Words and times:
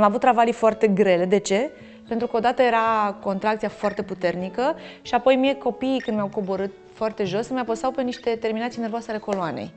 Am 0.00 0.06
avut 0.06 0.20
travalii 0.20 0.52
foarte 0.52 0.86
grele. 0.86 1.24
De 1.24 1.38
ce? 1.38 1.70
Pentru 2.08 2.26
că 2.26 2.36
odată 2.36 2.62
era 2.62 3.16
contracția 3.22 3.68
foarte 3.68 4.02
puternică 4.02 4.74
și 5.02 5.14
apoi 5.14 5.36
mie 5.36 5.54
copiii 5.54 6.00
când 6.00 6.16
mi-au 6.16 6.28
coborât 6.28 6.70
foarte 6.92 7.24
jos 7.24 7.48
mi 7.48 7.58
apăsau 7.58 7.90
pe 7.90 8.02
niște 8.02 8.30
terminații 8.30 8.80
nervoase 8.80 9.10
ale 9.10 9.18
coloanei. 9.18 9.70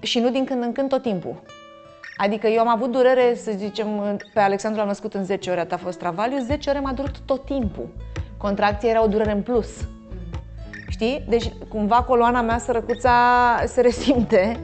Și 0.00 0.18
nu 0.18 0.30
din 0.30 0.44
când 0.44 0.62
în 0.62 0.72
când 0.72 0.88
tot 0.88 1.02
timpul. 1.02 1.42
Adică 2.16 2.46
eu 2.46 2.60
am 2.60 2.68
avut 2.68 2.90
durere, 2.90 3.34
să 3.34 3.52
zicem, 3.56 4.18
pe 4.34 4.40
Alexandru 4.40 4.78
l-am 4.78 4.88
născut 4.88 5.14
în 5.14 5.24
10 5.24 5.50
ore, 5.50 5.66
a 5.70 5.76
fost 5.76 5.98
travaliu, 5.98 6.38
10 6.38 6.70
ore 6.70 6.78
m-a 6.78 6.92
durat 6.92 7.18
tot 7.24 7.44
timpul. 7.44 7.88
Contracția 8.36 8.88
era 8.90 9.02
o 9.02 9.06
durere 9.06 9.32
în 9.32 9.42
plus. 9.42 9.68
Știi? 10.88 11.24
Deci 11.28 11.52
cumva 11.68 12.02
coloana 12.02 12.40
mea 12.40 12.58
sărăcuța 12.58 13.12
se 13.66 13.80
resimte, 13.80 14.60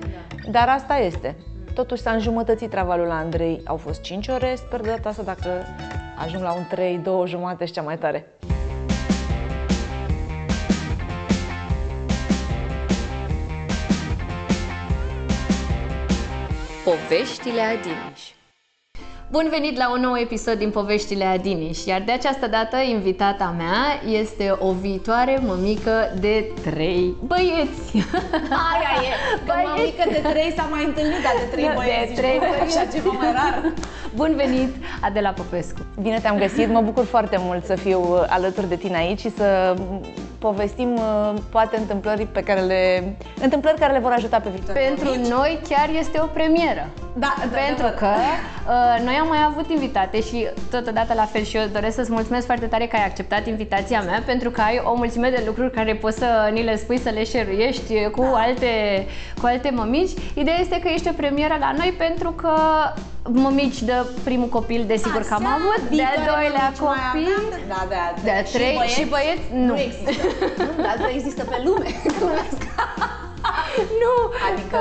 dar 0.50 0.68
asta 0.68 0.96
este. 0.96 1.36
Totuși 1.80 2.02
s-a 2.02 2.10
înjumătățit 2.10 2.70
travaliul 2.70 3.06
la 3.06 3.16
Andrei, 3.16 3.60
au 3.64 3.76
fost 3.76 4.00
5 4.00 4.28
ore, 4.28 4.54
sper 4.54 4.80
de 4.80 4.88
data 4.88 5.08
asta 5.08 5.22
dacă 5.22 5.64
ajung 6.18 6.42
la 6.42 6.52
un 6.52 6.66
3, 6.68 6.98
2 6.98 7.26
jumate 7.26 7.64
și 7.64 7.72
cea 7.72 7.82
mai 7.82 7.98
tare. 7.98 8.26
Poveștile 16.84 17.60
Adiniș 17.60 18.39
Bun 19.30 19.46
venit 19.50 19.76
la 19.76 19.90
un 19.92 20.00
nou 20.00 20.16
episod 20.16 20.54
din 20.58 20.70
Poveștile 20.70 21.24
Adiniș, 21.24 21.84
iar 21.84 22.02
de 22.06 22.12
această 22.12 22.46
dată 22.46 22.76
invitata 22.76 23.54
mea 23.56 24.10
este 24.20 24.56
o 24.58 24.72
viitoare 24.72 25.40
mămică 25.46 26.12
de 26.20 26.52
trei 26.70 27.14
băieți. 27.26 27.90
Aia 28.72 28.92
e, 29.02 29.10
că 29.46 29.52
băieți. 29.52 29.68
mămică 29.76 30.04
de 30.22 30.28
trei 30.28 30.52
s-a 30.56 30.68
mai 30.70 30.84
întâlnit, 30.84 31.22
dar 31.22 31.32
de 31.38 31.46
trei 31.50 31.64
da, 31.64 31.72
băieți, 31.74 32.14
de 32.14 32.20
trei 32.20 32.38
băieți. 32.38 32.78
așa 32.78 32.86
ceva 32.92 33.10
mai 33.10 33.32
rar. 33.32 33.72
Bun 34.14 34.32
venit, 34.36 34.74
Adela 35.00 35.30
Popescu. 35.30 35.78
Bine 36.02 36.18
te-am 36.18 36.38
găsit, 36.38 36.68
mă 36.68 36.80
bucur 36.80 37.04
foarte 37.04 37.36
mult 37.40 37.64
să 37.64 37.74
fiu 37.74 38.00
alături 38.28 38.68
de 38.68 38.76
tine 38.76 38.96
aici 38.96 39.20
și 39.20 39.30
să 39.30 39.74
povestim 40.40 40.92
uh, 40.94 41.34
poate 41.50 41.76
întâmplări 41.76 42.26
pe 42.26 42.40
care 42.40 42.60
le 42.60 43.14
întâmplări 43.42 43.78
care 43.78 43.92
le 43.92 43.98
vor 43.98 44.12
ajuta 44.12 44.38
pe 44.40 44.48
viitor. 44.48 44.74
Pentru 44.74 45.28
noi 45.28 45.60
chiar 45.68 45.88
este 45.98 46.20
o 46.20 46.26
premieră. 46.26 46.88
Da, 47.14 47.34
pentru 47.40 47.86
da, 47.86 47.90
că 47.90 48.06
uh, 48.06 49.04
noi 49.04 49.14
am 49.14 49.28
mai 49.28 49.44
avut 49.46 49.70
invitate 49.70 50.20
și 50.20 50.48
totodată 50.70 51.14
la 51.14 51.24
fel 51.24 51.42
și 51.42 51.56
eu 51.56 51.66
doresc 51.72 51.94
să-ți 51.94 52.12
mulțumesc 52.12 52.46
foarte 52.46 52.66
tare 52.66 52.86
că 52.86 52.96
ai 52.96 53.04
acceptat 53.04 53.46
invitația 53.46 54.00
mea 54.02 54.22
pentru 54.26 54.50
că 54.50 54.60
ai 54.60 54.82
o 54.84 54.94
mulțime 54.96 55.30
de 55.30 55.42
lucruri 55.46 55.70
care 55.72 55.94
poți 55.94 56.18
să 56.18 56.50
ni 56.52 56.62
le 56.62 56.76
spui, 56.76 56.98
să 56.98 57.10
le 57.10 57.24
șeruiești 57.24 58.08
cu 58.10 58.22
da. 58.22 58.38
alte, 58.38 58.66
cu 59.40 59.46
alte 59.46 59.70
mămici. 59.70 60.10
Ideea 60.34 60.56
este 60.60 60.80
că 60.80 60.88
ești 60.88 61.08
o 61.08 61.12
premieră 61.12 61.56
la 61.60 61.72
noi 61.76 61.94
pentru 61.98 62.30
că 62.30 62.54
mămici 63.28 63.82
de 63.82 63.92
primul 64.24 64.48
copil, 64.48 64.84
desigur 64.86 65.22
că 65.22 65.34
am 65.34 65.46
avut, 65.46 65.96
de-al 65.96 66.20
doilea 66.32 66.72
copil, 66.84 67.42
da, 67.68 67.86
de 67.88 67.94
a 67.94 68.20
de 68.22 68.48
trei 68.52 68.66
și 68.66 68.76
băieți, 68.76 68.94
și 68.94 69.04
băieți 69.04 69.42
nu. 69.54 69.74
nu 69.74 69.78
există. 69.78 70.10
nu, 70.76 70.82
dar 70.82 71.10
există 71.14 71.44
pe 71.44 71.62
lume. 71.64 71.90
nu. 74.02 74.14
Adică, 74.48 74.80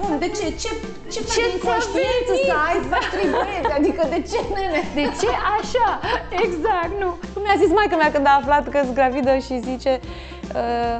cum, 0.00 0.18
de 0.18 0.28
ce? 0.36 0.44
Ce, 0.62 0.70
ce, 1.12 1.20
ce 1.34 1.42
inconștiență 1.54 2.32
să 2.46 2.54
ai 2.66 2.76
să 2.82 2.88
faci 2.94 3.08
trei 3.14 3.28
băieți? 3.36 3.72
Adică, 3.78 4.02
de 4.14 4.20
ce, 4.30 4.38
nene? 4.54 4.80
De 4.98 5.04
ce 5.20 5.30
așa? 5.56 5.88
Exact, 6.44 6.92
nu. 7.02 7.10
Mi-a 7.42 7.56
zis 7.62 7.70
maica 7.78 7.96
mea 7.96 8.12
când 8.12 8.26
a 8.26 8.38
aflat 8.40 8.68
că 8.68 8.78
sunt 8.82 8.94
gravidă 9.00 9.32
și 9.46 9.54
zice, 9.70 10.00
uh, 10.60 10.98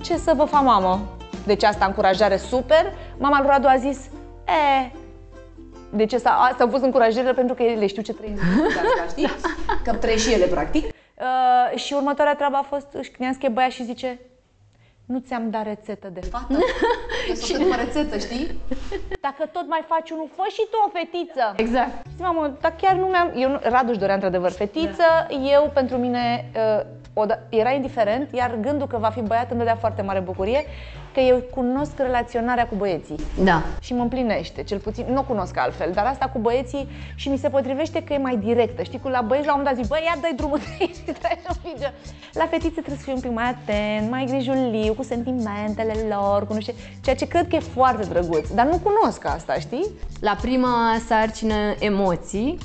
ce 0.00 0.16
să 0.16 0.32
vă 0.36 0.44
fac 0.44 0.62
mamă? 0.62 1.00
Deci 1.44 1.64
asta 1.64 1.84
încurajare 1.84 2.36
super. 2.36 2.84
Mama 3.18 3.38
lui 3.40 3.48
Radu 3.50 3.66
a 3.68 3.76
zis, 3.76 3.98
e, 4.46 4.90
deci 5.90 6.12
asta, 6.12 6.30
asta 6.30 6.62
au 6.62 6.70
fost 6.70 6.82
încurajările 6.82 7.32
pentru 7.32 7.54
că 7.54 7.62
ele 7.62 7.86
știu 7.86 8.02
ce 8.02 8.12
trăiesc 8.12 8.42
asta, 8.84 9.06
știi? 9.08 9.30
Că 9.84 9.94
trăiesc 9.94 10.28
și 10.28 10.32
ele, 10.32 10.46
practic. 10.46 10.84
Uh, 10.84 11.78
și 11.78 11.92
următoarea 11.92 12.34
treabă 12.34 12.56
a 12.56 12.62
fost, 12.62 12.86
își 12.92 13.10
că 13.10 13.48
băia 13.48 13.68
și 13.68 13.84
zice, 13.84 14.20
nu 15.06 15.18
ți-am 15.18 15.50
dat 15.50 15.64
rețetă 15.64 16.08
de 16.12 16.20
fată? 16.20 16.58
Eu 17.28 17.34
să 17.34 17.66
o 17.72 17.74
rețetă, 17.74 18.18
știi? 18.18 18.58
Dacă 19.20 19.46
tot 19.52 19.68
mai 19.68 19.84
faci 19.86 20.10
unul, 20.10 20.28
fă 20.36 20.42
și 20.48 20.60
tu 20.70 20.76
o 20.86 20.90
fetiță. 20.98 21.52
Exact. 21.56 22.06
Știi, 22.12 22.24
mamă, 22.24 22.56
dar 22.60 22.74
chiar 22.80 22.94
nu 22.94 23.06
mi-am... 23.06 23.32
Eu, 23.36 23.60
Radu 23.62 23.90
își 23.90 23.98
dorea 23.98 24.14
într-adevăr 24.14 24.50
fetiță, 24.50 25.02
da. 25.28 25.34
eu 25.34 25.70
pentru 25.74 25.96
mine 25.96 26.50
uh, 26.54 26.86
o, 27.14 27.24
era 27.48 27.70
indiferent, 27.70 28.32
iar 28.32 28.56
gândul 28.60 28.86
că 28.86 28.98
va 28.98 29.08
fi 29.08 29.20
băiat 29.20 29.50
îmi 29.50 29.58
dădea 29.58 29.76
foarte 29.76 30.02
mare 30.02 30.20
bucurie, 30.20 30.64
că 31.16 31.22
eu 31.22 31.36
cunosc 31.36 31.98
relaționarea 31.98 32.66
cu 32.66 32.74
băieții. 32.74 33.16
Da. 33.44 33.62
Și 33.80 33.94
mă 33.94 34.02
împlinește, 34.02 34.62
cel 34.62 34.78
puțin, 34.78 35.06
nu 35.12 35.18
o 35.18 35.22
cunosc 35.22 35.56
altfel, 35.58 35.90
dar 35.94 36.06
asta 36.06 36.26
cu 36.26 36.38
băieții 36.38 36.88
și 37.14 37.28
mi 37.28 37.38
se 37.38 37.48
potrivește 37.48 38.02
că 38.02 38.12
e 38.12 38.18
mai 38.18 38.36
directă. 38.36 38.82
Știi, 38.82 39.00
cu 39.00 39.08
la 39.08 39.20
băieți 39.20 39.46
la 39.46 39.54
un 39.54 39.58
moment 39.58 39.76
dat 39.76 39.84
zic, 39.84 39.92
băi, 39.92 40.02
ia 40.04 40.20
dai 40.20 40.32
drumul 40.36 40.58
de 40.58 40.64
aici 40.78 40.94
și 41.06 41.12
să 41.20 41.92
La 42.32 42.46
fetițe 42.46 42.80
trebuie 42.80 42.96
să 42.96 43.02
fii 43.02 43.12
un 43.12 43.20
pic 43.20 43.32
mai 43.32 43.48
atent, 43.48 44.10
mai 44.10 44.24
grijuliu, 44.28 44.94
cu 44.94 45.02
sentimentele 45.02 45.94
lor, 46.08 46.46
cu 46.46 46.52
nu 46.52 46.60
știu, 46.60 46.74
ceea 47.00 47.16
ce 47.16 47.26
cred 47.26 47.48
că 47.48 47.56
e 47.56 47.60
foarte 47.60 48.06
drăguț, 48.06 48.48
dar 48.48 48.66
nu 48.66 48.78
cunosc 48.78 49.24
asta, 49.24 49.54
știi? 49.54 49.86
La 50.20 50.36
prima 50.40 50.96
sarcină 51.06 51.54
emoții, 51.78 52.58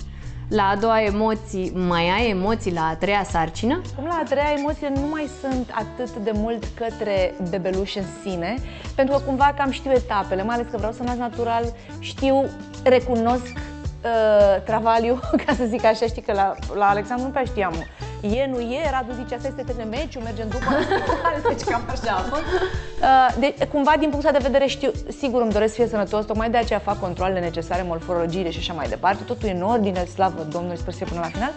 la 0.51 0.63
a 0.63 0.75
doua 0.75 1.01
emoții 1.01 1.71
mai 1.75 2.09
ai 2.09 2.29
emoții 2.29 2.73
la 2.73 2.87
a 2.87 2.95
treia 2.95 3.23
sarcină? 3.23 3.81
Cum 3.95 4.05
la 4.05 4.19
a 4.23 4.23
treia 4.23 4.53
emoțiile 4.57 4.93
nu 4.95 5.07
mai 5.07 5.29
sunt 5.41 5.71
atât 5.73 6.15
de 6.23 6.31
mult 6.33 6.63
către 6.75 7.33
bebeluș 7.49 7.95
în 7.95 8.03
sine, 8.23 8.55
pentru 8.95 9.15
că 9.15 9.21
cumva 9.25 9.53
cam 9.57 9.71
știu 9.71 9.91
etapele, 9.91 10.43
mai 10.43 10.55
ales 10.55 10.67
că 10.71 10.77
vreau 10.77 10.91
să 10.91 11.03
nasc 11.03 11.17
natural, 11.17 11.63
știu, 11.99 12.45
recunosc 12.83 13.57
uh, 14.03 14.61
travaliu, 14.63 15.19
ca 15.45 15.53
să 15.53 15.63
zic 15.65 15.85
așa, 15.85 16.05
știi 16.05 16.21
că 16.21 16.33
la, 16.33 16.55
la 16.75 16.89
Alexandru 16.89 17.25
nu 17.25 17.31
prea 17.31 17.43
știam 17.43 17.73
e, 18.21 18.45
nu 18.45 18.59
e, 18.59 18.89
Radu 18.91 19.13
zice, 19.13 19.35
asta 19.35 19.47
este 19.47 19.63
telemeciu, 19.73 20.19
mergem 20.19 20.47
după, 20.49 20.65
deci 21.49 21.61
cam 21.61 21.81
așa 21.89 22.11
a 22.11 22.21
fost. 22.21 22.41
Uh, 22.41 23.35
de, 23.39 23.67
cumva, 23.71 23.93
din 23.99 24.09
punctul 24.09 24.31
de 24.31 24.39
vedere, 24.41 24.65
știu, 24.65 24.91
sigur 25.19 25.41
îmi 25.41 25.51
doresc 25.51 25.73
să 25.73 25.79
fie 25.79 25.89
sănătos, 25.89 26.25
tocmai 26.25 26.49
de 26.49 26.57
aceea 26.57 26.79
fac 26.79 26.99
controlele 26.99 27.39
necesare, 27.39 27.83
morfologiile 27.87 28.49
și 28.49 28.59
așa 28.59 28.73
mai 28.73 28.87
departe, 28.87 29.23
totul 29.23 29.49
e 29.49 29.51
în 29.51 29.61
ordine, 29.61 30.05
slavă 30.05 30.47
Domnului, 30.49 30.77
sper 30.77 30.93
să 30.93 30.97
fie 30.97 31.07
până 31.07 31.19
la 31.19 31.27
final. 31.27 31.51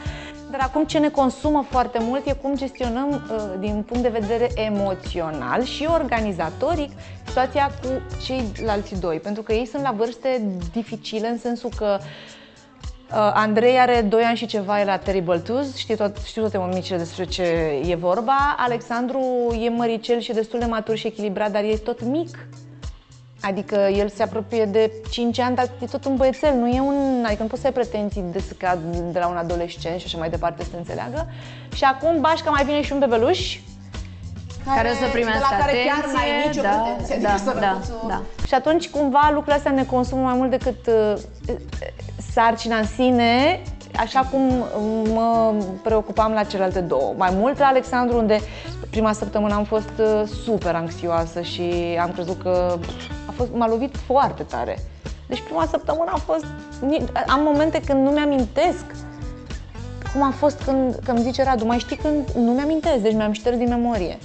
Dar 0.51 0.61
acum 0.63 0.85
ce 0.85 0.99
ne 0.99 1.09
consumă 1.09 1.67
foarte 1.71 1.99
mult 2.01 2.27
e 2.27 2.33
cum 2.33 2.57
gestionăm 2.57 3.09
uh, 3.11 3.43
din 3.59 3.85
punct 3.87 4.03
de 4.03 4.19
vedere 4.19 4.49
emoțional 4.55 5.63
și 5.63 5.89
organizatoric 5.93 6.91
situația 7.27 7.71
cu 7.83 7.89
ceilalți 8.25 9.01
doi, 9.01 9.17
pentru 9.17 9.43
că 9.43 9.53
ei 9.53 9.67
sunt 9.67 9.83
la 9.83 9.95
vârste 9.97 10.43
dificile 10.73 11.29
în 11.29 11.39
sensul 11.39 11.71
că 11.77 11.99
uh, 12.01 12.07
Uh, 13.15 13.31
Andrei 13.35 13.79
are 13.79 14.01
2 14.01 14.23
ani 14.23 14.37
și 14.37 14.47
ceva, 14.47 14.81
e 14.81 14.85
la 14.85 14.97
Terrible 14.97 15.39
Twos, 15.39 15.77
știu, 15.77 15.95
tot, 15.95 16.17
știu 16.25 16.41
toate 16.41 16.59
mămicile 16.59 16.97
despre 16.97 17.25
ce 17.25 17.43
e 17.87 17.95
vorba. 17.95 18.57
Alexandru 18.59 19.21
e 19.61 19.69
măricel 19.69 20.21
și 20.21 20.33
destul 20.33 20.59
de 20.59 20.65
matur 20.65 20.97
și 20.97 21.07
echilibrat, 21.07 21.51
dar 21.51 21.63
e 21.63 21.77
tot 21.77 22.03
mic. 22.03 22.49
Adică 23.41 23.77
el 23.77 24.09
se 24.09 24.23
apropie 24.23 24.65
de 24.65 24.93
5 25.11 25.39
ani, 25.39 25.55
dar 25.57 25.71
e 25.83 25.87
tot 25.87 26.05
un 26.05 26.17
băiețel, 26.17 26.55
nu 26.55 26.69
e 26.69 26.81
un... 26.81 27.25
Adică 27.27 27.43
nu 27.43 27.49
poți 27.49 27.61
să 27.61 27.67
ai 27.67 27.73
pretenții 27.73 28.25
de, 28.33 28.43
ca 28.59 28.79
de 29.11 29.19
la 29.19 29.29
un 29.29 29.37
adolescent 29.37 30.01
și 30.01 30.07
așa 30.07 30.19
mai 30.19 30.31
departe 30.31 30.63
să 30.63 30.69
te 30.71 30.77
înțeleagă. 30.77 31.27
Și 31.75 31.85
acum 31.85 32.21
Bașca 32.21 32.51
mai 32.51 32.65
vine 32.65 32.83
și 32.83 32.93
un 32.93 32.99
bebeluș, 32.99 33.59
care, 34.65 34.77
care 34.77 34.95
să 34.95 35.11
primească 35.13 35.47
de 35.49 35.57
la 35.59 35.65
care 35.65 35.77
chiar 35.87 36.13
n-ai 36.13 36.47
nicio 36.47 36.63
da, 36.63 36.69
pretenție, 36.69 37.19
da, 37.23 37.33
adică 37.33 37.59
da, 37.61 37.81
da. 38.09 38.23
Și 38.47 38.55
atunci 38.55 38.89
cumva 38.89 39.25
lucrurile 39.27 39.55
astea 39.55 39.71
ne 39.71 39.85
consumă 39.85 40.23
mai 40.23 40.35
mult 40.37 40.51
decât 40.51 40.87
uh, 40.87 41.15
sarcina 42.35 42.77
în 42.77 42.87
sine, 42.87 43.63
așa 43.97 44.21
cum 44.21 44.65
mă 45.15 45.55
preocupam 45.83 46.33
la 46.33 46.43
celelalte 46.43 46.81
două. 46.81 47.15
Mai 47.17 47.31
mult 47.33 47.59
la 47.59 47.67
Alexandru, 47.67 48.17
unde 48.17 48.39
prima 48.91 49.13
săptămână 49.13 49.55
am 49.55 49.65
fost 49.65 49.93
uh, 49.99 50.23
super 50.45 50.75
anxioasă 50.75 51.41
și 51.41 51.63
am 52.01 52.11
crezut 52.11 52.43
că 52.43 52.79
a 53.27 53.33
fost, 53.33 53.51
m-a 53.53 53.69
lovit 53.69 53.97
foarte 53.97 54.43
tare. 54.43 54.79
Deci 55.27 55.43
prima 55.43 55.67
săptămână 55.71 56.11
a 56.15 56.17
fost... 56.17 56.47
Am 57.27 57.43
momente 57.43 57.81
când 57.81 58.05
nu 58.05 58.11
mi-amintesc 58.11 58.85
cum 60.13 60.23
a 60.23 60.31
fost 60.31 60.63
când, 60.63 60.95
când 61.05 61.19
îmi 61.19 61.27
zice 61.27 61.43
Radu, 61.43 61.65
mai 61.65 61.79
știi 61.79 61.97
când 61.97 62.31
nu 62.31 62.53
mi-amintesc, 62.53 62.97
deci 62.97 63.15
mi-am 63.15 63.33
șters 63.33 63.57
din 63.57 63.69
memorie. 63.69 64.19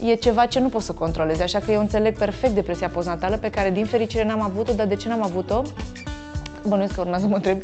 E 0.00 0.14
ceva 0.14 0.46
ce 0.46 0.60
nu 0.60 0.68
pot 0.68 0.82
să 0.82 0.92
controlez, 0.92 1.40
așa 1.40 1.58
că 1.58 1.72
eu 1.72 1.80
înțeleg 1.80 2.18
perfect 2.18 2.54
depresia 2.54 2.88
postnatală 2.88 3.36
pe 3.36 3.50
care 3.50 3.70
din 3.70 3.84
fericire 3.84 4.24
n-am 4.24 4.42
avut-o, 4.42 4.72
dar 4.72 4.86
de 4.86 4.94
ce 4.94 5.08
n-am 5.08 5.22
avut-o? 5.22 5.62
Bănuiesc 6.66 6.94
că 6.94 7.00
urmează 7.00 7.22
să 7.22 7.28
mă 7.28 7.36
întreb. 7.36 7.62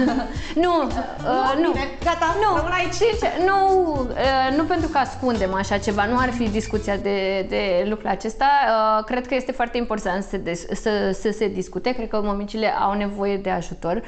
nu, 0.64 0.82
uh, 0.82 1.54
nu, 1.62 1.70
bine, 1.70 1.88
gata, 2.04 2.36
nu, 2.40 2.56
rămân 2.56 2.72
aici. 2.72 2.92
Sincer, 2.92 3.30
nu, 3.46 3.90
uh, 3.92 4.56
nu 4.56 4.64
pentru 4.64 4.88
că 4.88 4.98
ascundem 4.98 5.54
așa 5.54 5.78
ceva, 5.78 6.06
nu 6.06 6.18
ar 6.18 6.30
fi 6.30 6.48
discuția 6.48 6.96
de, 6.96 7.46
de 7.48 7.86
lucrul 7.88 8.08
acesta. 8.08 8.46
Uh, 8.68 9.04
cred 9.04 9.26
că 9.26 9.34
este 9.34 9.52
foarte 9.52 9.76
important 9.76 10.24
să, 10.24 10.36
de, 10.36 10.54
să, 10.54 11.10
să 11.20 11.30
se 11.30 11.48
discute, 11.48 11.90
cred 11.92 12.08
că 12.08 12.20
mămicile 12.22 12.66
au 12.66 12.92
nevoie 12.92 13.36
de 13.36 13.50
ajutor. 13.50 14.02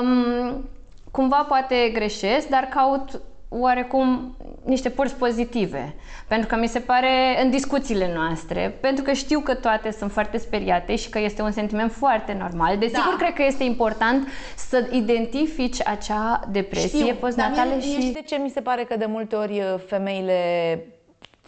Um, 0.00 0.64
cumva 1.10 1.44
poate 1.48 1.90
greșesc, 1.92 2.48
dar 2.48 2.68
caut 2.74 3.20
oarecum 3.52 4.36
niște 4.64 4.88
părți 4.88 5.14
pozitive. 5.14 5.94
Pentru 6.28 6.46
că 6.48 6.56
mi 6.56 6.68
se 6.68 6.78
pare 6.78 7.42
în 7.42 7.50
discuțiile 7.50 8.12
noastre, 8.14 8.76
pentru 8.80 9.04
că 9.04 9.12
știu 9.12 9.40
că 9.40 9.54
toate 9.54 9.90
sunt 9.90 10.12
foarte 10.12 10.38
speriate 10.38 10.96
și 10.96 11.10
că 11.10 11.18
este 11.18 11.42
un 11.42 11.50
sentiment 11.50 11.92
foarte 11.92 12.36
normal. 12.40 12.78
Desigur, 12.78 13.16
da. 13.18 13.24
cred 13.24 13.34
că 13.34 13.42
este 13.42 13.64
important 13.64 14.28
să 14.56 14.88
identifici 14.90 15.86
acea 15.86 16.40
depresie 16.50 16.98
Știu, 16.98 17.14
postnatală 17.14 17.68
dar 17.68 17.76
mie, 17.76 17.80
și... 17.80 17.88
mie 17.88 18.00
știi 18.00 18.12
de 18.12 18.22
ce 18.26 18.36
mi 18.36 18.50
se 18.50 18.60
pare 18.60 18.84
că 18.84 18.96
de 18.96 19.06
multe 19.06 19.36
ori 19.36 19.58
uh, 19.58 19.80
femeile 19.86 20.34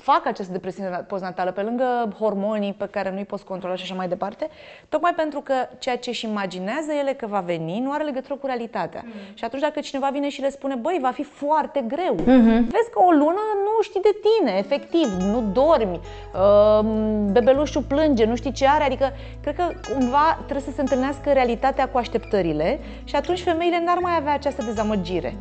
fac 0.03 0.27
această 0.27 0.53
depresiune 0.53 1.05
postnatală 1.09 1.51
pe 1.51 1.61
lângă 1.61 2.15
hormonii 2.19 2.73
pe 2.73 2.89
care 2.91 3.11
nu-i 3.11 3.25
poți 3.25 3.45
controla 3.45 3.75
și 3.75 3.83
așa 3.83 3.95
mai 3.95 4.09
departe, 4.09 4.49
tocmai 4.89 5.15
pentru 5.15 5.41
că 5.41 5.55
ceea 5.79 5.97
ce 5.97 6.11
își 6.11 6.25
imaginează 6.27 6.93
ele 7.01 7.13
că 7.13 7.27
va 7.27 7.41
veni 7.41 7.81
nu 7.81 7.93
are 7.93 8.05
legătură 8.05 8.35
cu 8.35 8.47
realitatea. 8.47 9.03
Mm. 9.05 9.13
Și 9.35 9.45
atunci 9.45 9.63
dacă 9.63 9.81
cineva 9.81 10.09
vine 10.13 10.29
și 10.29 10.41
le 10.41 10.51
spune, 10.51 10.75
băi, 10.75 10.99
va 11.01 11.11
fi 11.11 11.23
foarte 11.23 11.85
greu, 11.87 12.15
mm-hmm. 12.15 12.61
vezi 12.75 12.91
că 12.93 13.01
o 13.07 13.11
lună 13.11 13.45
nu 13.67 13.83
știi 13.83 14.01
de 14.01 14.15
tine, 14.27 14.57
efectiv, 14.59 15.09
nu 15.21 15.43
dormi, 15.53 16.01
uh, 16.01 16.85
bebelușul 17.33 17.83
plânge, 17.83 18.25
nu 18.25 18.37
știi 18.37 18.53
ce 18.53 18.67
are, 18.69 18.85
adică 18.85 19.13
cred 19.43 19.55
că 19.55 19.71
cumva 19.93 20.35
trebuie 20.35 20.67
să 20.67 20.75
se 20.75 20.81
întâlnească 20.81 21.33
realitatea 21.33 21.89
cu 21.89 21.99
așteptările 21.99 22.81
și 23.05 23.17
atunci 23.17 23.43
femeile 23.43 23.83
n-ar 23.85 23.99
mai 23.99 24.17
avea 24.17 24.33
această 24.33 24.63
dezamăgire. 24.63 25.35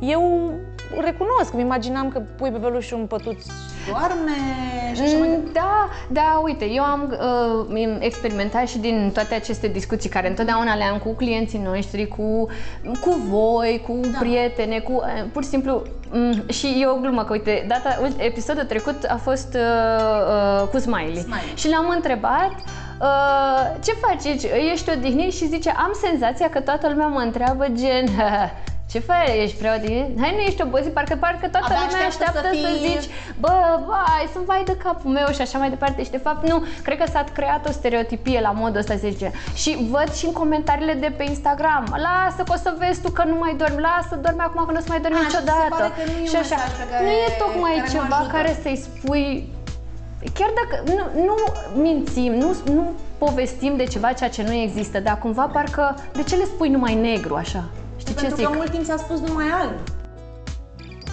Eu 0.00 0.52
recunosc, 1.00 1.52
îmi 1.52 1.62
imaginam 1.62 2.08
că 2.08 2.22
pui 2.36 2.50
bebelușul 2.50 2.98
în 2.98 3.06
pătuț 3.06 3.44
doarme 3.88 4.32
și 4.94 5.00
așa 5.02 5.16
mai 5.18 5.28
Mm, 5.28 5.50
Da, 5.52 5.88
da, 6.08 6.40
uite, 6.44 6.64
eu 6.70 6.82
am 6.82 7.16
uh, 7.70 7.96
experimentat 7.98 8.68
și 8.68 8.78
din 8.78 9.10
toate 9.14 9.34
aceste 9.34 9.68
discuții 9.68 10.10
care 10.10 10.28
întotdeauna 10.28 10.74
le 10.74 10.82
am 10.84 10.98
cu 10.98 11.12
clienții 11.14 11.58
noștri, 11.64 12.06
cu, 12.08 12.48
cu 13.00 13.10
voi, 13.28 13.84
cu 13.86 14.00
da. 14.12 14.18
prietene, 14.18 14.78
cu 14.78 14.92
uh, 14.92 15.24
pur 15.32 15.42
și 15.42 15.48
simplu 15.48 15.82
um, 16.12 16.48
și 16.48 16.78
e 16.80 16.86
o 16.86 16.94
glumă 16.94 17.22
că 17.24 17.32
uite, 17.32 17.64
data 17.68 17.98
ult- 18.02 18.20
episodul 18.20 18.64
trecut 18.64 19.04
a 19.08 19.16
fost 19.16 19.54
uh, 19.54 20.62
uh, 20.62 20.68
cu 20.68 20.78
Smiley. 20.78 21.16
Smiley. 21.16 21.52
Și 21.54 21.68
l-am 21.68 21.92
întrebat 21.94 22.52
uh, 23.00 23.76
ce 23.84 23.92
faci? 23.92 24.34
Ești 24.72 24.90
odihnit? 24.90 25.32
Și 25.32 25.46
zice, 25.46 25.70
am 25.70 25.90
senzația 26.08 26.48
că 26.48 26.60
toată 26.60 26.88
lumea 26.88 27.06
mă 27.06 27.20
întreabă 27.20 27.66
gen 27.72 28.06
ce 28.90 28.98
faci? 28.98 29.28
Ești 29.42 29.56
prea 29.56 29.74
odihnit? 29.78 30.20
Hai, 30.20 30.32
nu 30.36 30.42
ești 30.48 30.62
obosit? 30.62 30.92
Parcă, 30.92 31.16
parcă 31.24 31.46
toată 31.48 31.66
Abia 31.72 31.86
lumea 31.90 32.06
așteaptă 32.06 32.38
așteaptă 32.38 32.58
să 32.58 32.62
să, 32.62 32.70
fii- 32.76 32.86
zici 32.88 33.06
bă, 33.42 33.54
vai, 33.86 34.24
sunt 34.32 34.44
vai 34.44 34.62
de 34.70 34.76
capul 34.84 35.10
meu 35.10 35.26
și 35.36 35.40
așa 35.40 35.58
mai 35.58 35.68
departe. 35.74 36.04
Și 36.04 36.10
de 36.10 36.22
fapt 36.26 36.48
nu, 36.48 36.56
cred 36.82 36.98
că 36.98 37.06
s-a 37.10 37.24
creat 37.32 37.68
o 37.68 37.72
stereotipie 37.72 38.40
la 38.40 38.50
modul 38.50 38.76
ăsta, 38.78 38.94
se 39.00 39.08
zice. 39.10 39.30
Și 39.54 39.70
văd 39.90 40.12
și 40.14 40.26
în 40.26 40.32
comentariile 40.32 40.92
de 40.94 41.10
pe 41.16 41.24
Instagram, 41.24 41.84
lasă 42.06 42.42
că 42.46 42.52
o 42.56 42.56
să 42.66 42.74
vezi 42.78 43.00
tu 43.02 43.10
că 43.10 43.24
nu 43.24 43.36
mai 43.42 43.54
dormi, 43.62 43.80
lasă, 43.88 44.14
dormi 44.24 44.40
acum 44.46 44.64
că 44.66 44.72
nu 44.72 44.78
o 44.78 44.80
să 44.80 44.90
mai 44.94 45.00
dormi 45.00 45.16
A, 45.16 45.20
și 45.20 45.30
se 45.30 45.36
niciodată. 45.38 45.68
pare 45.76 45.90
că 45.96 46.02
nu 46.10 46.16
e 46.16 46.20
un 46.20 46.26
și 46.32 46.36
așa. 46.36 46.56
mesaj 46.56 46.70
pe 46.80 46.84
care- 46.90 47.04
nu 47.04 47.10
e 47.10 47.26
tocmai 47.44 47.72
care 47.76 47.82
mă 47.86 47.92
ceva 47.94 48.16
ajută. 48.16 48.32
care 48.36 48.50
să-i 48.62 48.78
spui 48.86 49.54
Chiar 50.38 50.50
dacă 50.60 50.74
nu, 50.96 51.22
nu 51.24 51.34
mințim, 51.82 52.32
nu, 52.32 52.56
nu 52.74 52.92
povestim 53.18 53.76
de 53.76 53.84
ceva 53.84 54.12
ceea 54.12 54.30
ce 54.30 54.42
nu 54.42 54.52
există, 54.52 55.00
dar 55.00 55.18
cumva 55.18 55.42
parcă 55.42 55.96
de 56.12 56.22
ce 56.22 56.34
le 56.36 56.44
spui 56.44 56.68
numai 56.68 56.94
negru 56.94 57.34
așa? 57.34 57.64
Știi 58.08 58.14
ce 58.14 58.20
Pentru 58.20 58.36
zic? 58.36 58.46
că 58.46 58.52
mult 58.56 58.70
timp 58.70 58.84
s-a 58.84 58.96
spus 58.96 59.20
numai 59.20 59.44
alb. 59.62 59.72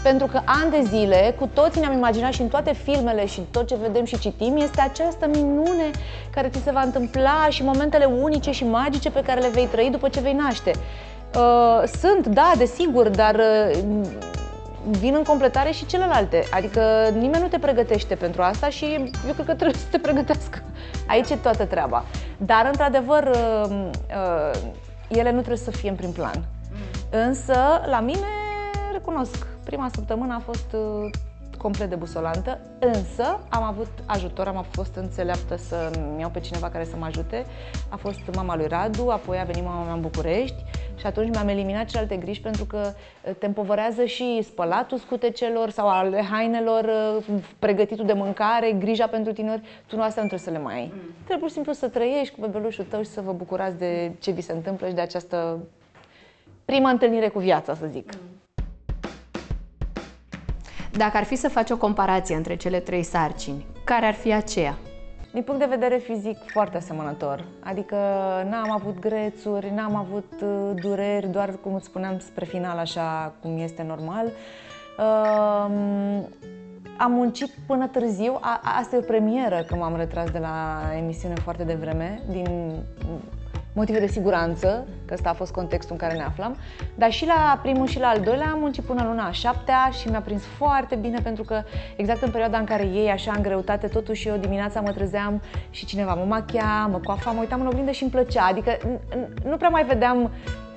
Pentru 0.03 0.27
că 0.27 0.41
ani 0.45 0.71
de 0.71 0.81
zile, 0.87 1.35
cu 1.39 1.49
toții 1.53 1.81
ne-am 1.81 1.93
imaginat 1.93 2.33
și 2.33 2.41
în 2.41 2.47
toate 2.47 2.73
filmele 2.73 3.25
și 3.25 3.41
tot 3.51 3.67
ce 3.67 3.75
vedem 3.81 4.05
și 4.05 4.19
citim, 4.19 4.57
este 4.57 4.81
această 4.81 5.27
minune 5.27 5.91
care 6.31 6.49
ți 6.49 6.63
se 6.63 6.71
va 6.71 6.81
întâmpla 6.81 7.47
și 7.49 7.63
momentele 7.63 8.05
unice 8.05 8.51
și 8.51 8.63
magice 8.65 9.11
pe 9.11 9.21
care 9.21 9.39
le 9.39 9.49
vei 9.49 9.65
trăi 9.65 9.89
după 9.91 10.09
ce 10.09 10.19
vei 10.19 10.33
naște. 10.33 10.71
Uh, 11.35 11.83
sunt, 11.99 12.27
da, 12.27 12.51
desigur, 12.57 13.09
dar 13.09 13.35
uh, 13.35 13.77
vin 14.99 15.13
în 15.15 15.23
completare 15.23 15.71
și 15.71 15.85
celelalte. 15.85 16.43
Adică 16.51 16.81
nimeni 17.17 17.41
nu 17.41 17.47
te 17.47 17.59
pregătește 17.59 18.15
pentru 18.15 18.41
asta 18.41 18.69
și 18.69 18.85
eu 19.27 19.33
cred 19.33 19.45
că 19.45 19.53
trebuie 19.53 19.77
să 19.77 19.85
te 19.91 19.97
pregătească. 19.97 20.61
Aici 21.07 21.29
e 21.29 21.35
toată 21.35 21.65
treaba. 21.65 22.05
Dar, 22.37 22.65
într-adevăr, 22.65 23.23
uh, 23.23 23.87
uh, 23.91 24.59
ele 25.07 25.31
nu 25.31 25.37
trebuie 25.37 25.57
să 25.57 25.71
fie 25.71 25.89
în 25.89 25.95
prim 25.95 26.11
plan. 26.11 26.43
Însă, 27.15 27.55
la 27.85 27.99
mine, 27.99 28.27
recunosc, 28.91 29.47
prima 29.63 29.89
săptămână 29.93 30.33
a 30.33 30.39
fost 30.39 30.73
uh, 30.73 31.09
complet 31.57 31.89
debusolantă, 31.89 32.59
însă 32.79 33.39
am 33.49 33.63
avut 33.63 33.87
ajutor, 34.05 34.47
am 34.47 34.65
fost 34.69 34.95
înțeleaptă 34.95 35.55
să-mi 35.55 36.19
iau 36.19 36.29
pe 36.29 36.39
cineva 36.39 36.69
care 36.69 36.83
să 36.83 36.95
mă 36.97 37.05
ajute. 37.05 37.45
A 37.89 37.95
fost 37.95 38.19
mama 38.35 38.55
lui 38.55 38.67
Radu, 38.67 39.09
apoi 39.09 39.39
a 39.39 39.43
venit 39.43 39.63
mama 39.63 39.83
mea 39.83 39.93
în 39.93 40.01
București 40.01 40.63
și 40.95 41.05
atunci 41.05 41.29
mi-am 41.29 41.47
eliminat 41.47 41.85
celelalte 41.85 42.15
griji 42.15 42.41
pentru 42.41 42.65
că 42.65 42.81
uh, 43.27 43.35
te 43.39 43.45
împovărează 43.45 44.05
și 44.05 44.41
spălatul 44.43 44.97
scutecelor 44.97 45.69
sau 45.69 45.89
ale 45.89 46.23
hainelor, 46.31 46.83
uh, 46.83 47.41
pregătitul 47.59 48.05
de 48.05 48.13
mâncare, 48.13 48.71
grija 48.71 49.07
pentru 49.07 49.33
tineri. 49.33 49.61
Tu 49.87 49.95
nu 49.95 50.01
astea 50.01 50.21
nu 50.21 50.27
trebuie 50.27 50.47
să 50.53 50.59
le 50.59 50.63
mai 50.63 50.75
ai. 50.75 50.93
Trebuie 51.13 51.37
pur 51.37 51.47
și 51.47 51.53
simplu 51.53 51.73
să 51.73 51.87
trăiești 51.87 52.35
cu 52.35 52.41
bebelușul 52.41 52.85
tău 52.89 53.01
și 53.01 53.09
să 53.09 53.21
vă 53.21 53.31
bucurați 53.31 53.77
de 53.77 54.11
ce 54.19 54.31
vi 54.31 54.41
se 54.41 54.51
întâmplă 54.51 54.87
și 54.87 54.93
de 54.93 55.01
această 55.01 55.59
prima 56.65 56.89
întâlnire 56.89 57.27
cu 57.27 57.39
viața, 57.39 57.75
să 57.75 57.85
zic. 57.91 58.09
Dacă 60.91 61.17
ar 61.17 61.23
fi 61.23 61.35
să 61.35 61.49
faci 61.49 61.69
o 61.69 61.77
comparație 61.77 62.35
între 62.35 62.55
cele 62.55 62.79
trei 62.79 63.03
sarcini, 63.03 63.65
care 63.83 64.05
ar 64.05 64.13
fi 64.13 64.33
aceea? 64.33 64.77
Din 65.33 65.43
punct 65.43 65.59
de 65.59 65.65
vedere 65.65 65.97
fizic, 65.97 66.37
foarte 66.45 66.77
asemănător. 66.77 67.45
Adică 67.63 67.95
n-am 68.49 68.71
avut 68.71 68.99
grețuri, 68.99 69.71
n-am 69.75 69.95
avut 69.95 70.31
uh, 70.41 70.81
dureri, 70.81 71.27
doar 71.27 71.55
cum 71.61 71.73
îți 71.73 71.85
spuneam 71.85 72.19
spre 72.19 72.45
final, 72.45 72.77
așa 72.77 73.33
cum 73.41 73.57
este 73.57 73.83
normal. 73.83 74.25
Um, 74.25 76.27
am 76.97 77.11
muncit 77.11 77.49
până 77.67 77.87
târziu, 77.87 78.37
a, 78.41 78.61
asta 78.79 78.95
e 78.95 78.99
o 78.99 79.01
premieră 79.01 79.63
că 79.67 79.75
m-am 79.75 79.95
retras 79.95 80.29
de 80.29 80.39
la 80.39 80.81
emisiune 80.97 81.35
foarte 81.35 81.63
devreme, 81.63 82.21
din 82.29 82.71
motive 83.73 83.99
de 83.99 84.07
siguranță, 84.07 84.85
că 85.05 85.13
ăsta 85.13 85.29
a 85.29 85.33
fost 85.33 85.51
contextul 85.51 85.91
în 85.99 86.07
care 86.07 86.17
ne 86.17 86.23
aflam, 86.23 86.57
dar 86.95 87.11
și 87.11 87.25
la 87.25 87.59
primul 87.61 87.87
și 87.87 87.99
la 87.99 88.07
al 88.07 88.19
doilea 88.19 88.49
am 88.51 88.59
muncit 88.59 88.83
până 88.83 89.03
luna 89.03 89.27
a 89.27 89.31
șaptea 89.31 89.89
și 89.99 90.07
mi-a 90.09 90.21
prins 90.21 90.43
foarte 90.57 90.95
bine 90.95 91.19
pentru 91.23 91.43
că 91.43 91.61
exact 91.95 92.21
în 92.21 92.31
perioada 92.31 92.57
în 92.57 92.65
care 92.65 92.83
ei 92.83 93.09
așa 93.09 93.31
în 93.35 93.41
greutate, 93.41 93.87
totuși 93.87 94.27
eu 94.27 94.37
dimineața 94.37 94.81
mă 94.81 94.91
trezeam 94.91 95.41
și 95.69 95.85
cineva 95.85 96.13
mă 96.13 96.25
machia, 96.27 96.87
mă 96.91 96.99
coafa, 97.03 97.31
mă 97.31 97.39
uitam 97.39 97.61
în 97.61 97.67
oglindă 97.67 97.91
și 97.91 98.01
îmi 98.03 98.11
plăcea, 98.11 98.45
adică 98.45 98.77
n- 98.77 99.15
n- 99.15 99.43
nu 99.45 99.57
prea 99.57 99.69
mai 99.69 99.85
vedeam 99.85 100.31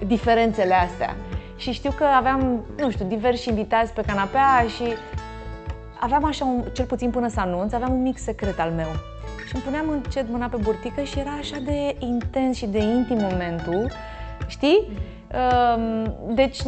diferențele 0.06 0.74
astea. 0.74 1.16
Și 1.56 1.72
știu 1.72 1.90
că 1.90 2.04
aveam, 2.04 2.64
nu 2.78 2.90
știu, 2.90 3.04
diversi 3.06 3.48
invitați 3.48 3.92
pe 3.92 4.02
canapea 4.06 4.64
și 4.76 4.84
aveam 6.00 6.24
așa, 6.24 6.44
un, 6.44 6.64
cel 6.72 6.84
puțin 6.84 7.10
până 7.10 7.28
să 7.28 7.40
anunț, 7.40 7.72
aveam 7.72 7.92
un 7.92 8.02
mic 8.02 8.18
secret 8.18 8.60
al 8.60 8.70
meu. 8.70 8.88
Și 9.56 9.62
îmi 9.64 9.74
puneam 9.74 10.02
încet 10.02 10.28
mâna 10.28 10.46
pe 10.46 10.56
burtică 10.56 11.02
și 11.02 11.18
era 11.18 11.30
așa 11.30 11.56
de 11.64 11.96
intens 11.98 12.56
și 12.56 12.66
de 12.66 12.78
intim 12.78 13.18
momentul, 13.18 13.90
știi? 14.46 14.88
Um, 15.76 16.14
Deci, 16.34 16.62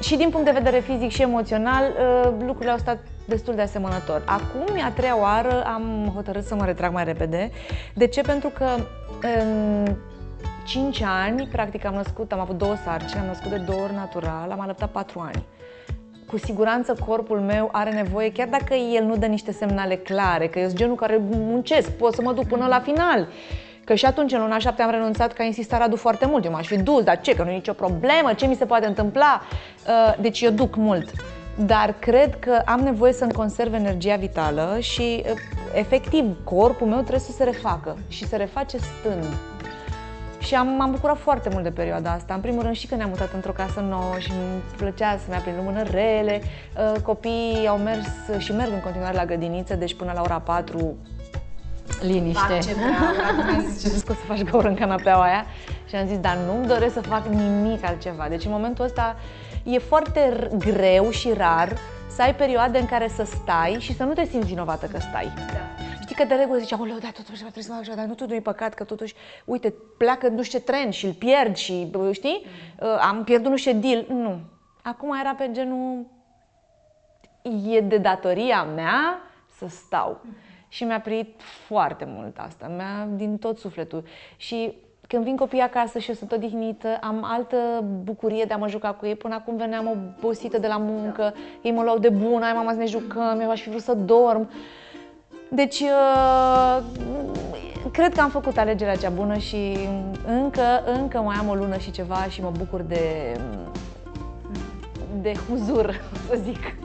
și 0.00 0.16
din 0.16 0.30
punct 0.30 0.46
de 0.46 0.52
vedere 0.52 0.78
fizic 0.78 1.10
și 1.10 1.22
emoțional, 1.22 1.84
uh, 1.84 2.32
lucrurile 2.38 2.70
au 2.70 2.78
stat 2.78 2.98
destul 3.24 3.54
de 3.54 3.62
asemănător. 3.62 4.22
Acum, 4.26 4.76
e 4.76 4.82
a 4.82 4.90
treia 4.90 5.20
oară, 5.20 5.64
am 5.64 6.12
hotărât 6.14 6.44
să 6.44 6.54
mă 6.54 6.64
retrag 6.64 6.92
mai 6.92 7.04
repede. 7.04 7.50
De 7.94 8.06
ce? 8.06 8.20
Pentru 8.20 8.48
că 8.48 8.66
în 9.40 9.84
5 10.64 11.02
ani, 11.02 11.48
practic 11.52 11.84
am 11.84 11.94
născut, 11.94 12.32
am 12.32 12.40
avut 12.40 12.58
două 12.58 12.74
sarcini, 12.84 13.20
am 13.20 13.26
născut 13.26 13.50
de 13.50 13.56
două 13.56 13.82
ori 13.82 13.94
natural, 13.94 14.50
am 14.50 14.60
alăptat 14.60 14.90
4 14.90 15.20
ani 15.20 15.44
cu 16.26 16.38
siguranță 16.38 16.96
corpul 17.06 17.40
meu 17.40 17.68
are 17.72 17.90
nevoie, 17.90 18.32
chiar 18.32 18.48
dacă 18.48 18.74
el 18.74 19.04
nu 19.04 19.16
dă 19.16 19.26
niște 19.26 19.52
semnale 19.52 19.96
clare, 19.96 20.46
că 20.46 20.58
eu 20.58 20.66
sunt 20.66 20.78
genul 20.78 20.94
care 20.94 21.20
muncesc, 21.30 21.90
pot 21.90 22.14
să 22.14 22.22
mă 22.22 22.32
duc 22.32 22.46
până 22.46 22.66
la 22.66 22.80
final. 22.80 23.28
Că 23.84 23.94
și 23.94 24.04
atunci, 24.04 24.32
în 24.32 24.40
luna 24.40 24.58
șapte, 24.58 24.82
am 24.82 24.90
renunțat, 24.90 25.32
că 25.32 25.42
a 25.42 25.44
insistat 25.44 25.80
Radu 25.80 25.96
foarte 25.96 26.26
mult. 26.26 26.44
Eu 26.44 26.50
m-aș 26.50 26.66
fi 26.66 26.76
dus, 26.76 27.02
dar 27.02 27.20
ce, 27.20 27.34
că 27.34 27.42
nu 27.42 27.50
e 27.50 27.54
nicio 27.54 27.72
problemă, 27.72 28.32
ce 28.36 28.46
mi 28.46 28.54
se 28.54 28.64
poate 28.64 28.86
întâmpla? 28.86 29.40
Uh, 29.86 30.14
Deci 30.20 30.40
eu 30.40 30.50
duc 30.50 30.76
mult. 30.76 31.10
Dar 31.66 31.94
cred 31.98 32.38
că 32.38 32.62
am 32.64 32.80
nevoie 32.80 33.12
să-mi 33.12 33.32
conserv 33.32 33.74
energia 33.74 34.16
vitală 34.16 34.76
și, 34.80 35.22
uh, 35.24 35.32
efectiv, 35.74 36.24
corpul 36.44 36.86
meu 36.86 36.98
trebuie 36.98 37.20
să 37.20 37.32
se 37.32 37.44
refacă 37.44 37.96
și 38.08 38.26
se 38.26 38.36
reface 38.36 38.76
stând. 38.76 39.53
Și 40.44 40.54
am, 40.54 40.68
m-am 40.68 40.90
bucurat 40.90 41.18
foarte 41.18 41.48
mult 41.52 41.62
de 41.62 41.70
perioada 41.70 42.10
asta. 42.10 42.34
În 42.34 42.40
primul 42.40 42.62
rând 42.62 42.74
și 42.74 42.86
că 42.86 42.94
ne-am 42.94 43.08
mutat 43.08 43.32
într-o 43.34 43.52
casă 43.52 43.80
nouă 43.80 44.14
și 44.18 44.30
îmi 44.30 44.62
plăcea 44.76 45.10
să 45.16 45.24
ne 45.28 45.36
aprind 45.36 45.56
lumânărele. 45.56 46.40
Uh, 46.42 47.00
Copiii 47.02 47.66
au 47.68 47.76
mers 47.76 48.06
și 48.38 48.52
merg 48.52 48.72
în 48.72 48.80
continuare 48.80 49.16
la 49.16 49.24
grădiniță, 49.24 49.74
deci 49.74 49.94
până 49.94 50.12
la 50.14 50.20
ora 50.20 50.38
4 50.38 50.96
Liniște. 52.00 52.38
fac 52.40 52.60
ce 52.66 52.74
vreau. 52.74 53.44
Mi-a 53.52 53.64
zis, 53.70 53.82
ce 53.82 53.88
scos 53.88 54.16
să 54.16 54.24
faci 54.26 54.42
gaură 54.42 54.68
în 54.68 54.74
canapeaua 54.74 55.24
aia. 55.24 55.44
Și 55.88 55.94
am 55.94 56.06
zis, 56.06 56.18
dar 56.18 56.36
nu-mi 56.46 56.66
doresc 56.66 56.92
să 56.94 57.00
fac 57.00 57.26
nimic 57.26 57.84
altceva. 57.86 58.26
Deci 58.28 58.44
în 58.44 58.50
momentul 58.50 58.84
ăsta 58.84 59.16
e 59.62 59.78
foarte 59.78 60.32
r- 60.36 60.56
greu 60.58 61.10
și 61.10 61.32
rar 61.36 61.68
să 62.16 62.22
ai 62.22 62.34
perioade 62.34 62.78
în 62.78 62.86
care 62.86 63.08
să 63.16 63.24
stai 63.24 63.76
și 63.80 63.96
să 63.96 64.02
nu 64.04 64.12
te 64.12 64.24
simți 64.24 64.46
vinovată 64.46 64.86
că 64.86 64.98
stai. 65.00 65.32
Da. 65.52 65.73
Știi 66.14 66.26
că 66.26 66.34
de 66.34 66.40
regulă 66.40 66.58
ziceam, 66.58 66.80
oleu, 66.80 66.98
da, 66.98 67.10
totuși 67.10 67.40
trebuie 67.40 67.62
să 67.62 67.70
fac 67.70 67.80
așa, 67.80 67.94
dar 67.94 68.04
nu 68.04 68.14
tu 68.14 68.26
nu-i 68.26 68.40
păcat 68.40 68.74
că 68.74 68.84
totuși, 68.84 69.14
uite, 69.44 69.74
pleacă 69.98 70.28
nu 70.28 70.42
știu 70.42 70.58
ce 70.58 70.64
tren 70.64 70.90
și 70.90 71.06
îl 71.06 71.12
pierd 71.12 71.56
și, 71.56 71.88
bă, 71.90 72.12
știi, 72.12 72.46
mm. 72.80 72.88
am 73.00 73.24
pierdut 73.24 73.50
nu 73.50 73.56
știu 73.56 73.72
ce 73.72 73.78
deal. 73.78 74.04
Nu. 74.08 74.38
Acum 74.82 75.16
era 75.20 75.34
pe 75.34 75.48
genul, 75.52 76.06
e 77.68 77.80
de 77.80 77.98
datoria 77.98 78.64
mea 78.64 79.20
să 79.56 79.66
stau. 79.68 80.20
Și 80.68 80.84
mi-a 80.84 81.00
primit 81.00 81.40
foarte 81.66 82.04
mult 82.08 82.36
asta, 82.38 82.72
mi-a 82.76 83.08
din 83.16 83.38
tot 83.38 83.58
sufletul. 83.58 84.04
Și 84.36 84.74
când 85.08 85.24
vin 85.24 85.36
copiii 85.36 85.62
acasă 85.62 85.98
și 85.98 86.08
eu 86.08 86.14
sunt 86.14 86.32
odihnită, 86.32 86.98
am 87.00 87.24
altă 87.24 87.84
bucurie 88.02 88.44
de 88.44 88.54
a 88.54 88.56
mă 88.56 88.68
juca 88.68 88.92
cu 88.92 89.06
ei. 89.06 89.16
Până 89.16 89.34
acum 89.34 89.56
veneam 89.56 90.14
obosită 90.18 90.58
de 90.58 90.66
la 90.66 90.76
muncă, 90.76 91.34
ei 91.62 91.72
mă 91.72 91.82
luau 91.82 91.98
de 91.98 92.08
bună, 92.08 92.44
ai 92.44 92.52
mama 92.52 92.72
să 92.72 92.78
ne 92.78 92.86
jucăm, 92.86 93.40
eu 93.40 93.50
aș 93.50 93.60
fi 93.60 93.68
vrut 93.68 93.82
să 93.82 93.94
dorm. 93.94 94.48
Deci, 95.48 95.80
uh, 95.80 96.82
cred 97.92 98.14
că 98.14 98.20
am 98.20 98.30
făcut 98.30 98.58
alegerea 98.58 98.96
cea 98.96 99.10
bună 99.10 99.36
și 99.36 99.78
încă, 100.26 100.82
încă 100.98 101.18
mai 101.18 101.36
am 101.36 101.48
o 101.48 101.54
lună 101.54 101.76
și 101.76 101.90
ceva 101.90 102.24
și 102.28 102.42
mă 102.42 102.52
bucur 102.58 102.80
de, 102.80 103.36
de 105.20 105.32
huzur, 105.48 106.00
să 106.28 106.38
zic. 106.44 106.76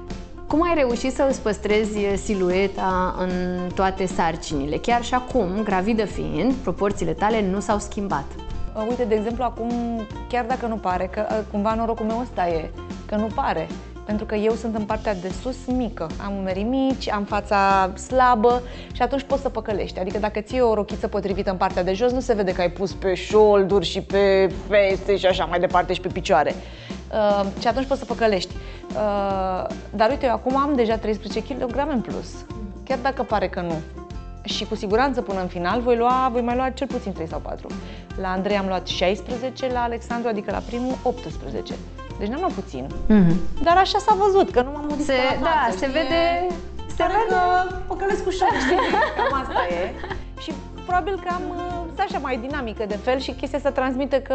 Cum 0.47 0.61
ai 0.61 0.73
reușit 0.75 1.13
să 1.13 1.27
îți 1.29 1.41
păstrezi 1.41 1.97
silueta 2.23 3.15
în 3.19 3.29
toate 3.75 4.05
sarcinile? 4.05 4.77
Chiar 4.77 5.03
și 5.03 5.13
acum, 5.13 5.47
gravidă 5.63 6.05
fiind, 6.05 6.53
proporțiile 6.53 7.13
tale 7.13 7.49
nu 7.49 7.59
s-au 7.59 7.79
schimbat. 7.79 8.25
Uh, 8.75 8.85
uite, 8.89 9.03
de 9.03 9.15
exemplu, 9.15 9.43
acum, 9.43 9.71
chiar 10.29 10.45
dacă 10.45 10.65
nu 10.65 10.75
pare, 10.75 11.05
că 11.05 11.25
uh, 11.29 11.39
cumva 11.51 11.73
norocul 11.73 12.05
meu 12.05 12.19
ăsta 12.19 12.47
e, 12.47 12.69
că 13.05 13.15
nu 13.15 13.27
pare. 13.35 13.67
Pentru 14.09 14.27
că 14.27 14.35
eu 14.35 14.53
sunt 14.53 14.75
în 14.75 14.83
partea 14.83 15.15
de 15.15 15.31
sus 15.41 15.55
mică, 15.65 16.07
am 16.25 16.37
umerii 16.37 16.63
mici, 16.63 17.09
am 17.09 17.23
fața 17.23 17.91
slabă 17.93 18.61
și 18.91 19.01
atunci 19.01 19.23
poți 19.23 19.41
să 19.41 19.49
păcălești. 19.49 19.99
Adică 19.99 20.19
dacă 20.19 20.41
ții 20.41 20.61
o 20.61 20.73
rochiță 20.73 21.07
potrivită 21.07 21.51
în 21.51 21.57
partea 21.57 21.83
de 21.83 21.93
jos, 21.93 22.11
nu 22.11 22.19
se 22.19 22.33
vede 22.33 22.51
că 22.51 22.61
ai 22.61 22.71
pus 22.71 22.93
pe 22.93 23.13
șolduri 23.13 23.85
și 23.85 24.01
pe 24.01 24.51
feste 24.67 25.17
și 25.17 25.25
așa 25.25 25.45
mai 25.45 25.59
departe 25.59 25.93
și 25.93 26.01
pe 26.01 26.07
picioare. 26.07 26.55
Uh, 27.11 27.45
și 27.59 27.67
atunci 27.67 27.85
poți 27.85 27.99
să 27.99 28.05
păcălești. 28.05 28.55
Uh, 28.87 29.65
dar 29.95 30.09
uite, 30.09 30.25
eu 30.25 30.31
acum 30.31 30.57
am 30.57 30.75
deja 30.75 30.97
13 30.97 31.53
kg 31.53 31.87
în 31.89 32.01
plus. 32.01 32.45
Chiar 32.83 32.97
dacă 33.01 33.23
pare 33.23 33.47
că 33.47 33.61
nu. 33.61 33.75
Și 34.43 34.65
cu 34.65 34.75
siguranță 34.75 35.21
până 35.21 35.41
în 35.41 35.47
final 35.47 35.81
voi, 35.81 35.97
lua, 35.97 36.29
voi 36.31 36.41
mai 36.41 36.55
lua 36.55 36.69
cel 36.69 36.87
puțin 36.87 37.11
3 37.11 37.27
sau 37.27 37.39
4. 37.39 37.67
La 38.21 38.27
Andrei 38.31 38.57
am 38.57 38.67
luat 38.67 38.87
16, 38.87 39.71
la 39.71 39.81
Alexandru, 39.81 40.29
adică 40.29 40.51
la 40.51 40.61
primul, 40.67 40.97
18. 41.03 41.73
Deci 42.19 42.27
n-am 42.27 42.39
luat 42.39 42.51
puțin. 42.51 42.88
Mm-hmm. 42.88 43.61
Dar 43.63 43.77
așa 43.77 43.97
s-a 43.99 44.15
văzut, 44.25 44.51
că 44.51 44.61
nu 44.61 44.71
m-am 44.71 44.85
modificat 44.89 45.15
Se, 45.15 45.38
la 45.39 45.43
da, 45.43 45.49
față, 45.65 45.77
se 45.77 45.85
știi? 45.88 46.01
vede, 46.01 46.47
se 46.88 46.95
Pare 46.97 47.13
vede. 47.13 47.33
că 47.33 47.75
păcălesc 47.88 48.23
cu 48.23 48.29
șoc, 48.29 48.47
știi? 48.65 48.77
Cam 49.17 49.39
asta 49.41 49.61
e. 49.81 49.91
Și 50.41 50.51
probabil 50.85 51.19
că 51.19 51.29
am 51.33 51.41
uh, 51.49 51.83
sunt 51.85 51.99
așa 51.99 52.17
mai 52.19 52.38
dinamică 52.38 52.85
de 52.85 52.95
fel 52.95 53.19
și 53.19 53.31
chestia 53.31 53.57
asta 53.57 53.71
transmite 53.71 54.21
că 54.21 54.33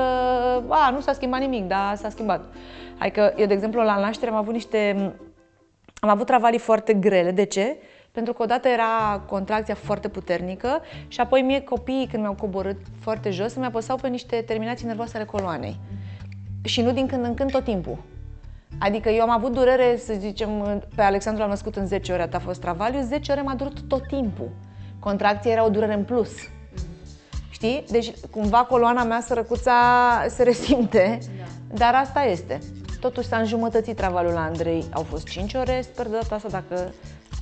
a, 0.69 0.91
nu 0.91 1.01
s-a 1.01 1.13
schimbat 1.13 1.41
nimic, 1.41 1.65
dar 1.65 1.97
s-a 1.97 2.09
schimbat. 2.09 2.45
Adică 2.99 3.35
eu, 3.37 3.47
de 3.47 3.53
exemplu, 3.55 3.83
la 3.83 3.99
naștere 3.99 4.31
am 4.31 4.37
avut 4.37 4.53
niște... 4.53 5.13
Am 6.01 6.09
avut 6.09 6.27
travalii 6.27 6.59
foarte 6.59 6.93
grele. 6.95 7.31
De 7.31 7.45
ce? 7.45 7.77
Pentru 8.13 8.33
că 8.33 8.43
odată 8.43 8.69
era 8.69 9.23
contracția 9.29 9.75
foarte 9.75 10.09
puternică 10.09 10.83
și 11.09 11.21
apoi 11.21 11.43
mie 11.43 11.61
copiii, 11.61 12.07
când 12.07 12.23
mi-au 12.23 12.35
coborât 12.41 12.77
foarte 13.01 13.31
jos, 13.31 13.55
mi 13.55 13.65
apăsau 13.65 13.97
pe 13.97 14.09
niște 14.09 14.37
terminații 14.47 14.87
nervoase 14.87 15.17
ale 15.17 15.25
coloanei. 15.27 15.77
Și 16.65 16.83
nu 16.83 16.93
din 16.93 17.07
când 17.07 17.25
în 17.25 17.35
când 17.35 17.51
tot 17.51 17.65
timpul. 17.65 17.99
Adică 18.79 19.09
eu 19.09 19.23
am 19.23 19.31
avut 19.31 19.53
durere, 19.53 19.97
să 20.05 20.15
zicem, 20.19 20.83
pe 20.95 21.03
Alexandru 21.03 21.43
l-am 21.43 21.51
născut 21.51 21.77
în 21.77 21.87
10 21.87 22.13
ore, 22.13 22.23
atât 22.23 22.35
a 22.35 22.39
fost 22.39 22.61
travaliu, 22.61 23.01
10 23.01 23.33
ore 23.33 23.41
m-a 23.41 23.55
durut 23.55 23.81
tot 23.81 24.07
timpul. 24.07 24.49
Contracția 24.99 25.51
era 25.51 25.65
o 25.65 25.69
durere 25.69 25.95
în 25.95 26.05
plus. 26.05 26.31
Știi? 27.51 27.85
Deci 27.91 28.13
cumva 28.31 28.59
coloana 28.59 29.05
mea 29.05 29.21
sărăcuța 29.21 29.73
se 30.29 30.43
resimte, 30.43 31.19
dar 31.75 31.95
asta 31.95 32.23
este. 32.23 32.59
Totuși 33.01 33.29
s-a 33.29 33.37
înjumătățit 33.37 33.97
travaliul 33.97 34.33
la 34.33 34.45
Andrei. 34.45 34.85
Au 34.93 35.03
fost 35.03 35.29
5 35.29 35.55
ore, 35.55 35.81
sper 35.83 36.07
de 36.07 36.19
data 36.21 36.35
asta 36.35 36.49
dacă 36.49 36.93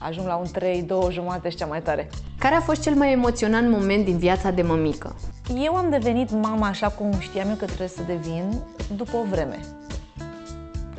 ajung 0.00 0.26
la 0.26 0.36
un 0.36 0.46
3, 0.52 0.82
2 0.82 1.08
jumate 1.10 1.48
și 1.48 1.56
cea 1.56 1.66
mai 1.66 1.82
tare. 1.82 2.08
Care 2.38 2.54
a 2.54 2.60
fost 2.60 2.82
cel 2.82 2.94
mai 2.94 3.12
emoționant 3.12 3.70
moment 3.70 4.04
din 4.04 4.18
viața 4.18 4.50
de 4.50 4.62
mămică? 4.62 5.16
Eu 5.56 5.74
am 5.74 5.90
devenit 5.90 6.30
mama 6.30 6.66
așa 6.66 6.88
cum 6.88 7.18
știam 7.18 7.48
eu 7.48 7.54
că 7.54 7.64
trebuie 7.64 7.88
să 7.88 8.02
devin 8.06 8.62
după 8.96 9.16
o 9.16 9.22
vreme. 9.30 9.58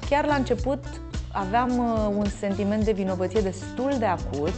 Chiar 0.10 0.25
la 0.25 0.36
început 0.36 0.83
aveam 1.31 1.77
uh, 1.77 2.15
un 2.17 2.25
sentiment 2.39 2.83
de 2.83 2.91
vinovăție 2.91 3.41
destul 3.41 3.95
de 4.00 4.05
acut, 4.05 4.53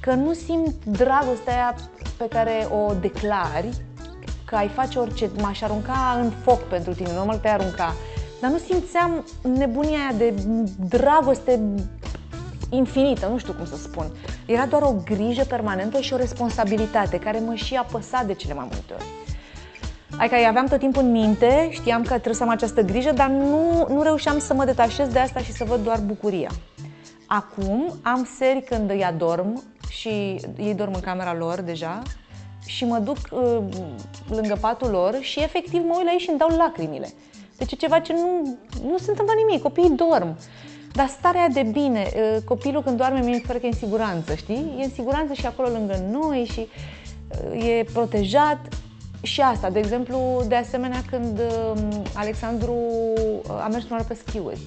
că 0.00 0.14
nu 0.14 0.32
simt 0.32 0.84
dragostea 0.84 1.52
aia 1.52 1.74
pe 2.16 2.28
care 2.28 2.68
o 2.70 2.92
declari, 3.00 3.68
că 4.44 4.56
ai 4.56 4.68
face 4.68 4.98
orice, 4.98 5.30
m-aș 5.40 5.62
arunca 5.62 6.18
în 6.22 6.30
foc 6.30 6.60
pentru 6.60 6.94
tine, 6.94 7.12
normal 7.12 7.38
te-ai 7.38 7.54
arunca, 7.54 7.94
dar 8.40 8.50
nu 8.50 8.58
simțeam 8.58 9.24
nebunia 9.42 9.98
aia 9.98 10.12
de 10.18 10.34
dragoste 10.88 11.60
infinită, 12.70 13.26
nu 13.26 13.38
știu 13.38 13.52
cum 13.52 13.66
să 13.66 13.76
spun. 13.76 14.06
Era 14.46 14.66
doar 14.66 14.82
o 14.82 14.94
grijă 15.04 15.44
permanentă 15.48 16.00
și 16.00 16.12
o 16.12 16.16
responsabilitate 16.16 17.18
care 17.18 17.38
mă 17.38 17.54
și 17.54 17.74
apăsa 17.74 18.22
de 18.26 18.34
cele 18.34 18.54
mai 18.54 18.68
multe 18.70 18.92
ori. 18.92 19.04
Adică 20.18 20.36
îi 20.36 20.46
aveam 20.46 20.66
tot 20.66 20.78
timpul 20.78 21.02
în 21.02 21.10
minte, 21.10 21.68
știam 21.70 22.02
că 22.02 22.08
trebuie 22.08 22.34
să 22.34 22.42
am 22.42 22.48
această 22.48 22.82
grijă, 22.82 23.12
dar 23.12 23.28
nu, 23.28 23.86
nu 23.88 24.02
reușeam 24.02 24.38
să 24.38 24.54
mă 24.54 24.64
detașez 24.64 25.08
de 25.08 25.18
asta 25.18 25.40
și 25.40 25.52
să 25.52 25.64
văd 25.64 25.84
doar 25.84 26.00
bucuria. 26.00 26.50
Acum 27.26 27.94
am 28.02 28.28
seri 28.38 28.62
când 28.62 28.90
îi 28.90 29.04
adorm 29.04 29.62
și 29.88 30.08
ei 30.56 30.74
dorm 30.74 30.94
în 30.94 31.00
camera 31.00 31.34
lor 31.34 31.60
deja 31.60 32.02
și 32.66 32.84
mă 32.84 32.98
duc 32.98 33.16
uh, 33.30 33.58
lângă 34.28 34.56
patul 34.60 34.90
lor 34.90 35.18
și 35.20 35.40
efectiv 35.40 35.82
mă 35.84 35.94
uit 35.96 36.04
la 36.04 36.12
ei 36.12 36.18
și 36.18 36.28
îmi 36.28 36.38
dau 36.38 36.48
lacrimile. 36.56 37.08
Deci 37.56 37.72
e 37.72 37.76
ceva 37.76 37.98
ce 37.98 38.12
nu, 38.12 38.58
nu 38.82 38.98
se 38.98 39.10
întâmplă 39.10 39.34
nimic, 39.36 39.62
copiii 39.62 39.90
dorm. 39.90 40.38
Dar 40.98 41.08
starea 41.08 41.48
de 41.48 41.62
bine, 41.62 42.10
uh, 42.14 42.42
copilul 42.44 42.82
când 42.82 42.96
doarme 42.96 43.20
mi 43.20 43.34
se 43.34 43.42
pare 43.46 43.58
că 43.58 43.66
e 43.66 43.68
în 43.68 43.74
siguranță, 43.74 44.34
știi? 44.34 44.76
E 44.78 44.84
în 44.84 44.90
siguranță 44.90 45.32
și 45.32 45.46
acolo 45.46 45.68
lângă 45.68 46.04
noi 46.10 46.48
și 46.52 46.68
uh, 47.54 47.68
e 47.68 47.84
protejat. 47.92 48.58
Și 49.22 49.40
asta, 49.40 49.70
de 49.70 49.78
exemplu, 49.78 50.44
de 50.48 50.54
asemenea 50.54 51.02
când 51.10 51.38
uh, 51.38 51.78
Alexandru 52.14 52.72
uh, 52.72 53.64
a 53.64 53.68
mers 53.68 53.82
prima 53.82 53.96
oară 53.96 54.04
pe 54.08 54.20
schiuri. 54.26 54.58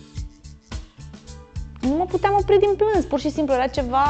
Nu 1.82 1.96
mă 1.96 2.06
puteam 2.06 2.38
opri 2.40 2.60
din 2.60 2.76
plâns, 2.78 3.06
pur 3.06 3.20
și 3.20 3.32
simplu 3.32 3.54
era 3.54 3.68
ceva 3.68 4.06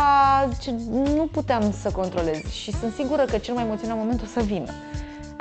ce 0.62 0.74
nu 0.92 1.30
puteam 1.32 1.74
să 1.82 1.92
controlez 1.92 2.52
și 2.52 2.72
sunt 2.72 2.94
sigură 2.94 3.26
că 3.26 3.38
cel 3.38 3.54
mai 3.54 3.64
emoționant 3.64 4.00
moment 4.00 4.22
o 4.22 4.26
să 4.26 4.42
vină. 4.42 4.72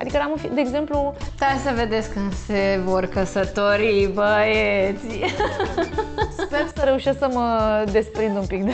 Adică 0.00 0.16
eram, 0.16 0.30
în 0.30 0.36
fi- 0.36 0.54
de 0.54 0.60
exemplu, 0.60 1.14
Stai 1.36 1.60
să 1.64 1.72
vedeți 1.74 2.10
când 2.10 2.32
se 2.46 2.80
vor 2.84 3.06
căsători 3.06 4.10
băieții. 4.14 5.24
Sper 6.38 6.66
să 6.76 6.82
reușesc 6.84 7.18
să 7.18 7.28
mă 7.32 7.48
desprind 7.92 8.36
un 8.36 8.46
pic 8.46 8.64
de 8.64 8.72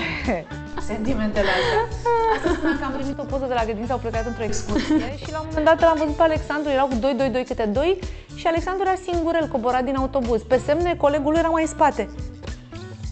sentimentele 0.86 1.48
astea. 1.48 1.98
Asta 2.36 2.50
spuneam 2.52 2.78
că 2.78 2.84
am 2.84 2.92
primit 2.92 3.18
o 3.18 3.22
poză 3.22 3.44
de 3.48 3.54
la 3.54 3.64
grădiniță, 3.64 3.92
au 3.92 3.98
plecat 3.98 4.26
într-o 4.26 4.42
excursie 4.42 5.16
și 5.16 5.30
la 5.32 5.38
un 5.40 5.46
moment 5.48 5.64
dat 5.64 5.80
l-am 5.80 5.96
văzut 5.98 6.14
pe 6.14 6.22
Alexandru, 6.22 6.70
erau 6.70 6.86
cu 6.86 6.94
2, 6.94 7.14
2, 7.14 7.28
2 7.28 7.44
câte 7.44 7.64
2 7.64 7.98
și 8.34 8.46
Alexandru 8.46 8.82
era 8.86 8.96
singurel, 9.10 9.48
coborat 9.48 9.84
din 9.84 9.96
autobuz. 9.96 10.42
Pe 10.42 10.60
semne, 10.66 10.94
colegul 10.94 11.30
lui 11.30 11.38
era 11.38 11.48
mai 11.48 11.62
în 11.62 11.68
spate. 11.68 12.08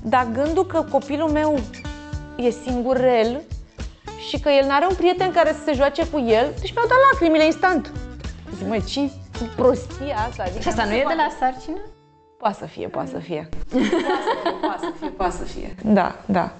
Dar 0.02 0.26
gândul 0.32 0.66
că 0.66 0.84
copilul 0.90 1.28
meu 1.30 1.58
e 2.36 2.50
singurel 2.50 3.40
și 4.28 4.40
că 4.40 4.48
el 4.48 4.66
n-are 4.66 4.86
un 4.88 4.94
prieten 4.96 5.30
care 5.32 5.52
să 5.52 5.58
se 5.64 5.72
joace 5.72 6.08
cu 6.08 6.18
el, 6.18 6.52
deci 6.60 6.72
mi-au 6.74 6.86
dat 6.88 6.98
lacrimile 7.12 7.44
instant. 7.44 7.92
Zic, 8.56 8.66
măi, 8.68 8.82
ce 8.84 9.00
prostia 9.56 10.16
asta? 10.28 10.42
Adică 10.42 10.60
Și 10.60 10.68
asta 10.68 10.84
nu 10.84 10.92
e 10.92 11.04
de 11.08 11.14
la 11.16 11.28
sarcină? 11.38 11.78
Poate 12.38 12.56
să 12.60 12.66
fie, 12.66 12.86
poate 12.96 13.10
să 13.10 13.18
fie. 13.18 13.48
Poate 14.60 14.80
să 14.80 14.92
fie, 15.00 15.08
poate 15.08 15.32
să 15.36 15.42
fie. 15.42 15.74
Da, 15.82 16.14
da. 16.26 16.50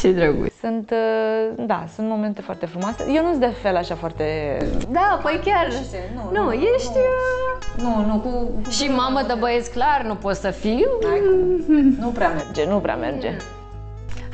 Ce 0.00 0.12
drăguț. 0.12 0.52
Sunt, 0.60 0.90
uh, 0.90 1.64
da, 1.66 1.84
sunt 1.94 2.08
momente 2.08 2.40
foarte 2.40 2.66
frumoase. 2.66 3.04
Eu 3.14 3.22
nu 3.22 3.28
sunt 3.28 3.40
de 3.40 3.52
fel 3.62 3.76
așa 3.76 3.94
foarte... 3.94 4.56
Da, 4.90 5.20
păi 5.22 5.40
chiar. 5.44 5.68
Nu, 6.14 6.30
Nu, 6.32 6.44
nu, 6.44 6.52
ești... 6.52 6.88
uh, 6.96 7.82
Nu, 7.82 8.04
nu, 8.06 8.18
cu... 8.20 8.60
Și 8.70 8.88
mamă 8.88 9.22
de 9.26 9.34
băieți, 9.38 9.70
clar, 9.70 10.02
nu 10.06 10.14
pot 10.14 10.34
să 10.36 10.50
fiu. 10.50 10.88
Nu 11.98 12.08
prea 12.08 12.28
merge, 12.28 12.66
nu 12.68 12.78
prea 12.78 12.96
merge. 12.96 13.36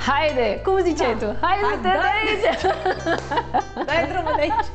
Haide, 0.08 0.60
cum 0.64 0.74
ziceai 0.88 1.16
tu? 1.22 1.26
Haide 1.44 1.64
Hai, 1.66 1.74
să 1.74 1.78
te 1.84 1.88
da. 1.88 2.00
de 2.04 2.08
aici. 2.20 2.64
Dai 3.88 4.02
drumul 4.12 4.32
de 4.36 4.42
aici. 4.46 4.68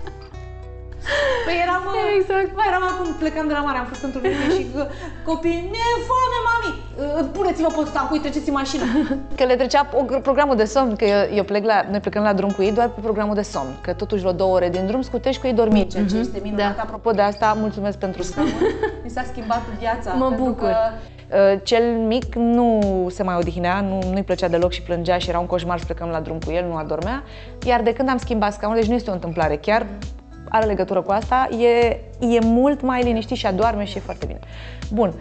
Păi 1.46 1.56
eram, 1.66 1.84
Exact. 2.18 2.50
Mai 2.60 2.68
eram 2.72 2.84
acum 2.92 3.08
plecând 3.24 3.48
de 3.52 3.54
la 3.58 3.64
mare, 3.68 3.78
am 3.78 3.86
fost 3.92 4.04
într-un 4.08 4.24
weekend 4.26 4.52
și 4.58 4.66
că 4.74 4.82
copiii, 5.30 5.70
ne 5.76 5.86
foame, 6.08 6.40
mami, 6.50 6.74
Uh, 6.96 7.26
puneți-vă 7.32 7.68
pe 7.68 7.90
stacui, 7.90 8.20
treceți 8.20 8.48
în 8.50 8.54
mașină. 8.54 8.84
Că 9.38 9.44
le 9.44 9.56
trecea 9.56 9.88
o- 9.94 10.20
programul 10.20 10.56
de 10.56 10.64
somn, 10.66 10.96
că 10.96 11.06
eu, 11.06 11.36
eu 11.36 11.44
plec 11.44 11.66
la, 11.66 11.86
noi 11.90 12.00
plecăm 12.00 12.24
la 12.24 12.34
drum 12.34 12.50
cu 12.50 12.62
ei 12.64 12.72
doar 12.72 12.88
pe 12.90 13.00
programul 13.02 13.36
de 13.36 13.42
somn, 13.42 13.78
că 13.82 13.94
totuși 13.94 14.22
vreo 14.22 14.34
două 14.34 14.54
ore 14.56 14.70
din 14.70 14.86
drum 14.86 15.02
scutești 15.02 15.42
cu 15.42 15.48
ei 15.48 15.54
dormit, 15.54 15.92
ceea 15.92 16.06
ce 16.06 16.18
este 16.18 16.40
minunat. 16.44 16.76
da. 16.76 16.82
Apropo 16.82 17.12
de 17.12 17.22
asta, 17.22 17.56
mulțumesc 17.60 17.98
pentru 17.98 18.22
scaun. 18.24 18.48
Mi 19.04 19.10
s-a 19.10 19.24
schimbat 19.32 19.62
viața. 19.80 20.14
Mă 20.14 20.28
pentru 20.28 20.44
bucur. 20.46 20.68
Că, 20.68 20.76
uh, 20.94 21.14
cel 21.64 21.84
mic 21.84 22.36
nu 22.36 22.80
se 23.10 23.24
mai 23.24 23.36
odihnea, 23.36 23.82
nu, 23.82 24.00
nu-i 24.12 24.24
plăcea 24.24 24.48
deloc 24.48 24.72
și 24.72 24.82
plângea 24.82 25.18
și 25.18 25.30
era 25.30 25.40
un 25.40 25.46
coșmar 25.46 25.80
să 25.80 25.86
plecăm 25.86 26.10
la 26.10 26.20
drum 26.20 26.40
cu 26.46 26.52
el, 26.52 26.68
nu 26.68 26.76
adormea. 26.76 27.24
Iar 27.66 27.82
de 27.82 27.94
când 27.94 28.10
am 28.10 28.18
schimbat 28.18 28.54
scaunul, 28.54 28.80
deci 28.80 28.90
nu 28.90 28.96
este 28.96 29.10
o 29.10 29.14
întâmplare, 29.14 29.56
chiar 29.56 29.86
are 30.50 30.66
legătură 30.66 31.02
cu 31.02 31.12
asta, 31.12 31.48
e, 31.60 32.00
e 32.20 32.40
mult 32.42 32.82
mai 32.82 33.04
liniștit 33.04 33.38
și 33.38 33.46
adorme 33.46 33.84
și 33.84 33.98
e 33.98 34.00
foarte 34.00 34.26
bine. 34.26 34.40
Bun. 34.92 35.14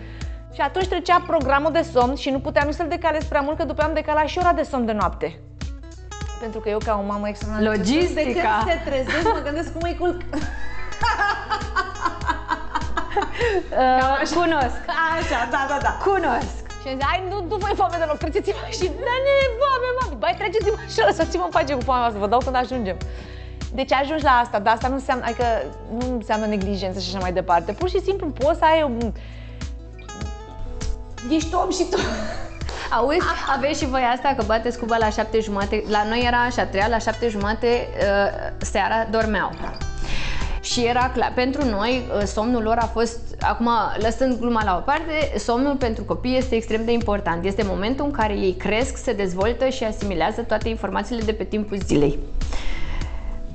Și 0.54 0.60
atunci 0.60 0.88
trecea 0.88 1.24
programul 1.26 1.72
de 1.72 1.86
somn 1.92 2.14
și 2.14 2.30
nu 2.30 2.38
puteam 2.38 2.70
să-l 2.70 2.86
decalez 2.88 3.24
prea 3.24 3.40
mult, 3.40 3.56
că 3.56 3.64
după 3.64 3.82
am 3.82 3.94
decalat 3.94 4.26
și 4.26 4.38
ora 4.38 4.52
de 4.52 4.62
somn 4.62 4.86
de 4.86 4.92
noapte. 4.92 5.38
Pentru 6.40 6.60
că 6.60 6.68
eu, 6.68 6.78
ca 6.78 7.00
o 7.02 7.06
mamă 7.06 7.28
extraordinar 7.28 7.76
Logistica. 7.76 8.22
de 8.22 8.32
când 8.32 8.44
se 8.66 8.90
trezesc, 8.90 9.24
mă 9.34 9.40
gândesc 9.44 9.72
cum 9.72 9.80
îi 9.84 9.96
culc. 9.98 10.20
Uh, 13.14 14.28
cunosc, 14.38 14.78
Așa, 15.16 15.40
da, 15.54 15.62
da, 15.70 15.78
da. 15.86 15.92
cunosc. 16.06 16.54
Și 16.80 16.90
am 16.90 16.96
zis, 16.98 17.04
hai, 17.10 17.22
nu, 17.30 17.36
nu 17.50 17.56
voi 17.64 17.72
foame 17.80 17.96
deloc, 17.98 18.16
treceți-mă 18.16 18.66
și 18.78 18.86
da, 19.06 19.14
ne 19.26 19.32
e 19.44 19.46
foame, 19.60 19.88
mami, 19.98 20.16
bai, 20.22 20.34
treceți-mă 20.38 20.78
și 20.92 21.00
lăsați-mă 21.06 21.44
în 21.44 21.50
pace 21.50 21.74
cu 21.74 21.80
foamea 21.88 22.06
asta, 22.06 22.18
vă 22.18 22.26
dau 22.26 22.38
când 22.38 22.56
ajungem. 22.56 22.96
Deci 23.74 23.92
ajungi 23.92 24.24
la 24.24 24.30
asta, 24.30 24.58
dar 24.58 24.74
asta 24.74 24.88
nu 24.88 24.94
înseamnă, 24.94 25.24
adică 25.24 25.46
nu 25.98 26.14
înseamnă 26.14 26.46
neglijență 26.46 27.00
și 27.00 27.08
așa 27.08 27.18
mai 27.18 27.32
departe. 27.32 27.72
Pur 27.72 27.88
și 27.88 28.00
simplu 28.00 28.26
poți 28.26 28.58
să 28.58 28.64
ai 28.64 28.82
un... 28.82 29.12
Ești 31.30 31.54
om 31.54 31.70
și 31.70 31.84
tu. 31.90 31.98
Auzi, 32.96 33.18
aveți 33.56 33.78
și 33.78 33.86
voi 33.86 34.02
asta 34.14 34.34
că 34.36 34.42
bateți 34.46 34.78
cuba 34.78 34.96
la 34.96 35.10
șapte 35.10 35.40
jumate, 35.40 35.84
la 35.88 36.04
noi 36.08 36.22
era 36.26 36.42
așa, 36.42 36.64
treia 36.64 36.88
la 36.88 36.98
șapte 36.98 37.28
jumate 37.28 37.88
uh, 37.98 38.52
seara 38.58 39.06
dormeau. 39.10 39.50
Și 40.64 40.84
era 40.84 41.10
clar, 41.10 41.32
pentru 41.34 41.64
noi 41.64 42.02
uh, 42.16 42.22
somnul 42.22 42.62
lor 42.62 42.76
a 42.76 42.86
fost, 42.86 43.18
acum 43.40 43.68
lăsând 43.98 44.38
gluma 44.38 44.64
la 44.64 44.76
o 44.76 44.80
parte, 44.80 45.38
somnul 45.38 45.74
pentru 45.76 46.04
copii 46.04 46.36
este 46.36 46.54
extrem 46.54 46.84
de 46.84 46.92
important. 46.92 47.44
Este 47.44 47.62
momentul 47.62 48.04
în 48.04 48.10
care 48.10 48.32
ei 48.32 48.54
cresc, 48.54 48.96
se 48.96 49.12
dezvoltă 49.12 49.68
și 49.68 49.84
asimilează 49.84 50.42
toate 50.42 50.68
informațiile 50.68 51.22
de 51.22 51.32
pe 51.32 51.44
timpul 51.44 51.78
zilei. 51.86 52.18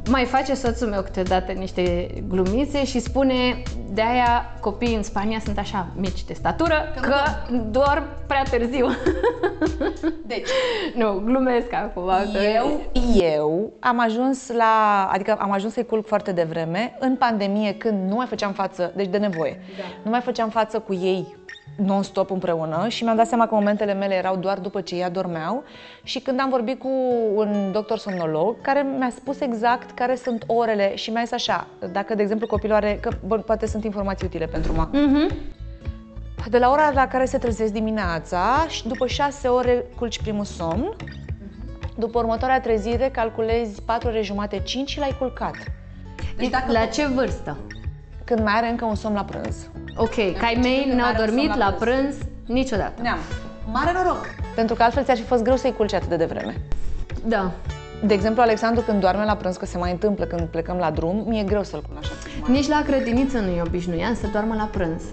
Mai 0.10 0.26
face 0.26 0.54
soțul 0.54 0.88
meu 0.88 1.02
câteodată 1.02 1.52
niște 1.52 2.08
glumițe 2.28 2.86
și 2.86 3.00
spune 3.00 3.62
de 3.92 4.02
aia 4.02 4.56
copiii 4.62 4.96
în 4.96 5.04
Spania 5.04 5.40
sunt 5.44 5.58
așa 5.58 5.88
mici 5.96 6.24
de 6.26 6.34
statură 6.34 6.94
că, 6.96 7.08
că 7.08 7.16
dorm 7.72 8.04
prea 8.28 8.44
târziu. 8.50 8.88
Deci, 10.26 10.48
nu, 10.96 11.22
glumesc 11.26 11.74
acum. 11.74 12.04
că- 12.34 12.40
eu, 12.56 12.82
eu 13.22 13.74
am 13.80 14.00
ajuns 14.00 14.52
la, 14.52 15.10
adică 15.12 15.36
am 15.40 15.52
ajuns 15.52 15.74
să-i 15.74 15.86
culc 15.86 16.08
foarte 16.08 16.32
devreme, 16.32 16.96
în 17.00 17.16
pandemie, 17.16 17.74
când 17.74 18.10
nu 18.10 18.16
mai 18.16 18.26
făceam 18.26 18.52
față, 18.54 18.92
deci 18.96 19.08
de 19.08 19.18
nevoie, 19.18 19.62
da. 19.78 19.84
nu 20.04 20.10
mai 20.12 20.20
făceam 20.22 20.50
față 20.50 20.80
cu 20.80 20.94
ei 20.94 21.36
non-stop 21.76 22.32
împreună 22.32 22.86
și 22.88 23.04
mi-am 23.04 23.16
dat 23.16 23.28
seama 23.28 23.48
că 23.48 23.56
momentele 23.56 23.94
mele 23.94 24.14
erau 24.14 24.36
doar 24.36 24.60
după 24.60 24.82
ce 24.82 24.96
ei 24.96 25.04
adormeau 25.04 25.64
și 26.04 26.20
când 26.20 26.40
am 26.40 26.50
vorbit 26.50 26.80
cu 26.80 26.90
un 27.36 27.70
doctor 27.72 27.98
somnolog 27.98 28.62
care 28.62 28.86
mi-a 28.98 29.10
spus 29.16 29.40
exact 29.40 29.92
care 29.92 30.16
sunt 30.16 30.44
orele 30.48 30.96
și 30.96 31.10
mi-a 31.10 31.22
zis 31.22 31.32
așa, 31.32 31.68
dacă 31.92 32.16
de 32.16 32.22
exemplu 32.22 32.48
copilul 32.48 32.76
are, 32.76 32.98
că 33.02 33.10
bă, 33.26 33.38
poate 33.38 33.66
sunt 33.68 33.84
informații 33.84 34.26
utile 34.26 34.46
pentru 34.46 34.74
mamă, 34.76 34.90
Mhm. 34.94 35.32
de 36.50 36.58
la 36.58 36.70
ora 36.70 36.92
la 36.94 37.08
care 37.08 37.26
se 37.26 37.38
trezesc 37.38 37.72
dimineața 37.74 38.66
și 38.68 38.88
după 38.88 39.08
6 39.08 39.48
ore 39.48 39.86
culci 39.98 40.22
primul 40.22 40.46
somn, 40.46 40.96
după 41.98 42.20
următoarea 42.20 42.62
trezire 42.62 43.10
calculezi 43.10 43.82
4 43.82 44.08
ore 44.08 44.22
jumate, 44.22 44.60
5 44.60 44.90
și 44.90 45.00
l-ai 45.00 45.16
culcat. 45.20 45.56
Deci 46.38 46.50
la 46.68 46.86
ce 46.86 47.06
vârstă? 47.08 47.58
Când 48.24 48.40
mai 48.44 48.54
are 48.56 48.70
încă 48.70 48.86
un 48.86 48.96
somn 48.96 49.16
la 49.16 49.24
prânz. 49.24 49.70
Ok, 50.02 50.16
că 50.16 50.46
ai 50.46 50.58
mei 50.62 50.86
când 50.88 51.00
n-au 51.00 51.08
are 51.08 51.20
un 51.20 51.26
dormit 51.26 51.46
somn 51.46 51.60
la 51.60 51.66
la 51.66 51.72
prânz. 51.72 52.00
prânz 52.00 52.16
niciodată. 52.46 53.02
Neam. 53.02 53.18
Mare 53.72 53.92
noroc! 53.94 54.26
Pentru 54.56 54.76
că 54.76 54.84
altfel 54.84 55.04
ți-ar 55.04 55.18
fi 55.18 55.24
fost 55.24 55.44
greu 55.44 55.56
să-i 55.56 55.74
culci 55.74 55.94
atât 55.94 56.10
de 56.10 56.16
devreme. 56.16 56.62
Da. 57.26 57.52
De 58.04 58.14
exemplu, 58.14 58.42
Alexandru 58.42 58.82
când 58.82 59.00
doarme 59.00 59.26
la 59.26 59.36
prânz, 59.36 59.58
că 59.58 59.66
se 59.66 59.78
mai 59.78 59.92
întâmplă 59.92 60.26
când 60.26 60.48
plecăm 60.48 60.78
la 60.78 60.92
drum, 60.92 61.24
mi-e 61.28 61.44
greu 61.44 61.64
să-l 61.64 61.82
culc 61.82 61.98
așa. 62.00 62.12
Nici 62.48 62.68
la 62.68 62.82
grădiniță 62.86 63.40
nu 63.40 63.50
e 63.50 63.62
obișnuiat 63.66 64.16
să 64.16 64.28
doarmă 64.32 64.56
la 64.56 64.70
prânz. 64.72 65.04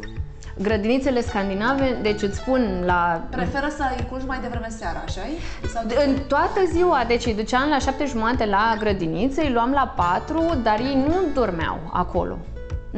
Grădinițele 0.59 1.21
scandinave, 1.21 1.99
deci 2.03 2.23
îți 2.23 2.37
spun 2.37 2.83
la 2.85 3.23
Preferă 3.31 3.69
să 3.77 3.83
îi 3.97 4.07
culci 4.11 4.27
mai 4.27 4.39
devreme 4.41 4.69
seara, 4.69 5.03
așa 5.07 5.21
Sau 5.73 5.83
În 6.07 6.17
toată 6.29 6.61
ziua, 6.73 7.05
deci 7.07 7.27
îi 7.27 7.35
duceam 7.35 7.69
la 7.69 7.79
șapte 7.79 8.05
jumate 8.05 8.45
la 8.47 8.77
grădiniță, 8.79 9.41
îi 9.41 9.53
luam 9.53 9.71
la 9.71 9.95
patru, 9.97 10.61
dar 10.63 10.79
ei 10.79 11.05
nu 11.07 11.15
dormeau 11.35 11.79
acolo. 11.93 12.39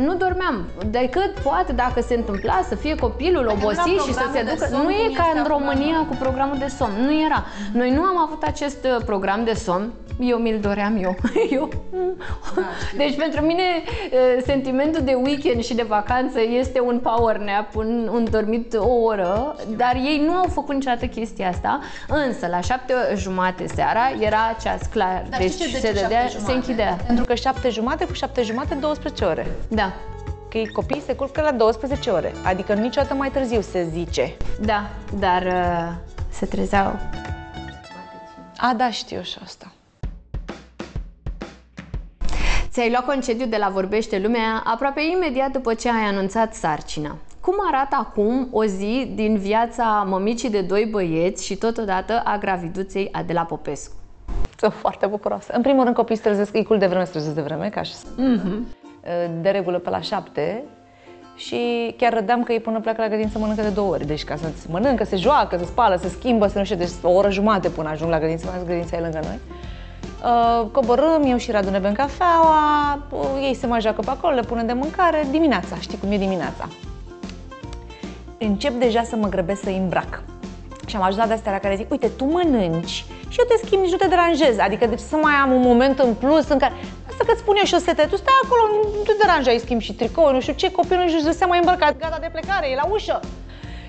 Nu 0.05 0.14
dormeam, 0.14 0.64
decât 0.90 1.31
poate 1.43 1.73
dacă 1.73 2.00
se 2.00 2.14
întâmpla 2.14 2.61
să 2.69 2.75
fie 2.75 2.95
copilul 2.95 3.49
Adică 3.49 3.64
nu 3.64 3.71
era 3.73 3.83
obosit 3.83 4.00
și 4.02 4.12
să 4.12 4.21
se 4.33 4.40
programul 4.40 4.45
de 4.45 4.52
ducă. 4.55 4.67
somn 4.71 4.83
Nu 4.85 4.90
e 4.90 4.95
cum 5.07 5.14
ca 5.14 5.23
este 5.26 5.38
în 5.38 5.45
acum, 5.45 5.52
România 5.59 5.97
nu? 5.97 6.05
cu 6.05 6.14
programul 6.19 6.59
de 6.59 6.67
somn, 6.78 6.93
nu 7.05 7.25
era. 7.25 7.45
Noi 7.73 7.90
nu 7.90 8.02
am 8.02 8.19
avut 8.19 8.43
acest 8.43 8.84
uh, 8.84 9.04
program 9.04 9.45
de 9.45 9.52
somn, 9.52 9.93
eu 10.21 10.37
mi-l 10.39 10.58
doream 10.61 10.99
eu. 11.02 11.17
eu. 11.58 11.69
Deci 12.97 13.17
pentru 13.17 13.45
mine 13.47 13.63
uh, 13.82 14.43
sentimentul 14.47 15.02
de 15.04 15.13
weekend 15.25 15.65
și 15.65 15.75
de 15.75 15.82
vacanță 15.82 16.39
este 16.58 16.80
un 16.80 16.99
power 16.99 17.37
nap, 17.37 17.76
un, 17.76 18.11
un 18.13 18.26
dormit 18.30 18.75
o 18.78 18.93
oră, 19.04 19.56
dar 19.76 19.95
ei 19.95 20.23
nu 20.26 20.32
au 20.32 20.47
făcut 20.52 20.75
niciodată 20.75 21.06
chestia 21.06 21.49
asta, 21.49 21.80
însă 22.08 22.47
la 22.47 22.61
șapte 22.61 22.95
jumate 23.17 23.67
seara 23.75 24.00
era 24.21 24.56
ceas 24.63 24.80
clar, 24.93 25.25
Dar 25.30 25.41
deci 25.41 25.50
știi 25.52 25.67
ce, 25.67 25.73
de 25.73 25.78
se 25.78 25.87
ce 25.87 26.00
dădea, 26.00 26.19
șapte 26.21 26.32
se 26.32 26.39
jumate? 26.39 26.54
închidea. 26.54 26.99
Pentru 27.06 27.25
că 27.25 27.34
7 27.34 27.69
jumate 27.69 28.04
cu 28.04 28.13
7 28.13 28.43
jumate, 28.43 28.75
12 28.75 29.25
ore. 29.25 29.47
Da, 29.69 29.88
Că 30.51 30.59
ei 30.59 30.69
copiii 30.69 31.01
se 31.01 31.15
culcă 31.15 31.41
la 31.41 31.53
12 31.53 32.11
ore, 32.11 32.33
adică 32.45 32.75
niciodată 32.75 33.15
mai 33.15 33.31
târziu 33.31 33.61
se 33.61 33.89
zice. 33.93 34.37
da, 34.61 34.91
dar 35.19 35.43
uh, 35.43 35.93
se 36.31 36.47
trezeau 36.47 36.99
A, 38.57 38.75
da, 38.77 38.91
știu 38.91 39.23
și 39.23 39.39
asta. 39.43 39.73
Ți-ai 42.71 42.91
luat 42.91 43.05
concediu 43.05 43.47
de 43.47 43.57
la 43.57 43.69
Vorbește 43.69 44.19
Lumea 44.19 44.63
aproape 44.65 45.01
imediat 45.01 45.51
după 45.51 45.75
ce 45.75 45.89
ai 45.89 46.05
anunțat 46.05 46.55
sarcina. 46.55 47.17
Cum 47.41 47.55
arată 47.73 47.97
acum 47.99 48.49
o 48.51 48.65
zi 48.65 49.13
din 49.15 49.37
viața 49.37 50.07
mămicii 50.09 50.51
de 50.51 50.61
doi 50.61 50.87
băieți 50.91 51.45
și 51.45 51.57
totodată 51.57 52.21
a 52.25 52.39
graviduței 52.39 53.09
Adela 53.13 53.43
Popescu? 53.43 53.93
Sunt 54.57 54.73
foarte 54.73 55.07
bucuroasă. 55.07 55.53
În 55.55 55.63
primul 55.63 55.83
rând, 55.83 55.97
copiii 55.97 56.19
se 56.19 56.25
trezesc, 56.25 56.55
îi 56.55 56.65
cul 56.65 56.79
de 56.79 56.87
vreme, 56.87 57.05
se 57.05 57.11
trezesc 57.11 57.35
de 57.35 57.41
vreme, 57.41 57.69
ca 57.69 57.83
și 57.83 57.93
mm-hmm. 57.95 58.77
De 59.41 59.50
regulă 59.50 59.78
pe 59.78 59.91
la 59.91 60.00
șapte. 60.00 60.63
Și 61.37 61.95
chiar 61.97 62.13
râdeam 62.13 62.43
că 62.43 62.52
ei 62.52 62.61
până 62.61 62.80
pleacă 62.80 63.00
la 63.00 63.08
grădință 63.08 63.32
să 63.32 63.39
mănâncă 63.39 63.63
de 63.63 63.69
două 63.69 63.93
ori. 63.93 64.06
Deci 64.06 64.25
ca 64.25 64.37
să 64.37 64.45
se 64.56 64.67
mănâncă, 64.71 65.04
se 65.04 65.17
joacă, 65.17 65.56
se 65.56 65.65
spală, 65.65 65.97
se 65.97 66.08
schimbă, 66.08 66.47
să 66.47 66.58
nu 66.58 66.65
știu, 66.65 66.76
deci 66.76 66.91
o 67.02 67.11
oră 67.11 67.30
jumate 67.30 67.69
până 67.69 67.89
ajung 67.89 68.11
la 68.11 68.19
grădință, 68.19 68.45
mai 68.47 68.54
ales 68.54 68.67
grădința 68.67 68.97
e 68.97 69.00
lângă 69.00 69.21
noi. 69.23 69.39
Uh, 70.25 70.67
coborâm, 70.73 71.23
eu 71.26 71.37
și 71.37 71.50
Radu 71.50 71.71
ne 71.71 71.78
bem 71.78 71.93
cafeaua, 71.93 72.99
uh, 73.11 73.21
ei 73.43 73.54
se 73.54 73.67
mai 73.67 73.80
joacă 73.80 74.00
pe 74.00 74.11
acolo, 74.11 74.34
le 74.34 74.41
punem 74.41 74.67
de 74.67 74.73
mâncare, 74.73 75.26
dimineața, 75.30 75.76
știi 75.80 75.99
cum 75.99 76.11
e 76.11 76.17
dimineața. 76.17 76.69
Încep 78.39 78.73
deja 78.73 79.02
să 79.02 79.17
mă 79.17 79.28
grăbesc 79.28 79.63
să 79.63 79.69
îi 79.69 79.76
îmbrac. 79.76 80.23
Și 80.87 80.97
am 80.97 81.02
ajuns 81.02 81.17
la 81.17 81.26
de-astea 81.26 81.52
la 81.52 81.58
care 81.58 81.76
zic, 81.76 81.91
uite, 81.91 82.08
tu 82.08 82.25
mănânci 82.25 83.04
și 83.28 83.39
eu 83.39 83.45
te 83.49 83.67
schimb, 83.67 83.82
nici 83.82 83.91
nu 83.91 83.97
te 83.97 84.08
deranjez. 84.08 84.58
Adică 84.58 84.87
de 84.87 84.95
ce 84.95 85.02
să 85.02 85.17
mai 85.17 85.32
am 85.32 85.52
un 85.52 85.61
moment 85.61 85.99
în 85.99 86.15
plus 86.15 86.49
în 86.49 86.58
care, 86.58 86.73
asta 87.19 87.33
că-ți 87.33 87.45
spun 87.45 87.57
eu 87.57 87.65
și 87.65 87.75
o 87.75 87.78
sete, 87.78 88.02
tu 88.11 88.17
stai 88.17 88.41
acolo, 88.45 88.63
nu 88.97 89.02
te 89.02 89.15
deranja, 89.21 89.50
îi 89.50 89.65
schimb 89.65 89.81
și 89.81 89.93
tricou, 89.93 90.33
nu 90.33 90.41
știu 90.41 90.52
ce, 90.52 90.71
copilul 90.71 91.02
nu-și 91.04 91.25
dă 91.25 91.33
seama, 91.33 91.57
e 91.57 91.59
îmbrăcat, 91.59 91.99
gata 91.99 92.19
de 92.21 92.28
plecare, 92.33 92.71
e 92.71 92.75
la 92.75 92.87
ușă. 92.91 93.21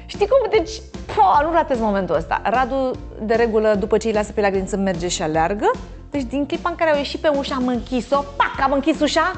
Știi 0.06 0.28
cum? 0.28 0.50
Deci, 0.50 0.74
po, 1.14 1.44
nu 1.44 1.52
ratez 1.54 1.80
momentul 1.80 2.16
ăsta. 2.16 2.42
Radu, 2.44 2.92
de 3.22 3.34
regulă, 3.34 3.76
după 3.80 3.98
ce 3.98 4.08
îi 4.08 4.14
lasă 4.14 4.32
pe 4.32 4.42
la 4.42 4.50
grădință, 4.50 4.78
merge 4.78 5.08
și 5.08 5.22
aleargă. 5.22 5.72
Deci, 6.10 6.24
din 6.24 6.46
clipa 6.46 6.70
în 6.70 6.76
care 6.76 6.92
au 6.92 6.98
ieșit 6.98 7.20
pe 7.20 7.28
ușă, 7.28 7.54
am 7.54 7.68
închis-o, 7.68 8.24
pac, 8.38 8.56
am 8.64 8.72
închis 8.72 9.00
ușa 9.00 9.36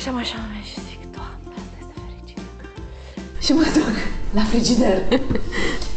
și 0.00 0.08
am 0.08 0.16
așa 0.16 0.36
mea 0.52 0.62
și 0.62 0.74
zic, 0.74 1.00
Doamne, 1.14 1.54
asta 1.60 1.76
este 1.80 1.94
fericire. 2.06 2.46
Și 3.40 3.52
mă 3.52 3.64
duc 3.74 3.96
la 4.34 4.42
frigider. 4.42 4.98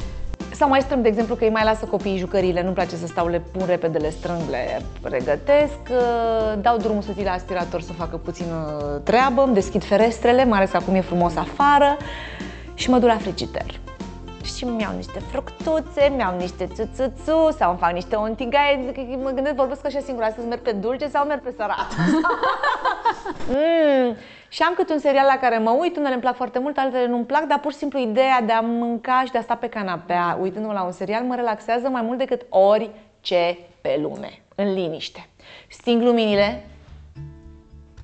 Sau 0.57 0.69
mai 0.69 0.81
strâng, 0.81 1.01
de 1.01 1.07
exemplu, 1.07 1.35
că 1.35 1.43
îi 1.43 1.49
mai 1.49 1.63
lasă 1.63 1.85
copiii 1.85 2.17
jucăriile, 2.17 2.61
nu-mi 2.61 2.73
place 2.73 2.95
să 2.95 3.07
stau, 3.07 3.27
le 3.27 3.39
pun 3.39 3.65
repede, 3.65 3.97
le 3.97 4.09
strâng, 4.09 4.39
le 4.49 4.81
pregătesc, 5.01 5.79
uh, 5.89 6.61
dau 6.61 6.77
drumul 6.77 7.01
să 7.01 7.11
zi 7.17 7.23
la 7.23 7.31
aspirator 7.31 7.81
să 7.81 7.93
facă 7.93 8.17
puțină 8.17 8.55
treabă, 9.03 9.43
îmi 9.43 9.53
deschid 9.53 9.83
ferestrele, 9.83 10.45
mai 10.45 10.57
ales 10.57 10.71
că 10.71 10.77
acum 10.77 10.95
e 10.95 11.01
frumos 11.01 11.35
afară 11.35 11.97
și 12.73 12.89
mă 12.89 12.97
duc 12.99 13.09
la 13.09 13.17
frigider. 13.17 13.65
Și 14.45 14.65
mi-au 14.65 14.95
niște 14.95 15.19
fructuțe, 15.19 16.11
mi-au 16.15 16.37
niște 16.37 16.67
țuțuțu 16.67 17.55
sau 17.57 17.69
îmi 17.69 17.79
fac 17.79 17.91
niște 17.91 18.15
ontigaie, 18.15 18.93
mă 19.23 19.29
gândesc, 19.29 19.55
vorbesc 19.55 19.85
așa 19.85 19.99
singur, 19.99 20.23
astăzi 20.23 20.47
merg 20.47 20.61
pe 20.61 20.71
dulce 20.71 21.07
sau 21.07 21.25
merg 21.25 21.41
pe 21.41 21.53
sărat. 21.57 21.87
mm. 23.49 24.15
Și 24.47 24.61
am 24.61 24.73
câte 24.75 24.93
un 24.93 24.99
serial 24.99 25.25
la 25.25 25.39
care 25.39 25.57
mă 25.57 25.69
uit, 25.79 25.97
unele 25.97 26.13
îmi 26.13 26.21
plac 26.21 26.35
foarte 26.35 26.59
mult, 26.59 26.77
altele 26.77 27.07
nu-mi 27.07 27.25
plac, 27.25 27.43
dar 27.43 27.59
pur 27.59 27.71
și 27.71 27.77
simplu 27.77 27.99
ideea 27.99 28.41
de 28.41 28.51
a 28.51 28.59
mânca 28.61 29.23
și 29.25 29.31
de 29.31 29.37
a 29.37 29.41
sta 29.41 29.55
pe 29.55 29.67
canapea, 29.67 30.37
uitându-mă 30.41 30.73
la 30.73 30.83
un 30.83 30.91
serial, 30.91 31.23
mă 31.23 31.35
relaxează 31.35 31.87
mai 31.89 32.01
mult 32.01 32.17
decât 32.17 32.45
orice 32.49 33.57
pe 33.81 33.99
lume, 34.01 34.41
în 34.55 34.73
liniște. 34.73 35.27
Sting 35.67 36.01
luminile, 36.01 36.63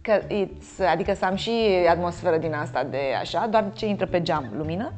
că, 0.02 0.22
it's, 0.22 0.90
adică 0.92 1.14
să 1.14 1.26
am 1.26 1.36
și 1.36 1.52
atmosferă 1.90 2.38
din 2.38 2.54
asta 2.54 2.84
de 2.84 3.00
așa, 3.20 3.48
doar 3.50 3.66
ce 3.74 3.86
intră 3.86 4.06
pe 4.06 4.22
geam 4.22 4.50
lumină. 4.58 4.94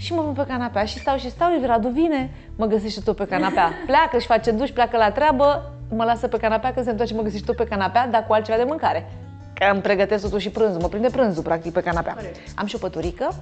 Și 0.00 0.12
mă 0.12 0.22
pun 0.22 0.32
pe 0.32 0.44
canapea 0.48 0.84
și 0.84 0.98
stau 0.98 1.16
și 1.16 1.30
stau, 1.30 1.48
Radu 1.64 1.88
vine, 1.88 2.30
mă 2.56 2.66
găsește 2.66 3.00
tot 3.00 3.16
pe 3.16 3.24
canapea. 3.24 3.72
Pleacă, 3.86 4.18
și 4.18 4.26
face 4.26 4.50
duș, 4.50 4.70
pleacă 4.70 4.96
la 4.96 5.10
treabă, 5.10 5.72
mă 5.90 6.04
lasă 6.04 6.28
pe 6.28 6.36
canapea, 6.36 6.72
când 6.72 6.84
se 6.84 6.90
întoarce 6.90 7.14
mă 7.14 7.22
găsește 7.22 7.46
tot 7.46 7.56
pe 7.56 7.64
canapea, 7.64 8.08
dar 8.08 8.26
cu 8.26 8.32
altceva 8.32 8.58
de 8.58 8.64
mâncare. 8.64 9.12
Că 9.54 9.70
îmi 9.72 9.80
pregătesc 9.80 10.22
totuși 10.22 10.46
și 10.46 10.50
prânzul, 10.50 10.80
mă 10.80 10.88
prinde 10.88 11.08
prânzul 11.08 11.42
practic 11.42 11.72
pe 11.72 11.80
canapea. 11.80 12.16
Am 12.54 12.66
și 12.66 12.74
o 12.74 12.78
păturică 12.78 13.34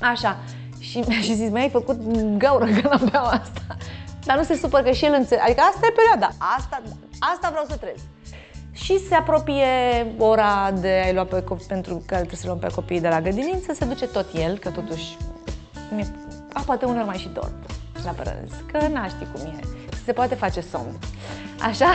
Așa. 0.00 0.38
Și 0.78 0.98
mi-a 0.98 1.20
și 1.28 1.34
zis, 1.34 1.50
mi-ai 1.50 1.68
făcut 1.68 1.96
gaură 2.36 2.66
canapeaua 2.82 3.28
asta. 3.28 3.76
Dar 4.24 4.36
nu 4.36 4.42
se 4.42 4.54
supăr 4.54 4.82
că 4.82 4.90
și 4.90 5.04
el 5.04 5.14
înțelege. 5.18 5.44
Adică 5.44 5.60
asta 5.60 5.86
e 5.86 5.92
perioada. 5.94 6.34
Asta, 6.56 6.82
asta 7.18 7.48
vreau 7.48 7.64
să 7.68 7.76
trăiesc. 7.76 8.04
Și 8.72 8.98
se 9.08 9.14
apropie 9.14 9.66
ora 10.18 10.70
de 10.80 11.02
a-i 11.04 11.12
lua 11.12 11.24
pe 11.24 11.42
copii, 11.42 11.66
pentru 11.66 12.02
că 12.06 12.14
trebuie 12.14 12.36
să 12.36 12.46
luăm 12.46 12.58
pe 12.58 12.68
copiii 12.74 13.00
de 13.00 13.08
la 13.08 13.20
grădiniță, 13.20 13.72
se 13.72 13.84
duce 13.84 14.06
tot 14.06 14.26
el, 14.34 14.58
că 14.58 14.70
totuși 14.70 15.16
mi 15.90 16.06
a, 16.52 16.60
poate 16.66 16.84
unor 16.84 17.04
mai 17.04 17.16
și 17.16 17.28
dor 17.32 17.50
la 18.04 18.10
prânz, 18.10 18.52
că 18.72 18.86
n-a 18.92 19.06
ști 19.06 19.26
cum 19.32 19.40
e. 19.46 19.60
Se 20.04 20.12
poate 20.12 20.34
face 20.34 20.60
somn. 20.60 20.98
Așa? 21.60 21.86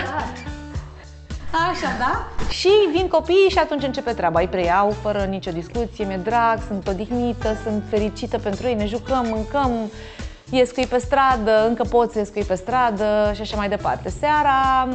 Așa, 1.70 1.88
da? 2.00 2.28
Și 2.50 2.70
vin 2.92 3.08
copiii 3.08 3.50
și 3.50 3.58
atunci 3.58 3.84
începe 3.84 4.14
treaba. 4.14 4.40
Îi 4.40 4.48
preiau 4.48 4.90
fără 4.90 5.24
nicio 5.24 5.52
discuție, 5.52 6.06
mi-e 6.06 6.18
drag, 6.18 6.60
sunt 6.68 6.88
odihnită, 6.88 7.58
sunt 7.64 7.84
fericită 7.90 8.38
pentru 8.38 8.68
ei, 8.68 8.76
ne 8.76 8.86
jucăm, 8.86 9.26
mâncăm, 9.30 9.72
iescui 10.50 10.86
pe 10.86 10.98
stradă, 10.98 11.68
încă 11.68 11.84
pot 11.84 12.12
să 12.12 12.18
iescui 12.18 12.44
pe 12.44 12.56
stradă 12.56 13.32
și 13.34 13.42
așa 13.42 13.58
mai 13.58 13.70
departe. 13.70 14.10
Seara 14.10 14.88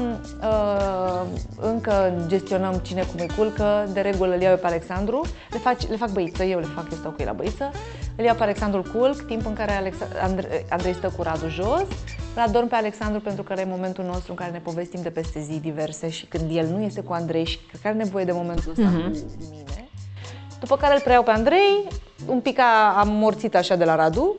uh, 0.43 1.21
încă 1.61 2.25
gestionăm 2.27 2.75
cine 2.75 3.03
cum 3.03 3.21
îi 3.21 3.31
culcă, 3.37 3.89
de 3.93 4.01
regulă 4.01 4.35
îl 4.35 4.41
iau 4.41 4.51
eu 4.51 4.59
pe 4.59 4.67
Alexandru, 4.67 5.21
le 5.51 5.59
fac, 5.59 5.81
le 5.89 5.97
fac 5.97 6.11
băiță, 6.11 6.45
eu 6.45 6.59
le 6.59 6.67
fac, 6.75 6.87
eu 6.91 6.97
stau 6.97 7.11
cu 7.11 7.17
ei 7.19 7.27
la 7.27 7.33
băiță, 7.33 7.71
îl 8.18 8.24
iau 8.24 8.35
pe 8.35 8.42
Alexandru 8.42 8.83
culc, 8.92 9.26
timp 9.26 9.46
în 9.46 9.52
care 9.52 9.72
Alex, 9.72 9.96
Andrei, 10.22 10.64
Andrei 10.68 10.94
stă 10.94 11.12
cu 11.16 11.22
Radu 11.22 11.48
jos, 11.48 11.87
îl 12.35 12.42
adorm 12.46 12.68
pe 12.68 12.74
Alexandru 12.74 13.20
pentru 13.20 13.42
că 13.42 13.54
e 13.57 13.64
momentul 13.64 14.04
nostru 14.04 14.31
în 14.31 14.37
care 14.37 14.50
ne 14.50 14.59
povestim 14.59 15.02
de 15.02 15.11
peste 15.11 15.40
zi 15.40 15.61
diverse 15.61 16.09
și 16.09 16.26
când 16.26 16.57
el 16.57 16.66
nu 16.66 16.83
este 16.83 17.00
cu 17.00 17.12
Andrei 17.12 17.44
și 17.44 17.59
care 17.83 17.94
are 17.94 18.04
nevoie 18.04 18.24
de 18.24 18.33
momentul 18.33 18.70
ăsta 18.70 18.83
uh-huh. 18.83 19.12
cu 19.12 19.44
mine. 19.50 19.88
După 20.61 20.76
care 20.76 20.94
îl 20.94 21.00
preiau 21.00 21.22
pe 21.22 21.31
Andrei, 21.31 21.88
un 22.26 22.40
pic 22.40 22.59
am 22.96 23.09
morțit 23.09 23.54
așa 23.54 23.76
de 23.76 23.85
la 23.85 23.94
Radu, 23.94 24.37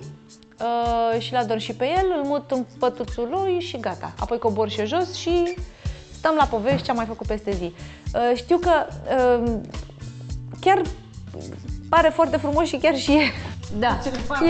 uh, 0.59 1.21
și 1.21 1.33
l 1.33 1.35
adorm 1.35 1.59
și 1.59 1.73
pe 1.73 1.85
el, 1.85 2.05
îl 2.17 2.23
mut 2.25 2.51
în 2.51 2.65
pătuțul 2.79 3.27
lui 3.31 3.59
și 3.59 3.79
gata. 3.79 4.13
Apoi 4.19 4.37
cobor 4.37 4.69
și 4.69 4.85
jos 4.85 5.13
și 5.13 5.55
stăm 6.17 6.35
la 6.35 6.45
povești 6.45 6.81
ce 6.81 6.89
am 6.89 6.97
mai 6.97 7.05
făcut 7.05 7.27
peste 7.27 7.51
zi. 7.51 7.73
Uh, 8.13 8.31
știu 8.35 8.57
că 8.57 8.71
uh, 9.17 9.51
chiar 10.59 10.81
pare 11.89 12.09
foarte 12.09 12.37
frumos 12.37 12.67
și 12.67 12.77
chiar 12.77 12.97
și 12.97 13.11
e. 13.11 13.31
Da, 13.77 13.99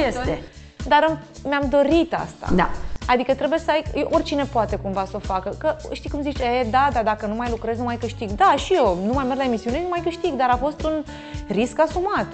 este. 0.07 0.43
Dar 0.87 1.17
mi-am 1.43 1.67
dorit 1.69 2.13
asta. 2.13 2.53
Da. 2.55 2.69
Adică 3.07 3.33
trebuie 3.33 3.59
să 3.59 3.71
ai, 3.71 4.07
oricine 4.09 4.43
poate 4.43 4.75
cumva 4.75 5.05
să 5.05 5.15
o 5.15 5.19
facă. 5.19 5.55
Că 5.57 5.75
știi 5.91 6.09
cum 6.09 6.21
zice, 6.21 6.43
e, 6.43 6.67
da, 6.69 6.89
dar 6.93 7.03
dacă 7.03 7.25
nu 7.25 7.35
mai 7.35 7.49
lucrez, 7.49 7.77
nu 7.77 7.83
mai 7.83 7.97
câștig. 7.97 8.29
Da, 8.29 8.55
și 8.55 8.73
eu, 8.73 8.99
nu 9.05 9.13
mai 9.13 9.25
merg 9.25 9.37
la 9.39 9.45
emisiune, 9.45 9.81
nu 9.81 9.89
mai 9.89 10.01
câștig, 10.03 10.33
dar 10.33 10.49
a 10.49 10.55
fost 10.55 10.83
un 10.83 11.03
risc 11.47 11.79
asumat. 11.79 12.25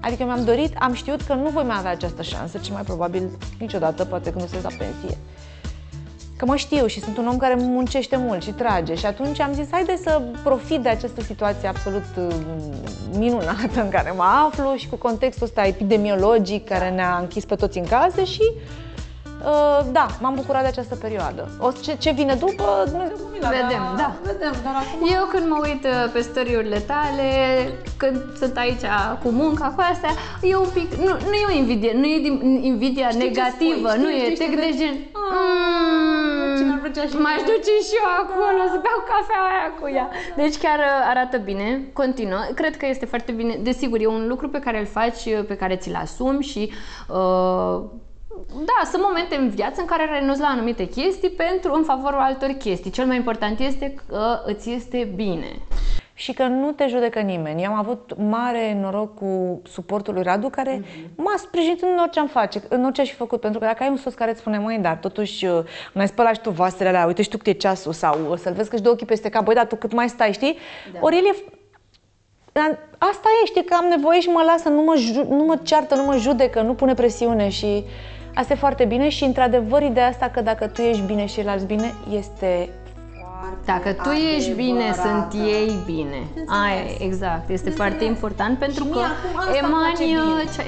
Adică 0.00 0.24
mi-am 0.24 0.44
dorit, 0.44 0.76
am 0.78 0.92
știut 0.92 1.22
că 1.22 1.34
nu 1.34 1.48
voi 1.48 1.64
mai 1.64 1.76
avea 1.78 1.90
această 1.90 2.22
șansă, 2.22 2.58
ci 2.58 2.70
mai 2.70 2.82
probabil 2.82 3.30
niciodată, 3.58 4.04
poate 4.04 4.30
când 4.30 4.44
o 4.44 4.46
să 4.46 4.56
la 4.62 4.68
pensie. 4.68 5.18
Că 6.36 6.44
mă 6.44 6.56
știu 6.56 6.86
și 6.86 7.00
sunt 7.00 7.16
un 7.16 7.26
om 7.26 7.36
care 7.36 7.54
muncește 7.58 8.16
mult 8.16 8.42
și 8.42 8.50
trage. 8.50 8.94
Și 8.94 9.06
atunci 9.06 9.40
am 9.40 9.52
zis, 9.52 9.66
haide 9.70 9.96
să 10.02 10.22
profit 10.42 10.80
de 10.80 10.88
această 10.88 11.20
situație 11.20 11.68
absolut 11.68 12.04
uh, 12.16 12.34
minunată 13.18 13.82
în 13.82 13.88
care 13.88 14.10
mă 14.16 14.24
aflu 14.46 14.74
și 14.76 14.88
cu 14.88 14.96
contextul 14.96 15.46
ăsta 15.46 15.66
epidemiologic 15.66 16.68
care 16.68 16.90
ne-a 16.90 17.18
închis 17.20 17.44
pe 17.44 17.54
toți 17.54 17.78
în 17.78 17.86
casă 17.86 18.22
și 18.22 18.42
Uh, 18.42 18.85
da, 19.92 20.06
m-am 20.20 20.34
bucurat 20.34 20.62
de 20.62 20.68
această 20.68 20.94
perioadă. 20.94 21.48
O, 21.58 21.70
ce, 21.70 21.96
ce 21.96 22.10
vine 22.10 22.34
după, 22.34 22.84
Dumnezeu 22.90 23.16
cu 23.16 23.28
mine, 23.32 23.48
Vedem, 23.48 23.84
da. 23.90 23.96
da. 23.96 24.16
Vedem, 24.22 24.54
dar 24.64 24.74
acum... 24.82 25.08
Eu 25.14 25.24
când 25.32 25.48
mă 25.48 25.58
uit 25.62 25.84
uh, 25.84 26.10
pe 26.12 26.20
story 26.20 26.82
tale, 26.86 27.28
când 27.96 28.16
sunt 28.40 28.56
aici 28.56 28.84
cu 29.22 29.28
munca, 29.28 29.66
cu 29.76 29.82
astea, 29.92 30.10
e 30.42 30.56
un 30.56 30.70
pic, 30.72 30.94
nu, 30.94 31.12
nu 31.30 31.34
e 31.42 31.44
o 31.52 31.56
invidie, 31.56 31.92
nu 31.94 32.04
e 32.04 32.16
invidia 32.72 33.08
știi 33.08 33.26
negativă, 33.26 33.88
spui, 33.88 34.02
nu 34.02 34.08
știi, 34.08 34.22
e 34.22 34.34
știi, 34.34 34.46
tec 34.46 34.52
de 34.60 34.70
gen... 34.78 34.94
Mm, 35.30 35.86
m-aș 37.22 37.40
duce 37.50 37.72
și 37.86 37.94
eu 38.00 38.08
acolo 38.22 38.62
să 38.72 38.78
beau 38.84 39.00
cafea 39.10 39.42
aia 39.50 39.68
cu 39.80 39.86
ea. 39.98 40.08
Deci 40.36 40.56
chiar 40.56 40.78
uh, 40.78 41.08
arată 41.08 41.36
bine, 41.36 41.80
continuă. 41.92 42.42
Cred 42.54 42.76
că 42.76 42.86
este 42.86 43.06
foarte 43.06 43.32
bine. 43.32 43.58
Desigur, 43.62 44.00
e 44.00 44.06
un 44.06 44.24
lucru 44.28 44.48
pe 44.48 44.58
care 44.58 44.78
îl 44.78 44.86
faci, 44.86 45.22
pe 45.46 45.56
care 45.56 45.76
ți-l 45.76 45.94
asumi 45.94 46.42
și 46.42 46.72
uh, 47.08 47.80
da, 48.54 48.88
sunt 48.90 49.02
momente 49.02 49.36
în 49.36 49.48
viață 49.48 49.80
în 49.80 49.86
care 49.86 50.04
renunți 50.18 50.40
la 50.40 50.46
anumite 50.46 50.88
chestii 50.88 51.30
pentru 51.30 51.74
în 51.74 51.84
favoarea 51.84 52.20
altor 52.20 52.48
chestii. 52.48 52.90
Cel 52.90 53.06
mai 53.06 53.16
important 53.16 53.60
este 53.60 53.94
că 54.06 54.40
îți 54.44 54.70
este 54.70 55.12
bine. 55.14 55.50
Și 56.14 56.32
că 56.32 56.42
nu 56.42 56.72
te 56.72 56.86
judecă 56.86 57.20
nimeni. 57.20 57.62
Eu 57.62 57.70
am 57.70 57.78
avut 57.78 58.12
mare 58.16 58.78
noroc 58.80 59.14
cu 59.14 59.62
suportul 59.64 60.14
lui 60.14 60.22
Radu, 60.22 60.48
care 60.48 60.80
mm-hmm. 60.80 61.14
m-a 61.16 61.34
sprijinit 61.36 61.82
în 61.82 61.98
orice 62.00 62.18
am 62.18 62.26
face, 62.26 62.62
în 62.68 62.84
orice 62.84 63.00
aș 63.00 63.08
fi 63.08 63.14
făcut. 63.14 63.40
Pentru 63.40 63.60
că 63.60 63.66
dacă 63.66 63.82
ai 63.82 63.88
un 63.88 63.96
sos 63.96 64.14
care 64.14 64.30
îți 64.30 64.40
spune, 64.40 64.58
măi, 64.58 64.78
dar 64.78 64.96
totuși 64.96 65.46
uh, 65.46 65.58
mai 65.92 66.08
spălat 66.08 66.34
și 66.34 66.40
tu 66.40 66.50
vasele 66.50 66.88
alea, 66.88 67.06
uite 67.06 67.22
și 67.22 67.28
tu 67.28 67.36
cât 67.36 67.46
e 67.46 67.52
ceasul, 67.52 67.92
sau 67.92 68.18
uh, 68.30 68.38
să-l 68.38 68.52
vezi 68.52 68.70
că-și 68.70 68.82
dă 68.82 68.90
ochii 68.90 69.06
peste 69.06 69.28
cap, 69.28 69.44
băi, 69.44 69.54
dar 69.54 69.66
tu 69.66 69.76
cât 69.76 69.92
mai 69.92 70.08
stai, 70.08 70.32
știi? 70.32 70.56
Da. 70.92 70.98
Ori 71.02 71.16
el 71.16 71.24
e 71.24 71.34
Asta 72.98 73.28
e, 73.42 73.46
știi, 73.46 73.64
că 73.64 73.74
am 73.74 73.86
nevoie 73.88 74.20
și 74.20 74.28
mă 74.28 74.42
lasă, 74.46 74.68
nu 74.68 74.82
mă, 74.82 74.94
ju- 74.96 75.26
nu 75.28 75.44
mă 75.44 75.58
ceartă, 75.62 75.94
nu 75.94 76.04
mă 76.04 76.16
judecă, 76.16 76.60
nu 76.60 76.74
pune 76.74 76.94
presiune 76.94 77.48
și 77.48 77.84
Asta 78.38 78.52
e 78.52 78.56
foarte 78.56 78.84
bine 78.84 79.08
și, 79.08 79.24
într-adevăr, 79.24 79.82
ideea 79.82 80.06
asta 80.06 80.30
că 80.32 80.40
dacă 80.40 80.66
tu 80.66 80.80
ești 80.80 81.02
bine 81.02 81.26
și 81.26 81.34
ceilalți 81.34 81.64
bine, 81.64 81.94
este 82.10 82.68
dacă 83.64 83.92
tu 83.92 84.10
ești 84.10 84.52
bine, 84.52 84.92
sunt 84.92 85.32
ei 85.46 85.72
bine. 85.86 86.26
Aia, 86.46 86.82
exact. 86.98 87.48
Este 87.48 87.70
foarte 87.70 88.04
important 88.04 88.58
pentru 88.58 88.84
că 88.84 88.98
emani, 89.56 90.18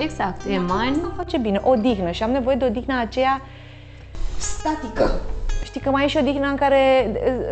exact, 0.03 0.41
emani. 0.47 0.91
Asta 0.91 1.13
face 1.17 1.39
bine, 1.39 1.61
odihnă 1.65 2.11
și 2.11 2.23
am 2.23 2.31
nevoie 2.31 2.57
de 2.57 2.65
odihnă 2.65 2.99
aceea 3.01 3.41
statică. 4.39 5.11
Știi 5.65 5.81
că 5.81 5.91
mai 5.91 6.05
e 6.05 6.09
și 6.09 6.17
odihnă 6.21 6.47
în 6.47 6.57
care, 6.57 7.11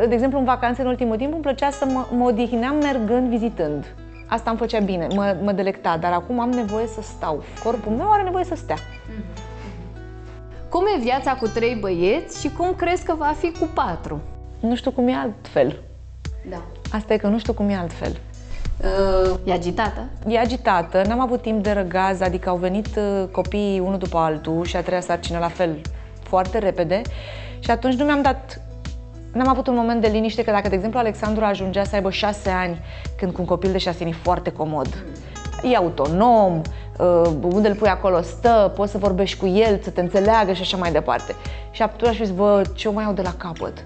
de 0.08 0.14
exemplu, 0.14 0.38
în 0.38 0.44
vacanțe 0.44 0.82
în 0.82 0.88
ultimul 0.88 1.16
timp 1.16 1.32
îmi 1.32 1.42
plăcea 1.42 1.70
să 1.70 1.84
mă, 1.84 2.06
mă 2.16 2.24
odihneam 2.24 2.76
mergând, 2.76 3.28
vizitând. 3.28 3.94
Asta 4.26 4.50
îmi 4.50 4.58
făcea 4.58 4.78
bine, 4.78 5.06
mă, 5.14 5.36
mă 5.42 5.52
delecta, 5.52 5.96
dar 6.00 6.12
acum 6.12 6.40
am 6.40 6.50
nevoie 6.50 6.86
să 6.86 7.00
stau. 7.02 7.42
Corpul 7.64 7.92
meu 7.92 8.10
are 8.10 8.22
nevoie 8.22 8.44
să 8.44 8.54
stea. 8.54 8.76
Mm-hmm. 10.66 10.70
Cum 10.70 10.84
e 10.96 11.02
viața 11.02 11.34
cu 11.34 11.48
trei 11.48 11.74
băieți 11.80 12.40
și 12.40 12.50
cum 12.50 12.74
crezi 12.74 13.04
că 13.04 13.14
va 13.18 13.34
fi 13.38 13.52
cu 13.52 13.68
patru? 13.74 14.20
Nu 14.60 14.74
știu 14.74 14.90
cum 14.90 15.08
e 15.08 15.14
altfel. 15.14 15.82
Da. 16.50 16.62
Asta 16.92 17.12
e 17.12 17.16
că 17.16 17.26
nu 17.26 17.38
știu 17.38 17.52
cum 17.52 17.68
e 17.68 17.74
altfel. 17.74 18.16
Uh, 18.80 19.38
e 19.44 19.52
agitată? 19.52 20.08
E 20.28 20.38
agitată, 20.38 21.02
n-am 21.06 21.20
avut 21.20 21.42
timp 21.42 21.62
de 21.62 21.70
răgaz, 21.72 22.20
adică 22.20 22.48
au 22.48 22.56
venit 22.56 22.88
uh, 22.96 23.28
copiii 23.30 23.78
unul 23.78 23.98
după 23.98 24.18
altul 24.18 24.64
și 24.64 24.76
a 24.76 24.82
treia 24.82 25.00
sarcină 25.00 25.38
la 25.38 25.48
fel 25.48 25.80
foarte 26.22 26.58
repede 26.58 27.02
și 27.58 27.70
atunci 27.70 27.94
nu 27.94 28.04
mi-am 28.04 28.22
dat 28.22 28.60
N-am 29.32 29.48
avut 29.48 29.66
un 29.66 29.74
moment 29.74 30.00
de 30.00 30.08
liniște 30.08 30.44
că 30.44 30.50
dacă, 30.50 30.68
de 30.68 30.74
exemplu, 30.74 30.98
Alexandru 30.98 31.44
ajungea 31.44 31.84
să 31.84 31.94
aibă 31.94 32.10
șase 32.10 32.50
ani, 32.50 32.78
când 33.16 33.32
cu 33.32 33.40
un 33.40 33.46
copil 33.46 33.72
de 33.72 33.78
șase 33.78 34.02
ani 34.02 34.10
e 34.10 34.16
foarte 34.22 34.52
comod, 34.52 35.04
e 35.62 35.76
autonom, 35.76 36.56
uh, 36.56 36.64
unde 37.42 37.68
îl 37.68 37.74
pui 37.74 37.88
acolo 37.88 38.22
stă, 38.22 38.72
poți 38.74 38.90
să 38.90 38.98
vorbești 38.98 39.38
cu 39.38 39.46
el, 39.46 39.80
să 39.82 39.90
te 39.90 40.00
înțeleagă 40.00 40.52
și 40.52 40.60
așa 40.60 40.76
mai 40.76 40.92
departe. 40.92 41.34
Și 41.70 41.82
atunci 41.82 42.10
aș 42.10 42.16
zis, 42.16 42.30
bă, 42.30 42.62
ce 42.74 42.88
o 42.88 42.92
mai 42.92 43.04
iau 43.04 43.12
de 43.12 43.22
la 43.22 43.34
capăt? 43.36 43.80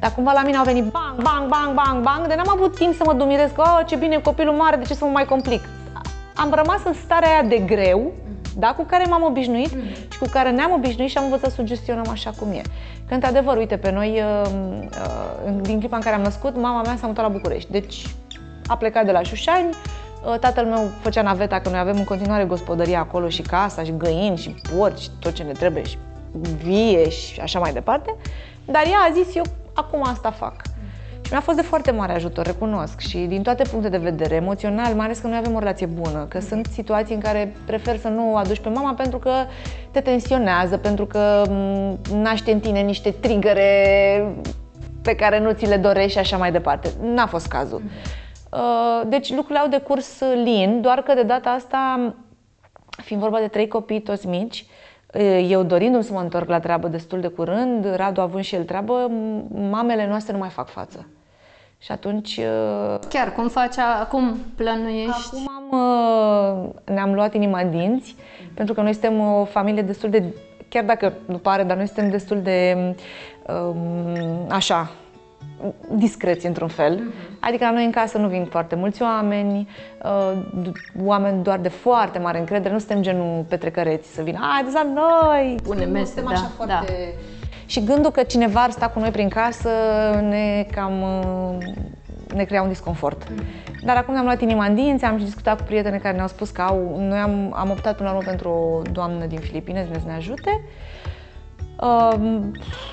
Dar 0.00 0.14
cumva 0.14 0.32
la 0.32 0.42
mine 0.42 0.56
au 0.56 0.64
venit 0.64 0.84
bang, 0.84 1.22
bang, 1.22 1.48
bang, 1.48 1.74
bang, 1.74 2.02
bang, 2.02 2.26
de 2.26 2.34
n-am 2.34 2.48
avut 2.48 2.76
timp 2.76 2.94
să 2.94 3.02
mă 3.06 3.12
dumirez 3.12 3.50
că, 3.54 3.60
oh, 3.60 3.80
ce 3.86 3.96
bine, 3.96 4.18
copilul 4.18 4.54
mare, 4.54 4.76
de 4.76 4.84
ce 4.84 4.94
să 4.94 5.04
mă 5.04 5.10
mai 5.10 5.24
complic? 5.24 5.60
Am 6.34 6.52
rămas 6.54 6.80
în 6.84 6.92
starea 6.92 7.28
aia 7.28 7.42
de 7.42 7.58
greu, 7.58 8.12
da, 8.56 8.74
cu 8.76 8.84
care 8.84 9.04
m-am 9.08 9.22
obișnuit 9.22 9.74
mm. 9.74 9.82
și 10.12 10.18
cu 10.18 10.26
care 10.30 10.50
ne-am 10.50 10.72
obișnuit 10.72 11.10
și 11.10 11.18
am 11.18 11.24
învățat 11.24 11.50
să 11.50 11.62
gestionăm 11.62 12.08
așa 12.10 12.30
cum 12.38 12.52
e. 12.52 12.60
Că, 13.08 13.14
într-adevăr, 13.14 13.56
uite, 13.56 13.76
pe 13.76 13.90
noi, 13.90 14.22
uh, 14.42 14.50
uh, 15.46 15.54
din 15.60 15.78
clipa 15.78 15.96
în 15.96 16.02
care 16.02 16.14
am 16.14 16.22
născut, 16.22 16.56
mama 16.56 16.82
mea 16.82 16.96
s-a 17.00 17.06
mutat 17.06 17.24
la 17.24 17.30
București. 17.30 17.70
Deci 17.70 18.06
a 18.66 18.76
plecat 18.76 19.04
de 19.04 19.12
la 19.12 19.22
Șușani, 19.22 19.68
Uh, 19.68 20.05
tatăl 20.40 20.64
meu 20.64 20.90
făcea 21.00 21.22
naveta, 21.22 21.60
că 21.60 21.68
noi 21.68 21.78
avem 21.78 21.96
în 21.96 22.04
continuare 22.04 22.44
gospodăria 22.44 22.98
acolo 22.98 23.28
și 23.28 23.42
casa 23.42 23.82
și 23.82 23.96
găini 23.96 24.36
și 24.36 24.54
porci, 24.76 25.08
tot 25.20 25.32
ce 25.32 25.42
ne 25.42 25.52
trebuie 25.52 25.82
și 25.82 25.98
vie 26.62 27.08
și 27.08 27.40
așa 27.40 27.58
mai 27.58 27.72
departe. 27.72 28.14
Dar 28.64 28.82
ea 28.84 28.98
a 29.08 29.12
zis, 29.22 29.34
eu 29.34 29.44
acum 29.74 30.02
asta 30.06 30.30
fac. 30.30 30.54
Și 31.20 31.32
mi-a 31.32 31.40
fost 31.40 31.56
de 31.56 31.62
foarte 31.62 31.90
mare 31.90 32.12
ajutor, 32.12 32.46
recunosc. 32.46 32.98
Și 32.98 33.18
din 33.18 33.42
toate 33.42 33.62
puncte 33.70 33.88
de 33.88 33.96
vedere, 33.96 34.34
emoțional, 34.34 34.94
mai 34.94 35.04
ales 35.04 35.18
că 35.18 35.26
noi 35.26 35.36
avem 35.36 35.54
o 35.54 35.58
relație 35.58 35.86
bună, 35.86 36.26
că 36.28 36.40
sunt 36.40 36.66
situații 36.66 37.14
în 37.14 37.20
care 37.20 37.54
prefer 37.66 37.96
să 37.96 38.08
nu 38.08 38.32
o 38.32 38.36
aduci 38.36 38.60
pe 38.60 38.68
mama 38.68 38.94
pentru 38.94 39.18
că 39.18 39.32
te 39.90 40.00
tensionează, 40.00 40.76
pentru 40.76 41.06
că 41.06 41.42
mm, 41.48 41.98
naște 42.12 42.52
în 42.52 42.60
tine 42.60 42.80
niște 42.80 43.10
trigăre 43.10 44.34
pe 45.02 45.14
care 45.14 45.40
nu 45.40 45.52
ți 45.52 45.66
le 45.66 45.76
dorești 45.76 46.12
și 46.12 46.18
așa 46.18 46.36
mai 46.36 46.52
departe. 46.52 46.88
N-a 47.02 47.26
fost 47.26 47.46
cazul. 47.46 47.82
Mm-hmm. 47.82 48.25
Uh, 48.56 49.02
deci 49.08 49.30
lucrurile 49.30 49.58
au 49.58 49.68
decurs 49.68 50.20
lin, 50.44 50.80
doar 50.80 51.02
că 51.02 51.14
de 51.14 51.22
data 51.22 51.50
asta, 51.50 52.14
fiind 52.88 53.22
vorba 53.22 53.38
de 53.38 53.48
trei 53.48 53.68
copii 53.68 54.00
toți 54.00 54.26
mici, 54.26 54.66
uh, 55.14 55.46
eu 55.48 55.62
dorindu-mi 55.62 56.04
să 56.04 56.12
mă 56.12 56.20
întorc 56.20 56.48
la 56.48 56.60
treabă 56.60 56.88
destul 56.88 57.20
de 57.20 57.28
curând, 57.28 57.94
Radu 57.94 58.20
având 58.20 58.44
și 58.44 58.54
el 58.54 58.64
treabă, 58.64 59.10
mamele 59.70 60.06
noastre 60.06 60.32
nu 60.32 60.38
mai 60.38 60.48
fac 60.48 60.68
față. 60.68 61.06
Și 61.78 61.92
atunci... 61.92 62.36
Uh, 62.36 62.98
Chiar, 63.08 63.32
cum 63.32 63.48
faci, 63.48 63.74
cum 64.08 64.36
plănuiești? 64.54 65.36
Acum 65.36 65.50
am 65.56 65.78
uh, 65.78 66.94
ne-am 66.94 67.14
luat 67.14 67.34
inima 67.34 67.60
în 67.60 67.70
dinți, 67.70 68.16
pentru 68.54 68.74
că 68.74 68.80
noi 68.80 68.92
suntem 68.92 69.20
o 69.20 69.44
familie 69.44 69.82
destul 69.82 70.10
de, 70.10 70.22
chiar 70.68 70.84
dacă 70.84 71.12
nu 71.26 71.38
pare, 71.38 71.62
dar 71.62 71.76
noi 71.76 71.86
suntem 71.86 72.10
destul 72.10 72.40
de, 72.40 72.76
um, 73.48 74.46
așa, 74.48 74.90
discreți 75.94 76.46
într-un 76.46 76.68
fel. 76.68 77.02
Adică 77.40 77.64
la 77.64 77.70
noi 77.70 77.84
în 77.84 77.90
casă 77.90 78.18
nu 78.18 78.28
vin 78.28 78.44
foarte 78.44 78.74
mulți 78.74 79.02
oameni, 79.02 79.68
uh, 80.02 80.72
oameni 81.04 81.42
doar 81.42 81.58
de 81.58 81.68
foarte 81.68 82.18
mare 82.18 82.38
încredere, 82.38 82.72
nu 82.72 82.78
suntem 82.78 83.02
genul 83.02 83.44
petrecăreți 83.48 84.14
să 84.14 84.22
vină, 84.22 84.38
haideți 84.52 84.74
la 84.74 84.86
noi! 84.94 85.56
Pune 85.62 85.84
Nu, 85.84 85.90
mese, 85.90 86.04
suntem 86.04 86.24
da, 86.24 86.30
așa 86.30 86.50
da. 86.66 86.76
foarte... 86.76 87.14
Și 87.66 87.84
gândul 87.84 88.10
că 88.10 88.22
cineva 88.22 88.62
ar 88.62 88.70
sta 88.70 88.88
cu 88.88 88.98
noi 88.98 89.10
prin 89.10 89.28
casă 89.28 89.70
ne 90.28 90.66
cam 90.74 91.02
uh, 91.02 91.56
ne 92.34 92.44
crea 92.44 92.62
un 92.62 92.68
disconfort. 92.68 93.26
Dar 93.84 93.96
acum 93.96 94.12
ne-am 94.12 94.24
luat 94.24 94.40
inima 94.40 94.64
în 94.64 94.74
dinți, 94.74 95.04
am 95.04 95.18
și 95.18 95.24
discutat 95.24 95.58
cu 95.58 95.64
prietene 95.66 95.98
care 95.98 96.14
ne-au 96.14 96.28
spus 96.28 96.50
că 96.50 96.62
au, 96.62 96.96
noi 96.98 97.18
am, 97.18 97.52
am 97.56 97.70
optat 97.70 97.96
până 97.96 98.08
la 98.08 98.14
urmă 98.14 98.28
pentru 98.28 98.48
o 98.48 98.82
doamnă 98.92 99.26
din 99.26 99.38
Filipine, 99.38 99.80
Dumnezeu 99.80 100.02
să 100.02 100.10
ne 100.10 100.16
ajute. 100.16 100.50
Uh, 100.50 101.05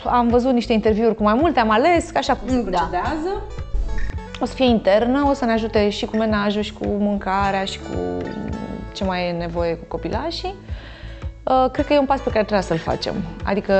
am 0.06 0.28
văzut 0.30 0.52
niște 0.54 0.74
interviuri 0.74 1.16
cu 1.16 1.24
mai 1.24 1.34
multe, 1.34 1.60
am 1.60 1.70
ales, 1.70 2.10
că 2.10 2.18
așa 2.18 2.36
cum 2.36 2.48
se 2.50 2.62
Da. 2.62 2.62
procedează. 2.78 3.42
O 4.40 4.46
să 4.46 4.54
fie 4.54 4.66
internă, 4.66 5.26
o 5.30 5.34
să 5.34 5.46
ne 5.46 5.52
ajute 5.52 5.90
și 5.90 6.06
cu 6.06 6.18
menajul, 6.18 6.62
și 6.62 6.74
cu 6.74 6.88
mâncarea, 6.88 7.64
și 7.64 7.80
cu 7.80 8.18
ce 8.94 9.04
mai 9.04 9.28
e 9.28 9.32
nevoie 9.32 9.76
cu 9.76 9.86
copilașii. 9.88 10.54
Uh, 11.44 11.66
cred 11.72 11.86
că 11.86 11.94
e 11.94 12.00
un 12.00 12.06
pas 12.06 12.20
pe 12.20 12.30
care 12.30 12.44
trebuie 12.44 12.62
să-l 12.68 12.78
facem. 12.78 13.14
Adică, 13.44 13.74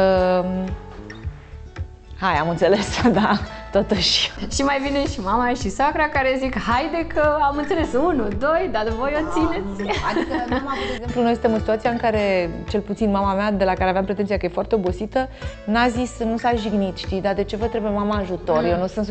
hai, 2.20 2.34
am 2.34 2.50
înțeles, 2.50 3.02
da, 3.22 3.40
totuși. 3.78 4.32
Și 4.56 4.62
mai 4.62 4.80
vine 4.86 5.08
și 5.08 5.20
mama 5.20 5.48
și 5.62 5.70
sacra 5.70 6.10
care 6.10 6.36
zic, 6.40 6.54
haide 6.60 7.02
că 7.14 7.24
am 7.50 7.56
înțeles, 7.58 7.94
unu, 7.94 8.28
doi, 8.46 8.70
dar 8.72 8.86
voi 9.00 9.14
o 9.20 9.24
țineți. 9.34 9.82
Adică 10.10 10.34
nu 10.50 10.56
am 10.56 10.68
avut, 10.74 10.86
de 10.88 10.94
exemplu, 10.96 11.22
noi 11.22 11.32
suntem 11.32 11.54
în 11.54 11.60
situația 11.60 11.90
în 11.90 11.98
care, 11.98 12.24
cel 12.70 12.82
puțin 12.82 13.10
mama 13.12 13.34
mea, 13.34 13.52
de 13.52 13.64
la 13.64 13.74
care 13.74 13.90
aveam 13.90 14.06
pretenția 14.06 14.38
că 14.38 14.46
e 14.46 14.58
foarte 14.60 14.76
obosită, 14.76 15.30
n-a 15.66 15.88
zis, 15.88 16.12
nu 16.20 16.38
s-a 16.38 16.52
jignit, 16.56 16.98
știi, 16.98 17.22
dar 17.22 17.34
de 17.34 17.44
ce 17.44 17.56
vă 17.56 17.66
trebuie 17.66 17.92
mama 17.92 18.16
ajutor? 18.16 18.64
Eu 18.64 18.78
nu 18.78 18.88
sunt... 18.88 19.08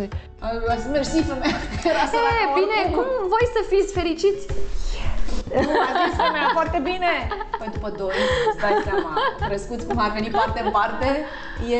Mersi, 0.93 1.23
femeia, 1.23 1.57
era 1.91 2.03
E, 2.07 2.11
săracă, 2.13 2.45
bine, 2.61 2.77
oricum. 2.85 3.03
cum 3.03 3.29
voi 3.35 3.47
să 3.57 3.61
fiți 3.73 3.93
fericiți? 3.99 4.43
Nu, 5.55 5.71
a 5.89 5.91
zis 6.01 6.17
femeia 6.17 6.51
foarte 6.53 6.79
bine. 6.85 7.13
Păi 7.59 7.69
după 7.73 7.89
doi, 7.99 8.15
îți 8.51 8.59
dai 8.61 8.75
seama, 8.85 9.13
crescuți 9.47 9.87
cum 9.87 9.99
ar 9.99 10.11
veni 10.13 10.29
parte 10.31 10.61
în 10.65 10.71
parte, 10.71 11.07
e... 11.75 11.79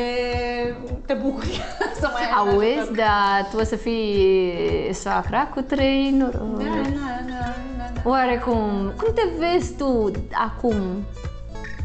te 1.05 1.13
bucuri 1.13 1.61
să 2.01 2.09
mai 2.13 2.21
ai 2.23 2.31
un 2.31 2.49
Auzi, 2.53 2.65
ajutor. 2.77 2.95
dar 2.95 3.47
tu 3.51 3.57
o 3.59 3.63
să 3.63 3.75
fii 3.75 4.89
soacra 4.93 5.45
cu 5.47 5.61
trei 5.61 6.09
noroi. 6.11 6.63
Da, 6.65 6.81
da, 6.81 7.15
da, 7.27 7.53
da, 7.77 7.83
da. 8.03 8.09
Oare 8.09 8.37
cum, 8.45 8.93
cum 8.97 9.13
te 9.13 9.23
vezi 9.39 9.75
tu 9.75 10.11
acum? 10.33 11.05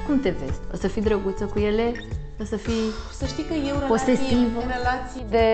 Cum 0.07 0.21
te 0.21 0.31
vezi? 0.41 0.59
O 0.73 0.77
să 0.77 0.89
fii 0.89 1.03
drăguță 1.03 1.45
cu 1.45 1.59
ele? 1.59 1.93
O 2.41 2.45
să 2.45 2.57
fii... 2.57 2.91
Să 3.13 3.27
știi 3.27 3.45
că 3.45 3.53
eu 3.55 3.63
relații, 3.63 3.89
Posesivă. 3.89 4.61
relații 4.67 5.25
de 5.29 5.47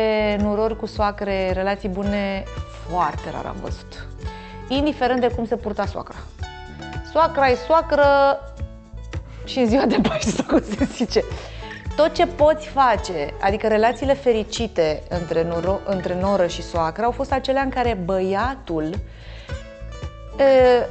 nurori 0.42 0.76
cu 0.76 0.86
soacre, 0.86 1.52
relații 1.52 1.88
bune, 1.88 2.44
foarte 2.88 3.30
rar 3.30 3.44
am 3.46 3.56
văzut. 3.62 4.06
Indiferent 4.68 5.20
de 5.20 5.28
cum 5.28 5.46
se 5.46 5.56
purta 5.56 5.86
soacra. 5.86 6.16
Soacra 7.12 7.48
e 7.48 7.54
soacră 7.54 8.40
și 9.44 9.58
în 9.58 9.66
ziua 9.66 9.86
de 9.86 9.98
Paște 10.02 10.30
sau 10.30 10.44
cum 10.50 10.62
se 10.62 10.84
zice. 10.84 11.22
Tot 11.96 12.14
ce 12.14 12.26
poți 12.26 12.68
face, 12.68 13.34
adică 13.40 13.68
relațiile 13.68 14.14
fericite 14.14 15.02
între, 15.08 15.44
noro, 15.44 15.78
între 15.86 16.20
noră 16.20 16.46
și 16.46 16.62
soacră 16.62 17.04
au 17.04 17.10
fost 17.10 17.32
acelea 17.32 17.62
în 17.62 17.68
care 17.68 17.98
băiatul 18.04 18.90
e, 20.38 20.86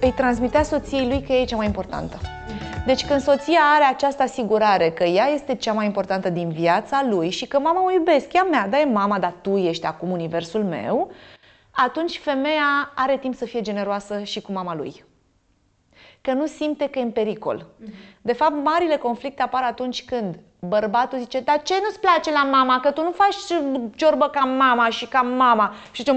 îi 0.00 0.12
transmitea 0.12 0.62
soției 0.62 1.06
lui 1.06 1.22
că 1.22 1.32
ea 1.32 1.40
e 1.40 1.44
cea 1.44 1.56
mai 1.56 1.66
importantă. 1.66 2.18
Deci 2.86 3.06
când 3.06 3.20
soția 3.20 3.60
are 3.74 3.84
această 3.84 4.22
asigurare 4.22 4.90
că 4.90 5.04
ea 5.04 5.26
este 5.26 5.54
cea 5.54 5.72
mai 5.72 5.86
importantă 5.86 6.28
din 6.28 6.48
viața 6.48 7.06
lui 7.08 7.30
și 7.30 7.46
că 7.46 7.58
mama 7.58 7.84
o 7.84 7.90
iubesc, 7.90 8.32
ea 8.32 8.42
mea, 8.42 8.66
da, 8.68 8.80
e 8.80 8.84
mama, 8.84 9.18
dar 9.18 9.34
tu 9.40 9.56
ești 9.56 9.86
acum 9.86 10.10
universul 10.10 10.64
meu, 10.64 11.10
atunci 11.70 12.18
femeia 12.18 12.92
are 12.94 13.18
timp 13.18 13.34
să 13.34 13.44
fie 13.44 13.60
generoasă 13.60 14.22
și 14.22 14.40
cu 14.40 14.52
mama 14.52 14.74
lui. 14.74 15.04
Că 16.20 16.32
nu 16.32 16.46
simte 16.46 16.88
că 16.88 16.98
e 16.98 17.02
în 17.02 17.10
pericol. 17.10 17.66
De 18.22 18.32
fapt, 18.32 18.54
marile 18.64 18.96
conflicte 18.96 19.42
apar 19.42 19.62
atunci 19.62 20.04
când 20.04 20.38
bărbatul 20.58 21.18
zice 21.18 21.40
Dar 21.40 21.62
ce 21.62 21.74
nu-ți 21.82 22.00
place 22.00 22.32
la 22.32 22.44
mama? 22.44 22.80
Că 22.80 22.90
tu 22.90 23.02
nu 23.02 23.10
faci 23.10 23.36
ciorbă 23.96 24.28
ca 24.28 24.40
mama 24.40 24.88
și 24.88 25.06
ca 25.06 25.20
mama. 25.20 25.74
Și 25.90 26.02
zice, 26.02 26.12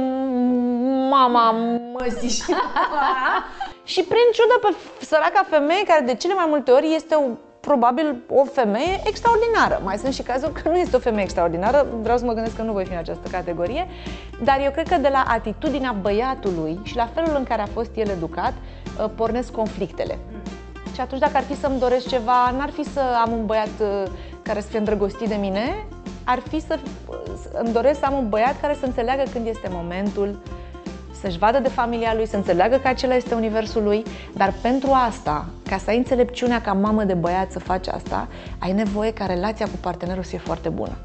mama, 1.10 1.52
mă 1.52 2.06
zici. 2.20 2.44
și 3.92 4.04
prin 4.04 4.28
ciudă 4.34 4.60
pe 4.62 4.76
săraca 5.06 5.46
femeie, 5.50 5.84
care 5.84 6.06
de 6.06 6.16
cele 6.16 6.34
mai 6.34 6.46
multe 6.48 6.72
ori 6.72 6.94
este 6.94 7.16
o, 7.16 7.22
probabil 7.68 8.16
o 8.30 8.44
femeie 8.44 9.00
extraordinară. 9.06 9.82
Mai 9.84 9.98
sunt 9.98 10.14
și 10.14 10.22
cazuri 10.22 10.54
că 10.62 10.70
nu 10.70 10.78
este 10.78 10.96
o 10.96 11.00
femeie 11.00 11.24
extraordinară, 11.24 11.86
vreau 12.02 12.18
să 12.18 12.26
mă 12.26 12.34
gândesc 12.34 12.56
că 12.56 12.62
nu 12.62 12.72
voi 12.72 12.86
fi 12.86 12.92
în 12.92 12.98
această 12.98 13.28
categorie, 13.32 13.88
dar 14.44 14.60
eu 14.64 14.72
cred 14.72 14.88
că 14.88 14.98
de 14.98 15.10
la 15.12 15.24
atitudinea 15.28 15.96
băiatului 16.02 16.80
și 16.84 16.96
la 16.96 17.10
felul 17.14 17.36
în 17.38 17.44
care 17.44 17.62
a 17.62 17.66
fost 17.66 17.90
el 17.96 18.10
educat, 18.10 18.54
uh, 18.54 19.10
pornesc 19.16 19.52
conflictele. 19.52 20.18
Și 20.94 21.02
atunci 21.02 21.22
dacă 21.22 21.38
ar 21.38 21.44
fi 21.44 21.56
să-mi 21.60 21.80
doresc 21.80 22.08
ceva, 22.08 22.52
n-ar 22.58 22.70
fi 22.70 22.84
să 22.84 23.02
am 23.26 23.32
un 23.32 23.46
băiat 23.46 23.76
uh, 23.82 24.04
care 24.42 24.60
să 24.62 24.68
fie 24.68 24.80
îndrăgostit 24.80 25.28
de 25.28 25.36
mine, 25.36 25.86
ar 26.24 26.40
fi 26.50 26.60
să 26.60 26.80
să- 27.42 27.50
îmi 27.64 27.74
doresc 27.74 28.00
să 28.00 28.06
am 28.06 28.14
un 28.14 28.30
băiat 28.30 28.62
care 28.62 28.76
să 28.80 28.86
înțeleagă 28.86 29.24
când 29.34 29.48
este 29.48 29.68
momentul, 29.72 30.40
să-și 31.24 31.38
vadă 31.38 31.60
de 31.60 31.70
familia 31.70 32.14
lui, 32.16 32.28
să 32.28 32.36
înțeleagă 32.36 32.76
că 32.76 32.88
acela 32.88 33.16
este 33.16 33.36
universul 33.36 33.84
lui, 33.84 34.04
dar 34.34 34.54
pentru 34.62 34.90
asta, 34.92 35.46
ca 35.70 35.78
să 35.78 35.90
ai 35.90 35.98
înțelepciunea 35.98 36.62
ca 36.62 36.74
mamă 36.74 37.04
de 37.04 37.14
băiat 37.14 37.52
să 37.52 37.60
faci 37.60 37.88
asta, 37.88 38.28
ai 38.58 38.72
nevoie 38.72 39.14
ca 39.14 39.26
relația 39.26 39.66
cu 39.66 39.78
partenerul 39.82 40.24
să 40.24 40.30
fie 40.30 40.38
foarte 40.38 40.70
bună. 40.70 40.98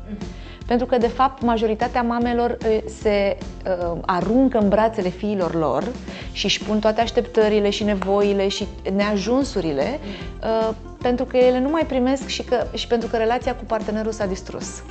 Pentru 0.67 0.87
că, 0.87 0.97
de 0.97 1.07
fapt, 1.07 1.43
majoritatea 1.43 2.03
mamelor 2.03 2.51
e, 2.51 2.89
se 3.01 3.37
uh, 3.67 3.99
aruncă 4.07 4.59
în 4.59 4.69
brațele 4.69 5.09
fiilor 5.09 5.55
lor 5.55 5.85
și 6.33 6.45
își 6.45 6.65
pun 6.65 6.79
toate 6.79 7.01
așteptările 7.01 7.71
și 7.71 7.85
nevoile 7.85 8.49
și 8.49 8.67
neajunsurile 8.95 9.99
uh, 10.43 10.75
pentru 11.03 11.25
că 11.25 11.37
ele 11.37 11.61
nu 11.61 11.69
mai 11.69 11.85
primesc 11.87 12.27
și, 12.27 12.43
că, 12.43 12.67
și 12.75 12.87
pentru 12.87 13.09
că 13.09 13.17
relația 13.17 13.55
cu 13.55 13.65
partenerul 13.65 14.13
s-a 14.13 14.27
distrus. 14.27 14.83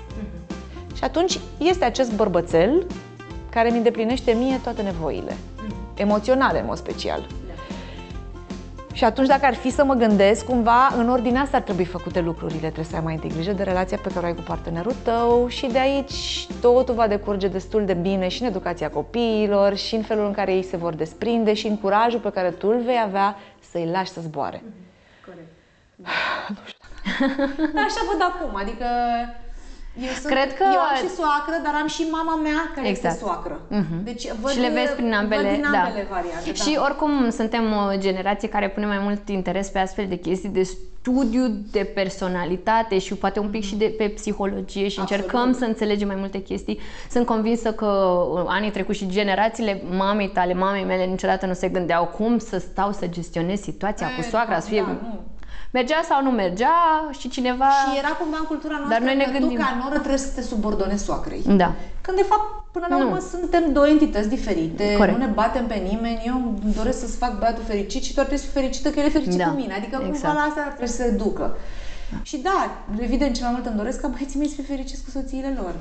Și 0.95 1.03
atunci 1.03 1.39
este 1.57 1.85
acest 1.85 2.15
bărbățel 2.15 2.85
care 3.57 3.69
mi 3.69 3.77
îndeplinește 3.77 4.31
mie 4.31 4.59
toate 4.63 4.81
nevoile, 4.81 5.37
emoționale 5.93 6.59
în 6.59 6.65
mod 6.65 6.77
special. 6.77 7.27
Și 8.93 9.03
atunci 9.03 9.27
dacă 9.27 9.45
ar 9.45 9.53
fi 9.53 9.69
să 9.69 9.83
mă 9.83 9.93
gândesc, 9.93 10.45
cumva 10.45 10.87
în 10.97 11.09
ordinea 11.09 11.41
asta 11.41 11.57
ar 11.57 11.63
trebui 11.63 11.85
făcute 11.85 12.19
lucrurile. 12.21 12.59
Trebuie 12.59 12.85
să 12.85 12.95
ai 12.95 13.01
mai 13.03 13.13
întâi 13.13 13.29
grijă 13.29 13.51
de 13.51 13.63
relația 13.63 13.97
pe 14.03 14.09
care 14.13 14.25
o 14.25 14.27
ai 14.27 14.35
cu 14.35 14.41
partenerul 14.41 14.95
tău 15.03 15.47
și 15.47 15.67
de 15.67 15.79
aici 15.79 16.47
totul 16.61 16.93
va 16.93 17.07
decurge 17.07 17.47
destul 17.47 17.85
de 17.85 17.93
bine 17.93 18.27
și 18.27 18.41
în 18.41 18.47
educația 18.47 18.89
copiilor 18.89 19.75
și 19.75 19.95
în 19.95 20.01
felul 20.01 20.25
în 20.25 20.33
care 20.33 20.53
ei 20.53 20.63
se 20.63 20.77
vor 20.77 20.93
desprinde 20.93 21.53
și 21.53 21.67
în 21.67 21.77
curajul 21.77 22.19
pe 22.19 22.31
care 22.31 22.49
tu 22.49 22.67
îl 22.67 22.81
vei 22.85 23.01
avea 23.05 23.35
să-i 23.71 23.89
lași 23.91 24.11
să 24.11 24.21
zboare. 24.21 24.63
Dar 27.75 27.83
așa 27.87 28.01
văd 28.11 28.21
acum, 28.21 28.55
adică 28.55 28.85
eu 30.01 30.13
sunt, 30.21 30.33
Cred 30.33 30.49
că- 30.57 30.63
eu 30.73 30.79
am 30.79 30.95
și 31.03 31.09
soacră, 31.19 31.55
dar 31.63 31.73
am 31.81 31.87
și 31.87 32.03
mama 32.11 32.35
mea 32.35 32.71
care 32.75 32.87
Exact. 32.87 33.13
este 33.13 33.25
soacră. 33.25 33.59
Deci 34.03 34.31
văd, 34.41 34.51
și 34.51 34.59
le 34.59 34.69
vezi 34.69 34.93
prin 34.93 35.13
ambele, 35.13 35.41
văd 35.41 35.51
din 35.51 35.65
da. 35.71 35.77
ambele 35.83 36.07
variante. 36.09 36.53
Și 36.53 36.73
da. 36.75 36.81
oricum 36.81 37.29
suntem 37.29 37.63
o 37.73 37.97
generație 37.97 38.49
care 38.49 38.69
pune 38.69 38.85
mai 38.85 38.99
mult 38.99 39.29
interes 39.29 39.67
pe 39.69 39.79
astfel 39.79 40.05
de 40.07 40.15
chestii 40.15 40.49
de 40.49 40.63
studiu 40.63 41.47
de 41.71 41.83
personalitate 41.83 42.97
și 42.99 43.13
poate 43.13 43.39
un 43.39 43.49
pic 43.49 43.63
și 43.63 43.75
de 43.75 43.93
pe 43.97 44.07
psihologie 44.07 44.87
și 44.87 44.99
Absolut. 44.99 45.23
încercăm 45.23 45.53
să 45.53 45.65
înțelegem 45.65 46.07
mai 46.07 46.15
multe 46.19 46.41
chestii. 46.41 46.79
Sunt 47.11 47.25
convinsă 47.25 47.71
că 47.73 47.85
uh, 47.85 48.43
anii 48.47 48.71
trecuți 48.71 48.97
și 48.97 49.07
generațiile 49.09 49.81
mamei 49.97 50.27
tale, 50.29 50.53
mamei 50.53 50.83
mele 50.83 51.03
niciodată 51.05 51.45
nu 51.45 51.53
se 51.53 51.67
gândeau 51.69 52.05
cum 52.05 52.37
să 52.37 52.57
stau 52.57 52.91
să 52.91 53.07
gestionez 53.07 53.59
situația 53.61 54.07
cu 54.07 54.19
E, 54.19 54.29
soacra, 54.29 54.59
să 54.59 54.67
fie... 54.67 54.81
da, 54.81 54.87
nu. 54.87 55.19
Mergea 55.77 56.01
sau 56.09 56.19
nu 56.23 56.31
mergea 56.31 56.75
și 57.19 57.29
cineva... 57.29 57.69
Și 57.83 57.97
era 57.97 58.07
cumva 58.21 58.37
în 58.39 58.45
cultura 58.51 58.75
noastră 58.81 59.03
noi 59.05 59.15
ne 59.15 59.23
că 59.23 59.31
gândim. 59.37 59.57
tu 59.57 59.63
ca 59.63 59.77
noră 59.83 59.97
trebuie 59.97 60.17
să 60.27 60.31
te 60.35 60.41
subordonezi 60.41 61.03
soacrei. 61.03 61.41
Da. 61.63 61.69
Când 62.01 62.17
de 62.17 62.23
fapt, 62.31 62.45
până 62.71 62.85
la 62.89 62.97
Nu. 62.97 63.03
urmă, 63.05 63.19
suntem 63.33 63.63
două 63.73 63.87
entități 63.87 64.29
diferite, 64.29 64.95
Corect. 64.97 65.17
nu 65.17 65.25
ne 65.25 65.31
batem 65.41 65.65
pe 65.67 65.75
nimeni, 65.91 66.23
eu 66.25 66.35
îmi 66.63 66.73
doresc 66.75 66.99
să-ți 66.99 67.17
fac 67.17 67.39
băiatul 67.39 67.63
fericit 67.67 68.03
și 68.03 68.13
tu 68.13 68.19
ar 68.19 68.25
trebui 68.25 68.43
să 68.45 68.49
fii 68.51 68.61
fericită 68.61 68.89
că 68.89 68.99
el 68.99 69.05
e 69.05 69.09
fericit 69.19 69.37
Da. 69.37 69.49
cu 69.49 69.55
mine. 69.55 69.73
Adică 69.73 69.95
cumva 69.97 70.13
Exact. 70.15 70.33
la 70.35 70.41
asta 70.41 70.61
trebuie 70.61 70.87
să 70.97 71.01
se 71.01 71.09
ducă. 71.23 71.57
Și 72.21 72.37
da, 72.37 72.69
evident, 73.01 73.35
cel 73.35 73.43
mai 73.45 73.53
mult 73.53 73.65
îmi 73.65 73.75
doresc 73.77 74.01
ca 74.01 74.07
băieții 74.07 74.39
mei 74.39 74.47
să 74.47 74.55
fie 74.55 74.63
fericiți 74.75 75.03
cu 75.03 75.09
soțiile 75.09 75.51
lor. 75.61 75.73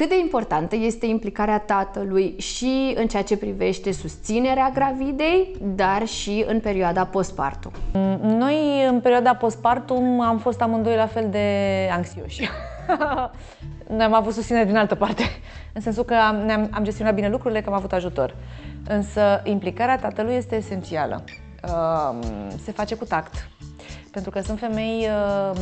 Cât 0.00 0.08
de 0.08 0.18
importantă 0.18 0.76
este 0.76 1.06
implicarea 1.06 1.58
tatălui 1.58 2.34
și 2.38 2.94
în 2.96 3.06
ceea 3.06 3.22
ce 3.22 3.36
privește 3.36 3.92
susținerea 3.92 4.70
gravidei, 4.74 5.56
dar 5.62 6.06
și 6.06 6.44
în 6.46 6.60
perioada 6.60 7.06
postpartum? 7.06 7.72
Noi, 8.20 8.86
în 8.86 9.00
perioada 9.00 9.34
postpartum, 9.34 10.20
am 10.20 10.38
fost 10.38 10.60
amândoi 10.60 10.96
la 10.96 11.06
fel 11.06 11.28
de 11.30 11.46
anxioși. 11.92 12.48
Noi 13.96 14.04
am 14.04 14.14
avut 14.14 14.32
susținere 14.32 14.64
din 14.64 14.76
altă 14.76 14.94
parte. 14.94 15.22
în 15.74 15.80
sensul 15.80 16.04
că 16.04 16.14
am, 16.14 16.36
ne-am, 16.36 16.68
am 16.70 16.84
gestionat 16.84 17.14
bine 17.14 17.28
lucrurile, 17.28 17.60
că 17.60 17.68
am 17.68 17.76
avut 17.76 17.92
ajutor. 17.92 18.36
Însă 18.88 19.40
implicarea 19.44 19.98
tatălui 19.98 20.34
este 20.34 20.56
esențială. 20.56 21.24
Uh, 21.64 22.18
se 22.62 22.72
face 22.72 22.94
cu 22.94 23.04
tact. 23.04 23.48
Pentru 24.10 24.30
că 24.30 24.40
sunt 24.40 24.58
femei 24.58 25.08
uh, 25.08 25.60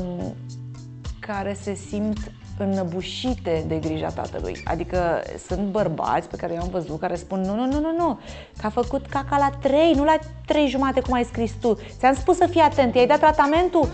care 1.20 1.53
se 1.61 1.74
simt 1.74 2.18
înnăbușite 2.58 3.64
de 3.66 3.74
grija 3.74 4.08
tatălui. 4.08 4.62
Adică 4.64 5.22
sunt 5.46 5.60
bărbați 5.60 6.28
pe 6.28 6.36
care 6.36 6.54
eu 6.54 6.60
am 6.60 6.68
văzut 6.68 7.00
care 7.00 7.14
spun 7.14 7.40
nu, 7.40 7.54
nu, 7.54 7.64
nu, 7.64 7.80
nu, 7.80 7.94
nu, 7.96 8.18
că 8.60 8.66
a 8.66 8.70
făcut 8.70 9.06
caca 9.06 9.36
la 9.38 9.50
3, 9.68 9.92
nu 9.92 10.04
la 10.04 10.18
3 10.46 10.68
jumate 10.68 11.00
cum 11.00 11.12
ai 11.12 11.24
scris 11.24 11.52
tu. 11.60 11.78
Ți-am 11.98 12.14
spus 12.14 12.36
să 12.36 12.46
fii 12.46 12.60
atent, 12.60 12.94
i-ai 12.94 13.06
dat 13.06 13.18
tratamentul? 13.18 13.88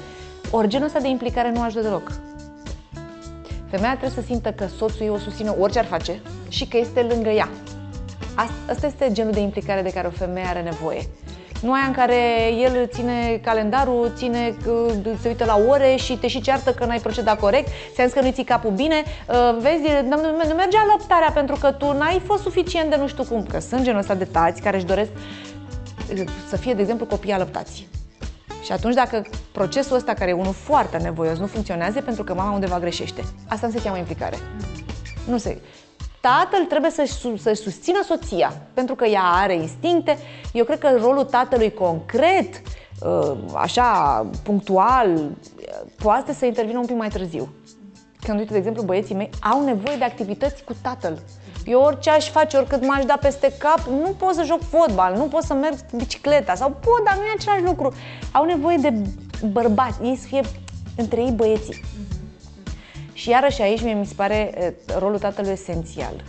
Ori 0.50 0.68
genul 0.68 0.86
ăsta 0.86 1.00
de 1.00 1.08
implicare 1.08 1.50
nu 1.50 1.62
ajută 1.62 1.82
deloc. 1.82 2.12
Femeia 3.70 3.96
trebuie 3.96 4.22
să 4.22 4.26
simtă 4.26 4.52
că 4.52 4.66
soțul 4.66 5.02
ei 5.02 5.08
o 5.08 5.18
susține 5.18 5.48
orice 5.48 5.78
ar 5.78 5.84
face 5.84 6.20
și 6.48 6.68
că 6.68 6.76
este 6.76 7.02
lângă 7.02 7.28
ea. 7.28 7.48
Asta 8.68 8.86
este 8.86 9.12
genul 9.12 9.32
de 9.32 9.40
implicare 9.40 9.82
de 9.82 9.90
care 9.90 10.06
o 10.06 10.10
femeie 10.10 10.46
are 10.46 10.62
nevoie. 10.62 11.06
Nu 11.64 11.72
aia 11.72 11.84
în 11.86 11.92
care 11.92 12.16
el 12.60 12.88
ține 12.92 13.40
calendarul, 13.42 14.12
ține, 14.16 14.54
se 15.20 15.28
uită 15.28 15.44
la 15.44 15.60
ore 15.68 15.96
și 15.96 16.16
te 16.16 16.26
și 16.26 16.40
ceartă 16.40 16.72
că 16.72 16.84
n-ai 16.84 16.98
procedat 16.98 17.38
corect, 17.38 17.68
ți-am 17.94 18.06
zis 18.06 18.14
că 18.14 18.20
nu-i 18.20 18.32
ții 18.32 18.44
capul 18.44 18.70
bine, 18.70 19.02
uh, 19.28 19.56
vezi, 19.60 19.82
nu 20.08 20.54
mergea 20.56 20.86
lăptarea 20.96 21.30
pentru 21.34 21.56
că 21.60 21.72
tu 21.72 21.92
n-ai 21.92 22.22
fost 22.24 22.42
suficient 22.42 22.90
de 22.90 22.96
nu 22.96 23.08
știu 23.08 23.24
cum, 23.24 23.46
că 23.46 23.60
sunt 23.60 23.82
genul 23.82 24.00
ăsta 24.00 24.14
de 24.14 24.24
tați 24.24 24.60
care 24.60 24.76
își 24.76 24.84
doresc 24.84 25.10
uh, 26.12 26.24
să 26.48 26.56
fie, 26.56 26.74
de 26.74 26.80
exemplu, 26.80 27.06
copii 27.06 27.32
alăptați. 27.32 27.88
Și 28.62 28.72
atunci 28.72 28.94
dacă 28.94 29.22
procesul 29.52 29.96
ăsta, 29.96 30.14
care 30.14 30.30
e 30.30 30.34
unul 30.34 30.52
foarte 30.52 30.96
nevoios, 30.96 31.38
nu 31.38 31.46
funcționează, 31.46 32.00
pentru 32.00 32.24
că 32.24 32.34
mama 32.34 32.52
undeva 32.52 32.78
greșește. 32.78 33.22
Asta 33.48 33.66
nu 33.66 33.72
se 33.72 33.82
cheamă 33.82 33.96
implicare. 33.96 34.36
Nu 35.26 35.38
se 35.38 35.60
tatăl 36.28 36.64
trebuie 36.68 36.90
să-și, 36.90 37.38
să 37.38 37.52
susțină 37.54 38.02
soția, 38.04 38.52
pentru 38.74 38.94
că 38.94 39.04
ea 39.04 39.22
are 39.22 39.54
instincte. 39.54 40.18
Eu 40.52 40.64
cred 40.64 40.78
că 40.78 40.96
rolul 41.00 41.24
tatălui 41.24 41.72
concret, 41.72 42.62
uh, 43.00 43.36
așa, 43.54 44.26
punctual, 44.42 45.30
poate 46.02 46.32
să 46.32 46.44
intervină 46.44 46.78
un 46.78 46.86
pic 46.86 46.96
mai 46.96 47.08
târziu. 47.08 47.48
Când, 48.20 48.38
uite, 48.38 48.52
de 48.52 48.58
exemplu, 48.58 48.82
băieții 48.82 49.14
mei 49.14 49.30
au 49.40 49.64
nevoie 49.64 49.96
de 49.96 50.04
activități 50.04 50.64
cu 50.64 50.72
tatăl. 50.82 51.18
Eu 51.64 51.80
orice 51.80 52.10
aș 52.10 52.30
face, 52.30 52.56
oricât 52.56 52.86
m-aș 52.86 53.04
da 53.04 53.16
peste 53.20 53.52
cap, 53.58 53.80
nu 53.88 54.14
pot 54.18 54.34
să 54.34 54.42
joc 54.44 54.60
fotbal, 54.62 55.14
nu 55.16 55.22
pot 55.22 55.42
să 55.42 55.54
merg 55.54 55.76
bicicleta 55.96 56.54
sau 56.54 56.68
pot, 56.68 57.04
dar 57.04 57.16
nu 57.16 57.22
e 57.22 57.34
același 57.36 57.62
lucru. 57.62 57.92
Au 58.32 58.44
nevoie 58.44 58.76
de 58.76 58.94
bărbați, 59.52 60.02
ei 60.02 60.16
să 60.16 60.26
fie 60.26 60.40
între 60.96 61.20
ei 61.20 61.30
băieții. 61.30 61.80
Și 63.14 63.28
iarăși 63.28 63.62
aici 63.62 63.82
mie 63.82 63.94
mi 63.94 64.06
se 64.06 64.14
pare 64.16 64.74
rolul 64.98 65.18
tatălui 65.18 65.50
esențial. 65.50 66.24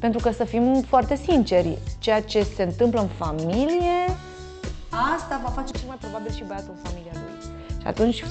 Pentru 0.00 0.20
că 0.20 0.30
să 0.32 0.44
fim 0.44 0.84
foarte 0.88 1.16
sinceri, 1.16 1.78
ceea 1.98 2.22
ce 2.22 2.46
se 2.56 2.62
întâmplă 2.62 3.00
în 3.00 3.08
familie, 3.26 4.16
asta 5.14 5.40
va 5.44 5.50
face 5.50 5.72
cel 5.72 5.86
mai 5.86 5.96
probabil 6.00 6.32
și 6.32 6.44
băiatul 6.46 6.74
în 6.76 6.90
familia 6.90 7.12
lui. 7.14 7.50
Și 7.80 7.86
atunci, 7.86 8.24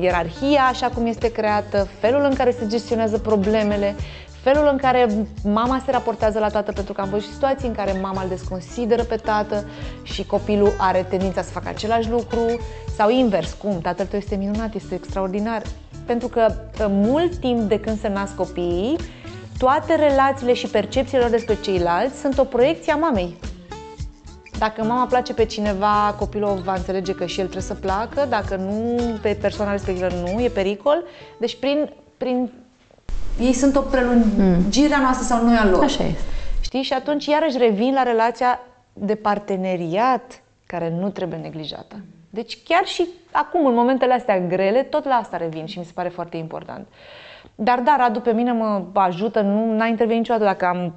ierarhia 0.00 0.62
așa 0.62 0.88
cum 0.88 1.06
este 1.06 1.32
creată, 1.32 1.88
felul 2.00 2.24
în 2.24 2.34
care 2.34 2.50
se 2.50 2.66
gestionează 2.66 3.18
problemele, 3.18 3.94
felul 4.42 4.68
în 4.70 4.76
care 4.76 5.26
mama 5.44 5.82
se 5.84 5.90
raportează 5.90 6.38
la 6.38 6.48
tată, 6.48 6.72
pentru 6.72 6.92
că 6.92 7.00
am 7.00 7.08
văzut 7.08 7.32
situații 7.32 7.68
în 7.68 7.74
care 7.74 7.98
mama 8.00 8.22
îl 8.22 8.28
desconsideră 8.28 9.02
pe 9.02 9.16
tată 9.16 9.68
și 10.02 10.26
copilul 10.26 10.72
are 10.78 11.06
tendința 11.08 11.42
să 11.42 11.50
facă 11.50 11.68
același 11.68 12.10
lucru, 12.10 12.60
sau 12.96 13.10
invers, 13.10 13.52
cum, 13.52 13.80
tatăl 13.80 14.06
tău 14.06 14.18
este 14.18 14.36
minunat, 14.36 14.74
este 14.74 14.94
extraordinar, 14.94 15.62
pentru 16.06 16.28
că 16.28 16.54
mult 16.88 17.36
timp 17.36 17.60
de 17.60 17.80
când 17.80 18.00
se 18.00 18.08
nasc 18.08 18.34
copiii, 18.34 18.96
toate 19.58 19.94
relațiile 19.94 20.54
și 20.54 20.66
percepțiile 20.66 21.22
lor 21.22 21.30
despre 21.30 21.60
ceilalți 21.60 22.20
sunt 22.20 22.38
o 22.38 22.44
proiecție 22.44 22.92
a 22.92 22.96
mamei. 22.96 23.36
Dacă 24.58 24.84
mama 24.84 25.06
place 25.06 25.34
pe 25.34 25.44
cineva, 25.44 26.14
copilul 26.18 26.62
va 26.64 26.74
înțelege 26.74 27.14
că 27.14 27.26
și 27.26 27.40
el 27.40 27.46
trebuie 27.46 27.68
să 27.68 27.74
placă, 27.74 28.26
dacă 28.28 28.56
nu, 28.56 28.96
pe 29.22 29.38
persoana 29.40 29.70
respectivă 29.70 30.08
nu, 30.22 30.42
e 30.42 30.48
pericol. 30.48 31.04
Deci 31.38 31.56
prin, 31.56 31.90
prin 32.16 32.50
ei 33.40 33.52
sunt 33.52 33.76
o 33.76 33.80
prelungire 33.80 34.94
a 34.94 35.00
noastră 35.00 35.26
sau 35.26 35.44
noi 35.44 35.56
a 35.56 35.68
lor. 35.68 35.82
Așa 35.82 36.04
este. 36.04 36.22
Știi? 36.60 36.82
Și 36.82 36.92
atunci 36.92 37.26
iarăși 37.26 37.58
revin 37.58 37.94
la 37.94 38.02
relația 38.02 38.60
de 38.92 39.14
parteneriat 39.14 40.42
care 40.66 40.96
nu 40.98 41.10
trebuie 41.10 41.38
neglijată. 41.38 41.96
Deci 42.34 42.62
chiar 42.62 42.84
și 42.84 43.06
acum, 43.32 43.66
în 43.66 43.74
momentele 43.74 44.12
astea 44.12 44.40
grele, 44.40 44.82
tot 44.82 45.04
la 45.04 45.14
asta 45.14 45.36
revin 45.36 45.66
și 45.66 45.78
mi 45.78 45.84
se 45.84 45.92
pare 45.94 46.08
foarte 46.08 46.36
important. 46.36 46.86
Dar 47.54 47.80
da, 47.80 47.96
Radu 47.98 48.20
pe 48.20 48.32
mine 48.32 48.52
mă 48.52 48.82
ajută, 48.92 49.40
nu 49.40 49.76
n-a 49.76 49.86
intervenit 49.86 50.20
niciodată 50.20 50.44
dacă 50.44 50.66
am 50.66 50.92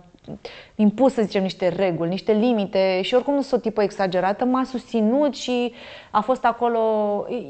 impus, 0.75 1.13
să 1.13 1.21
zicem, 1.21 1.41
niște 1.41 1.67
reguli, 1.67 2.09
niște 2.09 2.31
limite 2.31 3.01
și 3.01 3.13
oricum 3.13 3.33
nu 3.33 3.41
sunt 3.41 3.59
o 3.59 3.63
tipă 3.63 3.81
exagerată, 3.81 4.45
m-a 4.45 4.63
susținut 4.63 5.35
și 5.35 5.73
a 6.11 6.21
fost 6.21 6.45
acolo. 6.45 6.79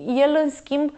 El, 0.08 0.40
în 0.44 0.50
schimb, 0.50 0.92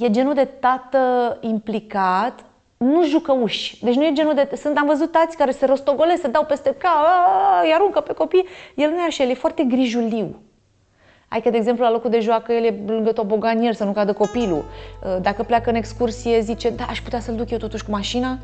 e 0.00 0.10
genul 0.10 0.34
de 0.34 0.44
tată 0.44 0.98
implicat, 1.40 2.44
nu 2.76 3.04
jucă 3.04 3.32
uși. 3.32 3.84
Deci 3.84 3.94
nu 3.94 4.04
e 4.04 4.12
genul 4.12 4.34
de... 4.34 4.48
Sunt, 4.56 4.78
am 4.78 4.86
văzut 4.86 5.12
tați 5.12 5.36
care 5.36 5.50
se 5.50 5.66
rostogolesc, 5.66 6.20
se 6.20 6.28
dau 6.28 6.44
peste 6.44 6.74
ca, 6.74 6.90
îi 7.62 7.72
aruncă 7.74 8.00
pe 8.00 8.12
copii. 8.12 8.46
El 8.74 8.90
nu 8.90 8.96
e 8.96 9.06
așa, 9.06 9.22
el 9.22 9.30
e 9.30 9.34
foarte 9.34 9.62
grijuliu. 9.62 10.42
Adică, 11.32 11.50
de 11.50 11.56
exemplu, 11.56 11.84
la 11.84 11.90
locul 11.90 12.10
de 12.10 12.20
joacă, 12.20 12.52
el 12.52 12.64
e 12.64 12.74
lângă 12.86 13.12
toboganier 13.12 13.74
să 13.74 13.84
nu 13.84 13.92
cadă 13.92 14.12
copilul. 14.12 14.64
Uh, 14.64 15.16
dacă 15.20 15.42
pleacă 15.42 15.70
în 15.70 15.76
excursie, 15.76 16.40
zice, 16.40 16.70
da, 16.70 16.84
aș 16.88 17.00
putea 17.00 17.20
să-l 17.20 17.34
duc 17.34 17.50
eu 17.50 17.58
totuși 17.58 17.84
cu 17.84 17.90
mașina? 17.90 18.38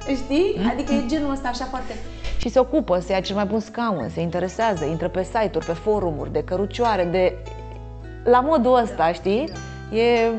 Știi? 0.00 0.54
Mm-hmm. 0.56 0.72
Adică 0.72 0.92
e 0.92 1.02
genul 1.06 1.30
ăsta 1.30 1.48
așa 1.48 1.64
foarte... 1.64 1.92
Și 2.36 2.48
se 2.48 2.58
ocupă, 2.58 2.98
se 2.98 3.12
ia 3.12 3.20
cel 3.20 3.34
mai 3.34 3.44
bun 3.44 3.60
scaun, 3.60 4.08
se 4.08 4.20
interesează, 4.20 4.84
intră 4.84 5.08
pe 5.08 5.22
site-uri, 5.22 5.66
pe 5.66 5.72
forumuri, 5.72 6.32
de 6.32 6.44
cărucioare, 6.44 7.04
de... 7.04 7.36
La 8.24 8.40
modul 8.40 8.78
ăsta, 8.82 9.12
știi? 9.12 9.48
E... 9.92 10.30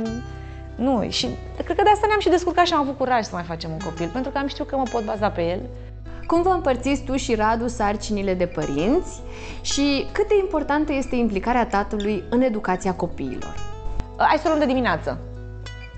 Nu, 0.76 1.10
și 1.10 1.28
cred 1.64 1.78
că 1.78 1.84
de 1.84 1.90
asta 1.90 2.08
ne-am 2.08 2.20
și 2.20 2.30
descurcat 2.30 2.66
și 2.66 2.74
am 2.74 2.80
avut 2.80 2.98
curaj 2.98 3.24
să 3.24 3.30
mai 3.34 3.44
facem 3.44 3.72
un 3.72 3.80
copil, 3.80 4.10
pentru 4.14 4.32
că 4.32 4.38
am 4.38 4.48
știut 4.48 4.68
că 4.68 4.78
mă 4.78 4.84
pot 4.92 5.04
baza 5.04 5.30
pe 5.30 5.42
el 5.42 5.60
cum 6.28 6.42
vă 6.42 6.50
împărțiți 6.50 7.04
tu 7.04 7.16
și 7.16 7.36
Radu 7.36 7.68
sarcinile 7.68 8.34
de 8.34 8.46
părinți 8.46 9.22
și 9.62 10.08
cât 10.12 10.28
de 10.28 10.36
importantă 10.40 10.94
este 10.94 11.16
implicarea 11.16 11.66
tatălui 11.66 12.24
în 12.30 12.42
educația 12.42 12.94
copiilor? 12.94 13.56
Hai 14.18 14.38
să 14.38 14.48
luăm 14.48 14.60
de 14.60 14.66
dimineață. 14.66 15.18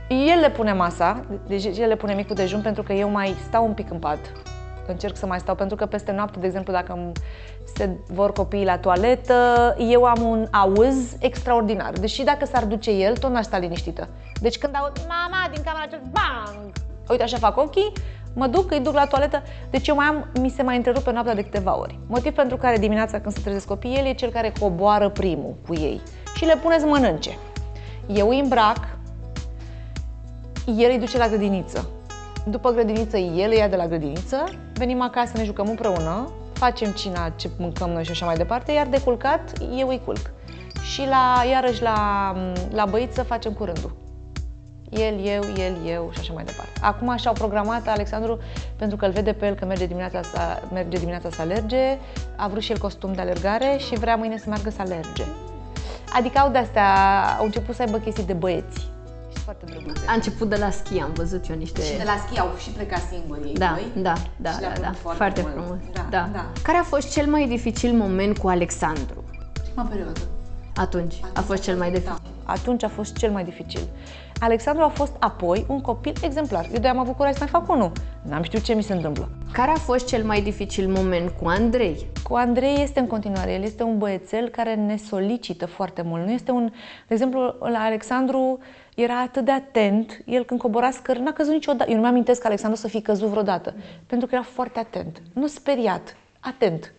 El 0.10 0.40
le 0.40 0.50
pune 0.50 0.74
masa, 0.74 1.26
deci 1.48 1.66
el 1.78 1.88
le 1.88 1.96
pune 1.96 2.14
micul 2.14 2.36
dejun 2.36 2.62
pentru 2.62 2.84
că 2.84 2.94
eu 2.94 3.10
mai 3.10 3.36
stau 3.48 3.66
un 3.66 3.74
pic 3.74 3.92
în 3.92 4.00
pat. 4.00 4.20
Încerc 4.88 5.16
să 5.16 5.26
mai 5.26 5.40
stau 5.40 5.56
pentru 5.56 5.76
că 5.76 5.86
peste 5.86 6.12
noapte, 6.12 6.40
de 6.40 6.46
exemplu, 6.46 6.74
dacă 6.74 7.12
se 7.76 7.90
vor 8.08 8.32
copiii 8.32 8.66
la 8.66 8.78
toaletă, 8.78 9.76
eu 9.80 10.04
am 10.04 10.22
un 10.22 10.48
auz 10.52 11.16
extraordinar. 11.20 11.94
Deși 11.94 12.24
dacă 12.24 12.46
s-ar 12.46 12.66
duce 12.66 12.92
el, 12.92 13.18
tot 13.18 13.32
n-aș 13.32 13.46
sta 13.46 13.58
liniștită. 13.58 14.08
Deci 14.42 14.58
când 14.58 14.76
aud 14.76 15.08
mama 15.08 15.50
din 15.54 15.64
camera 15.64 15.86
ce 15.86 16.00
bang! 16.12 16.72
Uite, 17.10 17.24
așa 17.24 17.38
fac 17.38 17.58
ochii, 17.58 17.92
mă 18.36 18.48
duc, 18.48 18.72
îi 18.72 18.80
duc 18.80 18.94
la 18.94 19.06
toaletă, 19.06 19.44
deci 19.70 19.88
eu 19.88 19.96
mai 19.96 20.06
am, 20.06 20.28
mi 20.42 20.50
se 20.50 20.64
mai 20.64 20.76
întrerupe 20.76 21.12
noaptea 21.12 21.36
de 21.36 21.44
câteva 21.44 21.80
ori. 21.80 22.00
Motiv 22.08 22.34
pentru 22.34 22.58
care 22.58 22.78
dimineața 22.78 23.20
când 23.20 23.34
se 23.34 23.42
trezesc 23.42 23.68
copiii, 23.68 23.98
el 23.98 24.06
e 24.06 24.14
cel 24.14 24.30
care 24.30 24.54
coboară 24.60 25.10
primul 25.10 25.56
cu 25.68 25.74
ei 25.74 26.02
și 26.36 26.46
le 26.46 26.56
pune 26.56 26.80
să 26.80 26.86
mănânce. 26.86 27.38
Eu 28.08 28.30
îi 28.30 28.40
îmbrac, 28.40 28.78
el 30.66 30.92
îi 30.92 31.00
duce 31.00 31.18
la 31.18 31.28
grădiniță. 31.28 31.90
După 32.48 32.72
grădiniță, 32.72 33.18
el 33.18 33.50
îi 33.52 33.58
ia 33.58 33.68
de 33.68 33.76
la 33.76 33.88
grădiniță, 33.88 34.44
venim 34.74 35.02
acasă, 35.02 35.38
ne 35.38 35.44
jucăm 35.44 35.68
împreună, 35.68 36.32
facem 36.54 36.92
cina, 36.92 37.30
ce 37.36 37.50
mâncăm 37.58 37.90
noi 37.90 38.04
și 38.04 38.12
așa 38.12 38.26
mai 38.26 38.36
departe, 38.36 38.72
iar 38.72 38.88
de 38.88 39.02
culcat, 39.02 39.54
eu 39.78 39.88
îi 39.88 40.02
culc. 40.06 40.32
Și 40.94 41.08
la, 41.08 41.44
iarăși 41.52 41.82
la, 41.82 42.34
la 42.72 42.86
băiță 42.86 43.24
facem 43.24 43.54
curândul 43.54 44.05
el, 44.98 45.26
eu, 45.26 45.44
el, 45.58 45.76
eu 45.86 46.10
și 46.14 46.20
așa 46.20 46.34
mai 46.34 46.44
departe. 46.44 46.72
Acum 46.82 47.16
și-au 47.18 47.34
programat 47.34 47.88
Alexandru 47.88 48.40
pentru 48.76 48.98
că 48.98 49.06
îl 49.06 49.12
vede 49.12 49.34
pe 49.34 49.46
el 49.46 49.54
că 49.54 49.66
merge 49.66 49.86
dimineața 49.86 50.22
să, 50.22 50.40
merge 50.74 50.98
dimineața 50.98 51.30
să 51.30 51.42
alerge, 51.42 51.98
a 52.36 52.48
vrut 52.48 52.62
și 52.62 52.72
el 52.72 52.78
costum 52.78 53.14
de 53.14 53.22
alergare 53.22 53.78
și 53.78 53.96
vrea 53.96 54.16
mâine 54.16 54.38
să 54.38 54.46
meargă 54.48 54.70
să 54.70 54.82
alerge. 54.82 55.24
Adică 56.14 56.40
au 56.40 56.52
de-astea, 56.52 56.94
au 57.40 57.46
început 57.46 57.76
să 57.76 57.82
aibă 57.82 57.98
chestii 57.98 58.24
de 58.24 58.34
băieți. 58.34 58.80
Și 59.36 59.44
foarte 59.44 59.66
drăguțe. 59.66 60.06
A 60.08 60.14
început 60.14 60.50
de 60.50 60.56
la 60.56 60.70
schi, 60.70 61.00
am 61.02 61.12
văzut 61.14 61.50
eu 61.50 61.56
niște... 61.56 61.82
Și 61.82 61.98
de 61.98 62.04
la 62.04 62.26
schi 62.28 62.40
au 62.40 62.52
și 62.58 62.70
plecat 62.70 63.02
singuri 63.12 63.48
ei 63.48 63.54
da, 63.54 63.74
doi. 63.76 64.04
Da, 64.04 64.14
da, 64.38 64.50
și 64.52 64.60
da, 64.60 64.72
da, 64.82 64.92
foarte, 65.02 65.18
foarte 65.18 65.42
mult. 65.42 65.54
frumos. 65.54 65.78
Da, 65.94 66.08
Da. 66.10 66.30
da. 66.34 66.46
Care 66.64 66.78
a 66.78 66.84
fost 66.84 67.12
cel 67.12 67.28
mai 67.30 67.48
dificil 67.48 67.94
moment 67.94 68.38
cu 68.38 68.48
Alexandru? 68.48 69.24
Prima 69.64 69.88
perioadă. 69.90 70.20
Atunci, 70.76 71.14
a 71.34 71.42
fost 71.42 71.64
cel 71.64 71.78
mai 71.78 71.92
dificil. 71.92 72.12
Da. 72.24 72.52
Atunci 72.52 72.84
a 72.84 72.88
fost 72.88 73.18
cel 73.18 73.32
mai 73.32 73.44
dificil. 73.44 73.82
Alexandru 74.40 74.84
a 74.84 74.88
fost 74.88 75.16
apoi 75.20 75.66
un 75.68 75.82
copil 75.82 76.14
exemplar. 76.22 76.70
Eu 76.74 76.80
de 76.80 76.88
am 76.88 76.98
avut 76.98 77.16
curaj 77.16 77.34
să 77.34 77.40
mai 77.40 77.48
fac 77.48 77.70
unul. 77.70 77.92
N-am 78.22 78.42
știut 78.42 78.64
ce 78.64 78.74
mi 78.74 78.84
se 78.84 78.94
întâmplă. 78.94 79.30
Care 79.52 79.72
a 79.72 79.76
fost 79.76 80.08
cel 80.08 80.24
mai 80.24 80.42
dificil 80.42 80.88
moment 80.88 81.30
cu 81.30 81.48
Andrei? 81.48 82.08
Cu 82.24 82.36
Andrei 82.36 82.82
este 82.82 83.00
în 83.00 83.08
continuare. 83.08 83.54
El 83.54 83.64
este 83.64 83.84
un 83.84 83.98
băiețel 83.98 84.50
care 84.50 84.76
ne 84.76 84.98
solicită 84.98 85.66
foarte 85.66 86.02
mult. 86.02 86.26
Nu 86.26 86.32
este 86.32 86.52
un... 86.52 86.70
De 87.08 87.14
exemplu, 87.14 87.40
la 87.60 87.80
Alexandru 87.80 88.60
era 88.96 89.22
atât 89.22 89.46
de 89.46 89.52
atent. 89.52 90.22
El 90.26 90.46
când 90.46 90.60
cobora 90.60 90.92
scări, 90.92 91.22
n-a 91.22 91.34
căzut 91.34 91.54
niciodată. 91.54 91.90
Eu 91.90 91.96
nu 91.96 92.02
mi-amintesc 92.02 92.42
că 92.42 92.48
Alexandru 92.48 92.80
să 92.80 92.88
fi 92.88 93.02
căzut 93.02 93.28
vreodată. 93.28 93.76
Pentru 94.08 94.28
că 94.28 94.36
era 94.36 94.44
foarte 94.44 94.80
atent. 94.80 95.22
Nu 95.34 95.48
speriat. 95.48 96.16
Atent. 96.40 96.94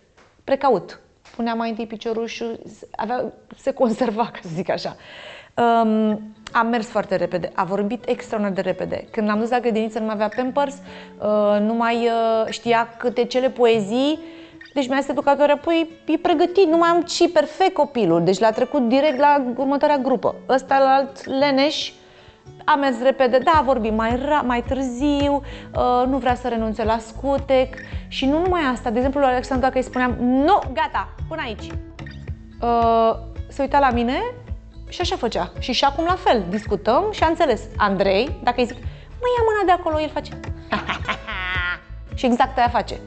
Precaut. 0.45 1.01
Punea 1.37 1.55
mai 1.55 1.69
întâi 1.69 1.87
piciorul 1.87 2.27
și 2.27 2.45
avea, 2.97 3.33
se 3.57 3.73
conserva, 3.73 4.31
ca 4.33 4.39
să 4.43 4.49
zic 4.55 4.71
așa. 4.71 4.97
Um, 5.55 6.35
a 6.53 6.63
mers 6.63 6.87
foarte 6.87 7.17
repede, 7.17 7.51
a 7.55 7.65
vorbit 7.65 8.09
extraordinar 8.09 8.55
de 8.55 8.69
repede. 8.69 9.07
Când 9.11 9.27
l-am 9.27 9.39
dus 9.39 9.51
la 9.51 9.61
grădiniță, 9.61 9.99
nu 9.99 10.05
mai 10.05 10.15
avea 10.15 10.29
pampers, 10.37 10.75
uh, 10.75 11.61
nu 11.61 11.75
mai 11.75 11.97
uh, 11.97 12.47
știa 12.49 12.89
câte 12.99 13.25
cele 13.25 13.51
poezii, 13.51 14.19
deci 14.75 14.89
mi-a 14.89 14.99
zis 15.01 15.09
educatoarea, 15.09 15.57
păi 15.57 15.91
e 16.07 16.17
pregătit, 16.17 16.67
nu 16.67 16.77
mai 16.77 16.89
am 16.89 17.03
ci 17.03 17.33
perfect 17.33 17.75
copilul. 17.75 18.25
Deci 18.25 18.39
l-a 18.39 18.51
trecut 18.51 18.89
direct 18.89 19.19
la 19.19 19.45
următoarea 19.57 19.99
grupă. 19.99 20.35
Ăsta 20.49 20.79
la 20.79 20.95
alt 20.95 21.25
leneș, 21.25 21.93
a 22.65 22.75
mers 22.75 23.03
repede, 23.03 23.39
da, 23.39 23.51
a 23.55 23.63
vorbit 23.63 23.93
mai, 23.93 24.19
ra- 24.19 24.47
mai 24.47 24.63
târziu, 24.63 25.35
uh, 25.35 26.07
nu 26.07 26.19
vrea 26.19 26.35
să 26.35 26.49
renunțe 26.49 26.85
la 26.85 26.99
scutec 26.99 27.75
și 28.09 28.27
nu 28.27 28.41
numai 28.41 28.61
asta. 28.73 28.91
De 28.91 28.97
exemplu, 28.97 29.21
lui 29.21 29.29
Alexandru, 29.29 29.67
dacă 29.67 29.79
îi 29.79 29.85
spuneam, 29.85 30.17
nu, 30.21 30.59
gata, 30.73 31.09
până 31.29 31.41
aici. 31.45 31.67
Uh, 32.61 33.17
se 33.49 33.63
uita 33.63 33.79
la 33.79 33.91
mine 33.91 34.23
și 34.89 35.01
așa 35.01 35.17
făcea. 35.17 35.53
Și 35.59 35.73
și 35.73 35.85
acum 35.85 36.05
la 36.05 36.15
fel, 36.15 36.45
discutăm 36.49 37.05
și 37.13 37.23
a 37.23 37.27
înțeles. 37.27 37.63
Andrei, 37.77 38.39
dacă 38.43 38.61
îi 38.61 38.67
zic, 38.67 38.77
mă 39.21 39.27
ia 39.37 39.45
mâna 39.47 39.65
de 39.65 39.73
acolo, 39.73 40.01
el 40.01 40.11
face 40.13 40.33
și 42.19 42.27
exact 42.27 42.59
aia 42.59 42.69
face. 42.69 43.01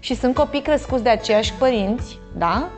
Și 0.00 0.14
sunt 0.14 0.34
copii 0.34 0.62
crescuți 0.62 1.02
de 1.02 1.08
aceiași 1.08 1.52
părinți, 1.52 2.18
da? 2.36 2.68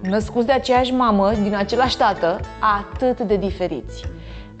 Născuți 0.00 0.46
de 0.46 0.52
aceeași 0.52 0.92
mamă, 0.92 1.32
din 1.32 1.54
același 1.54 1.96
tată, 1.96 2.40
atât 2.60 3.20
de 3.20 3.36
diferiți. 3.36 4.04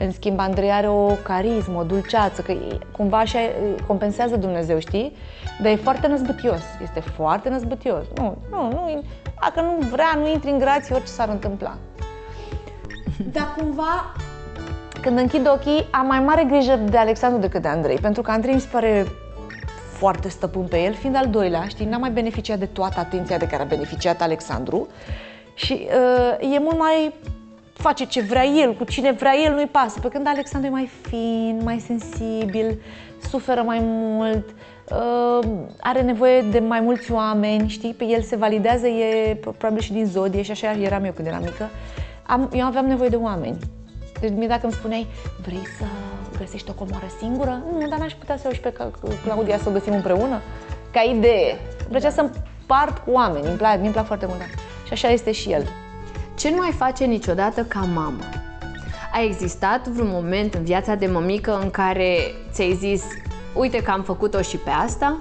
În 0.04 0.12
schimb, 0.12 0.38
Andrei 0.38 0.70
are 0.70 0.88
o 0.88 1.06
carismă, 1.06 1.78
o 1.78 1.82
dulceață, 1.82 2.42
că 2.42 2.52
e- 2.52 2.78
cumva 2.96 3.18
așa 3.18 3.42
e- 3.42 3.54
compensează 3.86 4.36
Dumnezeu, 4.36 4.78
știi? 4.78 5.16
Dar 5.62 5.72
e 5.72 5.76
foarte 5.76 6.06
năzbătios, 6.06 6.60
este 6.82 7.00
foarte 7.00 7.48
năzbătios. 7.48 8.04
Nu, 8.16 8.36
nu, 8.50 8.68
nu, 8.70 9.02
dacă 9.40 9.60
nu 9.60 9.86
vrea, 9.90 10.14
nu 10.16 10.28
intri 10.28 10.50
în 10.50 10.58
grație, 10.58 10.94
orice 10.94 11.10
s-ar 11.10 11.28
întâmpla. 11.28 11.76
Dar 13.32 13.54
cumva, 13.56 14.14
când 15.00 15.18
închid 15.18 15.48
ochii, 15.48 15.86
am 15.90 16.06
mai 16.06 16.20
mare 16.20 16.44
grijă 16.44 16.76
de 16.76 16.96
Alexandru 16.96 17.40
decât 17.40 17.62
de 17.62 17.68
Andrei, 17.68 17.96
pentru 17.96 18.22
că 18.22 18.30
Andrei 18.30 18.54
mi 18.54 18.60
se 18.60 18.68
pare 18.70 19.06
foarte 19.90 20.28
stăpân 20.28 20.64
pe 20.64 20.82
el, 20.82 20.94
fiind 20.94 21.16
al 21.16 21.26
doilea, 21.26 21.64
știi, 21.68 21.86
n-a 21.86 21.98
mai 21.98 22.10
beneficiat 22.10 22.58
de 22.58 22.66
toată 22.66 23.00
atenția 23.00 23.38
de 23.38 23.46
care 23.46 23.62
a 23.62 23.66
beneficiat 23.66 24.20
Alexandru 24.20 24.88
și 25.54 25.88
uh, 26.40 26.54
e 26.54 26.58
mult 26.58 26.78
mai 26.78 27.14
face 27.82 28.04
ce 28.04 28.20
vrea 28.20 28.44
el, 28.44 28.74
cu 28.74 28.84
cine 28.84 29.12
vrea 29.12 29.32
el, 29.44 29.54
nu-i 29.54 29.66
pasă. 29.66 30.00
Pe 30.00 30.08
când 30.08 30.26
Alexandru 30.26 30.68
e 30.68 30.72
mai 30.72 30.90
fin, 31.02 31.60
mai 31.64 31.78
sensibil, 31.78 32.80
suferă 33.30 33.62
mai 33.62 33.78
mult, 33.82 34.48
uh, 34.90 35.48
are 35.80 36.00
nevoie 36.00 36.42
de 36.42 36.58
mai 36.58 36.80
mulți 36.80 37.12
oameni, 37.12 37.68
știi? 37.68 37.94
Pe 37.94 38.04
el 38.04 38.22
se 38.22 38.36
validează, 38.36 38.86
e 38.86 39.34
probabil 39.34 39.80
și 39.80 39.92
din 39.92 40.06
zodie 40.06 40.42
și 40.42 40.50
așa 40.50 40.70
eram 40.70 41.04
eu 41.04 41.12
când 41.12 41.26
eram 41.26 41.40
mică. 41.42 41.68
Am, 42.26 42.50
eu 42.52 42.66
aveam 42.66 42.86
nevoie 42.86 43.08
de 43.08 43.16
oameni. 43.16 43.58
Deci 44.20 44.32
mie 44.36 44.46
dacă 44.46 44.60
îmi 44.62 44.72
spuneai, 44.72 45.06
vrei 45.44 45.66
să 45.78 45.84
găsești 46.38 46.70
o 46.70 46.72
comoară 46.72 47.06
singură? 47.18 47.62
Nu, 47.80 47.88
dar 47.88 47.98
n-aș 47.98 48.12
putea 48.12 48.36
să 48.36 48.48
o 48.48 48.52
și 48.52 48.60
pe 48.60 48.72
Ca- 48.72 48.90
Claudia 49.24 49.58
să 49.58 49.68
o 49.68 49.72
găsim 49.72 49.92
împreună. 49.92 50.40
Ca 50.92 51.00
idee. 51.00 51.50
Îmi 51.78 51.88
plăcea 51.88 52.10
să 52.10 52.20
împart 52.20 52.98
cu 52.98 53.10
oameni, 53.10 53.46
îmi 53.46 53.56
plac, 53.56 53.80
mi-mi 53.80 53.92
plac 53.92 54.06
foarte 54.06 54.26
mult. 54.26 54.40
Și 54.86 54.92
așa 54.92 55.08
este 55.08 55.32
și 55.32 55.50
el. 55.52 55.66
Ce 56.42 56.50
nu 56.50 56.56
mai 56.56 56.72
face 56.72 57.04
niciodată 57.04 57.64
ca 57.64 57.80
mamă? 57.80 58.22
A 59.12 59.22
existat 59.22 59.88
vreun 59.88 60.08
moment 60.10 60.54
în 60.54 60.64
viața 60.64 60.94
de 60.94 61.06
mămică 61.06 61.58
în 61.62 61.70
care 61.70 62.16
ți-ai 62.52 62.74
zis 62.74 63.04
uite 63.54 63.82
că 63.82 63.90
am 63.90 64.02
făcut-o 64.02 64.40
și 64.40 64.56
pe 64.56 64.70
asta? 64.70 65.18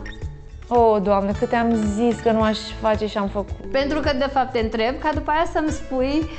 O, 0.68 0.80
oh, 0.80 1.02
Doamne, 1.02 1.32
câte 1.32 1.56
am 1.56 1.74
zis 1.74 2.20
că 2.20 2.32
nu 2.32 2.42
aș 2.42 2.58
face 2.80 3.08
și 3.08 3.18
am 3.18 3.28
făcut. 3.28 3.72
Pentru 3.72 4.00
că 4.00 4.14
de 4.14 4.28
fapt 4.32 4.52
te 4.52 4.60
întreb 4.60 5.00
ca 5.00 5.10
după 5.14 5.32
aia 5.32 5.46
să-mi 5.52 5.70
spui 5.70 6.30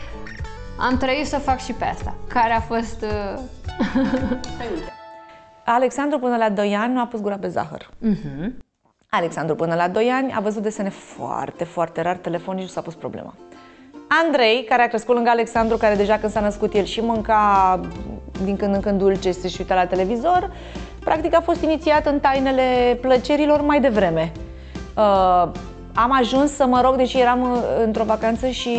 am 0.78 0.96
trăit 0.96 1.26
să 1.26 1.36
fac 1.36 1.58
și 1.58 1.72
pe 1.72 1.84
asta. 1.84 2.14
Care 2.28 2.52
a 2.52 2.60
fost... 2.60 3.02
Uh... 3.02 3.40
Alexandru 5.64 6.18
până 6.18 6.36
la 6.36 6.48
2 6.50 6.74
ani 6.74 6.92
nu 6.92 7.00
a 7.00 7.06
pus 7.06 7.20
gura 7.20 7.36
pe 7.36 7.48
zahăr. 7.48 7.90
Alexandru 9.08 9.54
până 9.54 9.74
la 9.74 9.88
2 9.88 10.08
ani 10.08 10.32
a 10.32 10.40
văzut 10.40 10.62
desene 10.62 10.88
foarte, 10.88 11.64
foarte 11.64 12.00
rar, 12.00 12.16
telefon 12.16 12.54
nici 12.54 12.64
nu 12.64 12.70
s-a 12.70 12.80
pus 12.80 12.94
problema. 12.94 13.34
Andrei, 14.20 14.64
care 14.68 14.82
a 14.82 14.88
crescut 14.88 15.14
lângă 15.14 15.30
Alexandru, 15.30 15.76
care 15.76 15.94
deja 15.94 16.18
când 16.18 16.32
s-a 16.32 16.40
născut 16.40 16.74
el 16.74 16.84
și 16.84 17.00
mânca 17.00 17.80
din 18.44 18.56
când 18.56 18.74
în 18.74 18.80
când 18.80 18.98
dulce 18.98 19.30
și 19.30 19.40
se 19.40 19.56
uita 19.58 19.74
la 19.74 19.86
televizor, 19.86 20.50
practic 20.98 21.34
a 21.34 21.40
fost 21.40 21.62
inițiat 21.62 22.06
în 22.06 22.20
tainele 22.20 22.98
plăcerilor 23.00 23.60
mai 23.60 23.80
devreme. 23.80 24.32
Uh, 24.96 25.50
am 25.94 26.12
ajuns 26.12 26.50
să 26.50 26.66
mă 26.66 26.80
rog, 26.80 26.96
deși 26.96 27.18
eram 27.18 27.40
uh, 27.42 27.58
într-o 27.84 28.04
vacanță 28.04 28.48
și 28.48 28.76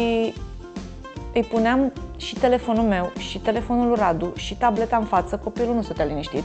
îi 1.33 1.43
puneam 1.43 1.93
și 2.17 2.35
telefonul 2.35 2.83
meu, 2.83 3.11
și 3.17 3.39
telefonul 3.39 3.87
lui 3.87 3.97
Radu, 3.99 4.33
și 4.35 4.55
tableta 4.55 4.97
în 4.97 5.05
față, 5.05 5.39
copilul 5.43 5.75
nu 5.75 5.81
stătea 5.81 6.05
liniștit. 6.05 6.43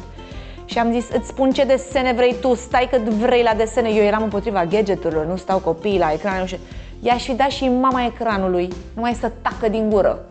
Și 0.65 0.79
am 0.79 0.93
zis, 0.93 1.09
îți 1.13 1.29
spun 1.29 1.51
ce 1.51 1.65
desene 1.65 2.13
vrei 2.13 2.37
tu, 2.41 2.55
stai 2.55 2.89
cât 2.91 3.01
vrei 3.01 3.43
la 3.43 3.55
desene. 3.55 3.89
Eu 3.89 4.05
eram 4.05 4.23
împotriva 4.23 4.65
gadgeturilor, 4.65 5.27
nu 5.27 5.37
stau 5.37 5.59
copiii 5.59 5.99
la 5.99 6.13
ecran. 6.13 6.41
nu 6.41 6.47
știu. 6.47 6.59
I-aș 7.01 7.25
fi 7.25 7.35
dat 7.35 7.51
și 7.51 7.69
mama 7.69 8.05
ecranului, 8.05 8.69
numai 8.95 9.15
să 9.15 9.33
tacă 9.43 9.69
din 9.69 9.91
gură. 9.91 10.27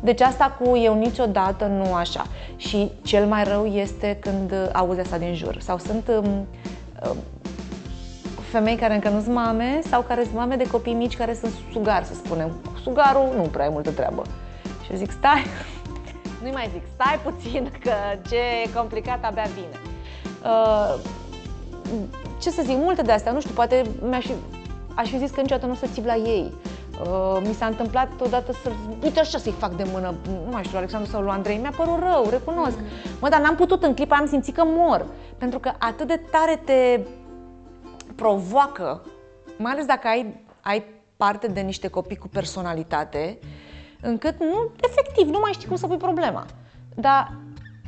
Deci 0.00 0.20
asta 0.20 0.56
cu 0.60 0.76
eu 0.76 0.98
niciodată 0.98 1.66
nu 1.66 1.94
așa. 1.94 2.26
Și 2.56 2.90
cel 3.02 3.26
mai 3.26 3.44
rău 3.44 3.66
este 3.66 4.18
când 4.20 4.50
uh, 4.52 4.68
auzi 4.72 5.00
asta 5.00 5.18
din 5.18 5.34
jur. 5.34 5.56
Sau 5.60 5.78
sunt 5.78 6.08
um, 6.08 6.46
um, 7.08 7.16
femei 8.50 8.76
care 8.76 8.94
încă 8.94 9.08
nu 9.08 9.20
sunt 9.20 9.34
mame 9.34 9.80
sau 9.88 10.02
care 10.02 10.22
sunt 10.22 10.34
mame 10.34 10.56
de 10.56 10.66
copii 10.66 10.92
mici 10.92 11.16
care 11.16 11.34
sunt 11.34 11.52
sugari, 11.72 12.04
să 12.04 12.14
spunem. 12.14 12.48
Cu 12.48 12.78
Sugarul 12.82 13.32
nu 13.36 13.42
prea 13.42 13.64
ai 13.64 13.70
multă 13.72 13.90
treabă. 13.90 14.22
Și 14.84 14.90
eu 14.90 14.96
zic, 14.96 15.10
stai, 15.10 15.44
nu-i 16.42 16.52
mai 16.52 16.68
zic, 16.72 16.82
stai 16.94 17.20
puțin 17.24 17.70
că 17.84 17.92
ce 18.28 18.36
e 18.36 18.70
complicat 18.74 19.24
abia 19.24 19.46
vine. 19.54 19.78
Uh, 20.44 21.00
ce 22.40 22.50
să 22.50 22.62
zic, 22.64 22.76
multe 22.76 23.02
de 23.02 23.12
astea, 23.12 23.32
nu 23.32 23.40
știu, 23.40 23.54
poate 23.54 23.82
mi-aș 24.08 24.24
fi, 24.24 24.32
aș 24.94 25.08
fi 25.08 25.18
zis 25.18 25.30
că 25.30 25.40
niciodată 25.40 25.66
nu 25.66 25.72
o 25.72 25.76
să 25.76 25.86
țip 25.92 26.04
la 26.04 26.16
ei. 26.16 26.52
Uh, 27.00 27.38
mi 27.46 27.54
s-a 27.54 27.66
întâmplat 27.66 28.20
odată 28.20 28.52
să 28.52 28.70
uite 29.02 29.20
așa 29.20 29.38
să-i 29.38 29.54
fac 29.58 29.76
de 29.76 29.84
mână, 29.92 30.14
nu 30.26 30.50
mai 30.50 30.62
știu, 30.62 30.78
Alexandru 30.78 31.10
sau 31.10 31.22
lui 31.22 31.30
Andrei, 31.30 31.58
mi-a 31.58 31.72
părut 31.76 31.98
rău, 31.98 32.28
recunosc. 32.30 32.78
Mă, 33.20 33.28
dar 33.28 33.40
n-am 33.40 33.54
putut, 33.54 33.82
în 33.82 33.94
clipa 33.94 34.16
am 34.16 34.26
simțit 34.26 34.54
că 34.54 34.62
mor. 34.64 35.06
Pentru 35.38 35.58
că 35.58 35.72
atât 35.78 36.06
de 36.06 36.20
tare 36.30 36.62
te 36.64 37.00
provoacă, 38.14 39.02
mai 39.58 39.72
ales 39.72 39.84
dacă 39.84 40.08
ai, 40.08 40.44
ai 40.60 40.84
parte 41.16 41.46
de 41.46 41.60
niște 41.60 41.88
copii 41.88 42.16
cu 42.16 42.28
personalitate, 42.28 43.38
încât 44.00 44.38
nu, 44.38 44.70
efectiv, 44.88 45.28
nu 45.28 45.38
mai 45.38 45.52
știi 45.52 45.68
cum 45.68 45.76
să 45.76 45.86
pui 45.86 45.96
problema. 45.96 46.46
Dar 46.94 47.32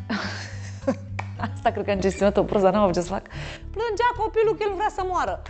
Asta 1.45 1.71
cred 1.71 1.85
că 1.85 1.91
am 1.91 2.01
gestionat 2.01 2.37
o 2.37 2.43
proză, 2.43 2.71
n-am 2.71 2.83
avut 2.83 2.95
ce 2.95 3.01
să 3.01 3.09
fac. 3.09 3.23
Plângea 3.71 4.11
copilul 4.17 4.55
că 4.57 4.65
el 4.69 4.75
vrea 4.75 4.93
să 4.95 5.03
moară. 5.07 5.43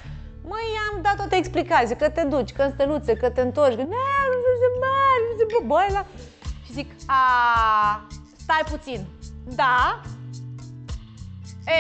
Măi, 0.51 0.67
i-am 0.77 1.03
dat 1.03 1.17
toate 1.17 1.37
explicații, 1.37 1.97
că 1.97 2.09
te 2.09 2.23
duci, 2.23 2.53
că 2.53 2.63
în 2.63 2.73
steluțe, 2.73 3.13
că 3.17 3.29
te 3.31 3.41
întorci, 3.41 3.77
că 3.77 3.83
nu 3.83 4.39
vrei 4.45 4.59
să 4.65 4.69
mergi, 4.87 5.27
nu 5.29 5.35
se 5.39 5.65
băi 5.71 5.89
la... 5.97 6.07
Și 6.65 6.73
zic, 6.73 6.89
a, 7.07 7.23
stai 8.43 8.65
puțin. 8.71 9.01
Da? 9.61 10.01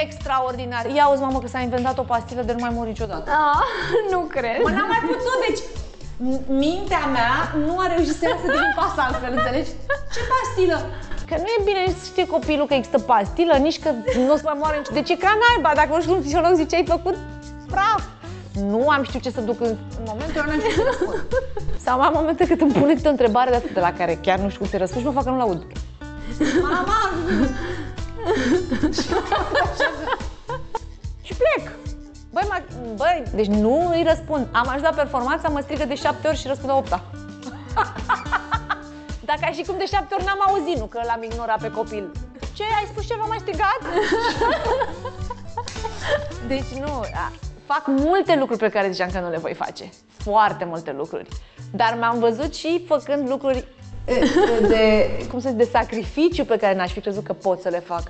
Extraordinar. 0.03 0.85
Ia 0.87 1.09
uzi, 1.09 1.21
mamă, 1.23 1.39
că 1.39 1.47
s-a 1.49 1.59
inventat 1.61 1.99
o 1.99 2.03
pastilă 2.03 2.43
de 2.43 2.53
nu 2.53 2.59
mai 2.61 2.71
mor 2.75 2.87
niciodată. 2.87 3.31
Ah, 3.31 3.62
nu 4.12 4.21
cred. 4.21 4.59
Mă, 4.62 4.71
n-am 4.71 4.89
mai 4.95 5.03
putut, 5.07 5.37
deci 5.49 5.61
m- 6.29 6.47
mintea 6.47 7.05
mea 7.07 7.33
nu 7.67 7.79
a 7.79 7.87
reușit 7.87 8.17
să 8.21 8.25
iasă 8.29 8.47
din 8.47 8.73
pas 8.77 9.05
altfel, 9.07 9.33
înțelegi? 9.33 9.71
Ce 10.15 10.21
pastilă? 10.33 10.79
Că 11.29 11.35
nu 11.37 11.47
e 11.59 11.62
bine 11.65 11.81
nici 11.87 11.97
să 11.97 12.05
știe 12.05 12.27
copilul 12.27 12.67
că 12.67 12.75
există 12.75 12.99
pastilă, 12.99 13.55
nici 13.57 13.81
că 13.83 13.91
nu 14.27 14.33
o 14.33 14.37
să 14.37 14.43
mai 14.45 14.57
moare 14.59 14.77
nici... 14.77 14.89
Deci 14.93 15.11
e 15.11 15.17
ca 15.17 15.33
naiba, 15.43 15.73
dacă 15.75 15.95
nu 15.95 16.01
știu 16.01 16.15
un 16.15 16.23
psiholog 16.23 16.53
zice 16.55 16.77
ai 16.77 16.85
făcut 16.87 17.17
praf. 17.71 18.03
Nu 18.55 18.89
am 18.89 19.03
știut 19.03 19.23
ce 19.23 19.31
să 19.31 19.41
duc 19.41 19.61
în, 19.61 19.77
în 19.99 20.05
momentul 20.05 20.41
ăla, 20.41 20.47
n-am 20.47 20.59
știut 20.59 20.75
ce 20.75 20.81
să 20.81 20.87
răspund. 20.87 21.27
Sau 21.85 22.01
am 22.01 22.13
momente 22.15 22.47
când 22.47 22.61
îmi 22.61 22.73
pune 22.73 22.95
câte 22.95 23.09
o 23.09 23.11
întrebare 23.11 23.51
de, 23.51 23.71
de 23.73 23.81
la 23.81 23.93
care 23.93 24.19
chiar 24.23 24.39
nu 24.39 24.49
știu 24.49 24.61
cum 24.61 24.69
să 24.69 24.77
răspund 24.77 25.01
și 25.01 25.07
mă 25.07 25.15
fac 25.15 25.25
că 25.25 25.31
nu-l 25.31 25.41
aud. 25.41 25.67
Mama! 26.63 27.11
și 31.27 31.35
plec. 31.35 31.73
Băi, 32.33 32.47
ma, 32.49 32.59
băi, 32.95 33.23
deci 33.35 33.47
nu 33.47 33.89
îi 33.89 34.05
răspund. 34.07 34.49
Am 34.53 34.69
ajuns 34.69 34.83
la 34.83 34.95
performanța, 34.95 35.49
mă 35.49 35.61
strigă 35.61 35.85
de 35.85 35.95
șapte 35.95 36.29
ori 36.29 36.37
și 36.37 36.47
răspund 36.47 36.71
a 36.71 36.77
opta. 36.77 37.05
Dacă 39.31 39.41
ai 39.43 39.53
și 39.53 39.65
cum 39.65 39.75
de 39.79 39.87
șapte 39.87 40.15
ori 40.15 40.25
n-am 40.25 40.43
auzit, 40.47 40.79
nu 40.79 40.85
că 40.85 41.01
l-am 41.07 41.23
ignorat 41.23 41.61
pe 41.61 41.71
copil. 41.71 42.13
Ce, 42.53 42.63
ai 42.63 42.87
spus 42.91 43.07
ceva 43.07 43.25
mai 43.29 43.39
strigat? 43.41 43.81
deci 46.53 46.79
nu, 46.81 47.01
a, 47.01 47.33
fac 47.67 47.87
multe 47.87 48.37
lucruri 48.37 48.61
pe 48.61 48.69
care 48.69 48.91
ziceam 48.91 49.11
că 49.11 49.21
nu 49.21 49.31
le 49.31 49.39
voi 49.39 49.55
face. 49.55 49.91
Foarte 50.17 50.65
multe 50.65 50.93
lucruri. 50.93 51.29
Dar 51.73 51.97
m-am 52.01 52.19
văzut 52.19 52.55
și 52.55 52.85
făcând 52.87 53.29
lucruri 53.29 53.65
e, 54.05 54.67
de, 54.67 55.09
cum 55.31 55.41
să 55.41 55.49
zic, 55.49 55.57
de 55.59 55.69
sacrificiu 55.73 56.45
pe 56.45 56.57
care 56.57 56.75
n-aș 56.75 56.93
fi 56.93 57.01
crezut 57.01 57.25
că 57.25 57.33
pot 57.33 57.61
să 57.61 57.69
le 57.69 57.79
fac. 57.79 58.03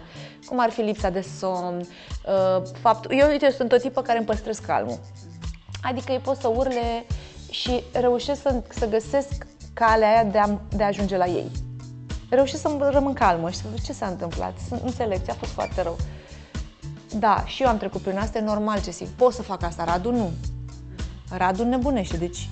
Cum 0.46 0.60
ar 0.60 0.70
fi 0.70 0.80
lipsa 0.80 1.10
de 1.10 1.20
somn, 1.38 1.78
uh, 1.78 2.62
faptul... 2.80 3.10
Eu, 3.14 3.28
uite, 3.28 3.44
eu 3.44 3.50
sunt 3.50 3.72
o 3.72 3.76
tipă 3.76 4.02
care 4.02 4.18
îmi 4.18 4.26
păstrez 4.26 4.58
calmul. 4.58 4.98
Adică 5.82 6.12
eu 6.12 6.20
pot 6.20 6.36
să 6.36 6.48
urle 6.48 7.06
și 7.50 7.82
reușesc 7.92 8.40
să, 8.40 8.62
să 8.68 8.88
găsesc 8.88 9.46
calea 9.74 10.08
aia 10.08 10.24
de 10.24 10.38
a, 10.38 10.48
de 10.76 10.82
a 10.82 10.86
ajunge 10.86 11.16
la 11.16 11.26
ei. 11.26 11.50
Reușesc 12.30 12.60
să 12.60 12.88
rămân 12.92 13.12
calmă 13.12 13.50
și 13.50 13.56
să 13.56 13.64
văd 13.70 13.80
ce 13.80 13.92
s-a 13.92 14.06
întâmplat. 14.06 14.52
Să 14.68 14.80
înțeleg, 14.84 15.22
ți-a 15.22 15.34
fost 15.34 15.52
foarte 15.52 15.82
rău. 15.82 15.96
Da, 17.18 17.42
și 17.46 17.62
eu 17.62 17.68
am 17.68 17.76
trecut 17.76 18.00
prin 18.00 18.18
asta, 18.18 18.38
e 18.38 18.40
normal 18.40 18.82
ce 18.82 18.90
simt. 18.90 19.10
Pot 19.10 19.32
să 19.32 19.42
fac 19.42 19.62
asta, 19.62 19.84
Radu 19.84 20.10
nu. 20.10 20.30
Radu 21.30 21.64
nebunește, 21.64 22.16
deci 22.16 22.48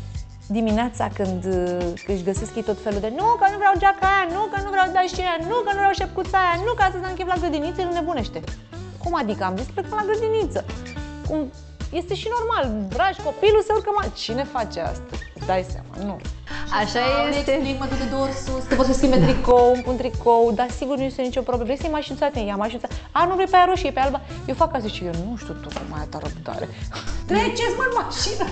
dimineața 0.46 1.08
când 1.14 1.44
uh, 1.44 1.92
își 2.06 2.22
găsesc 2.22 2.56
ei 2.56 2.62
tot 2.62 2.82
felul 2.82 3.00
de 3.00 3.12
nu 3.16 3.24
că 3.40 3.46
nu 3.50 3.56
vreau 3.56 3.74
geaca 3.78 4.06
aia, 4.06 4.26
nu 4.34 4.40
că 4.52 4.60
nu 4.64 4.70
vreau 4.70 4.86
dașina, 4.92 5.36
nu 5.50 5.56
că 5.64 5.70
nu 5.72 5.80
vreau 5.82 5.92
șepcuța 5.92 6.38
aia, 6.38 6.62
nu 6.66 6.72
că 6.72 6.82
astăzi 6.82 7.04
am 7.04 7.14
chef 7.14 7.26
la 7.26 7.40
grădiniță, 7.42 7.80
el 7.80 7.92
nebunește. 7.92 8.40
Cum 9.02 9.14
adică? 9.14 9.44
Am 9.44 9.56
zis 9.56 9.66
plecăm 9.74 9.98
la 10.00 10.08
grădiniță. 10.08 10.64
Cum? 11.28 11.40
Este 12.00 12.14
și 12.14 12.28
normal, 12.36 12.64
dragi, 12.88 13.22
copilul 13.28 13.62
se 13.62 13.72
urcă 13.76 13.90
mai... 13.96 14.12
Cine 14.22 14.44
face 14.44 14.80
asta? 14.80 15.02
Îți 15.42 15.50
dai 15.50 15.64
seama, 15.72 15.92
nu. 16.08 16.16
Așa 16.80 17.00
Ne 17.30 17.36
este. 17.36 17.50
explic, 17.52 17.78
mă 17.78 17.86
duc 17.90 17.98
de 17.98 18.08
două 18.10 18.22
ori 18.22 18.32
sus, 18.32 18.62
te 18.68 18.74
poți 18.74 18.88
să 18.88 18.94
schimbe 18.94 19.16
tricou. 19.16 19.32
tricou, 19.34 19.72
îmi 19.74 19.82
pun 19.82 19.96
tricou, 19.96 20.52
dar 20.54 20.68
sigur 20.70 20.96
nu 20.96 21.02
este 21.02 21.22
nicio 21.22 21.40
problemă. 21.40 21.64
Vrei 21.64 21.76
să 21.76 21.82
iei 21.86 21.92
mașinuța? 21.98 22.26
Te 22.28 22.38
ia 22.38 22.56
mașinuța. 22.56 22.88
A, 23.12 23.24
nu 23.24 23.34
vrei 23.34 23.46
pe 23.46 23.56
aia 23.56 23.64
roșie, 23.68 23.90
pe 23.90 24.00
albă. 24.00 24.20
Eu 24.46 24.54
fac 24.54 24.74
asta 24.74 24.88
și 24.88 25.04
eu 25.04 25.12
nu 25.24 25.36
știu 25.36 25.54
tu 25.62 25.68
cum 25.76 25.98
ai 25.98 26.06
ta 26.10 26.18
răbdare. 26.22 26.68
Treceți, 27.28 27.74
mă, 27.78 27.84
în 27.88 27.94
mașină. 28.02 28.44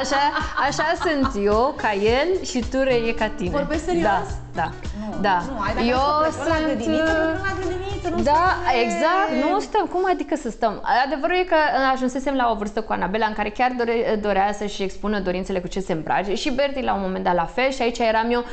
Așa, 0.00 0.20
așa 0.66 0.86
sunt 1.04 1.44
eu 1.44 1.74
ca 1.82 1.92
el 1.92 2.28
și 2.50 2.58
tu 2.70 2.76
e 3.08 3.12
ca 3.12 3.28
tine. 3.28 3.50
Vorbești 3.50 3.84
serios? 3.84 4.04
Da, 4.04 4.22
da. 4.60 4.68
Nu, 5.00 5.20
da. 5.20 5.42
nu, 5.48 5.56
hai, 5.60 5.72
dacă 5.74 5.86
eu 5.86 5.98
să 6.30 6.38
plecăm 6.38 6.48
la 6.48 6.54
sunt... 6.54 6.64
grădiniță, 6.66 7.02
plecăm 7.02 7.42
la 7.48 7.52
grădiniță, 7.58 8.08
nu 8.14 8.22
Da, 8.22 8.32
stăm, 8.32 8.74
e- 8.76 8.82
exact, 8.84 9.30
nu 9.42 9.60
stăm. 9.60 9.84
Cum 9.92 10.02
adică 10.12 10.34
să 10.36 10.50
stăm? 10.50 10.74
Adevărul 11.06 11.36
e 11.36 11.42
că 11.52 11.58
ajunsesem 11.92 12.34
la 12.34 12.50
o 12.52 12.54
vârstă 12.60 12.80
cu 12.82 12.92
Anabela 12.92 13.26
în 13.26 13.32
care 13.32 13.50
chiar 13.50 13.70
dore, 13.78 14.18
dorea 14.22 14.52
să-și 14.52 14.82
expună 14.82 15.18
dorințele 15.20 15.60
cu 15.60 15.66
ce 15.74 15.80
se 15.80 15.92
îmbrace. 16.16 16.34
Și 16.40 16.50
Berti 16.50 16.82
la 16.82 16.94
un 16.94 17.00
moment 17.00 17.24
dat 17.24 17.34
la 17.34 17.44
fel. 17.44 17.70
Și 17.70 17.82
aici 17.82 17.98
eram 17.98 18.30
eu, 18.30 18.44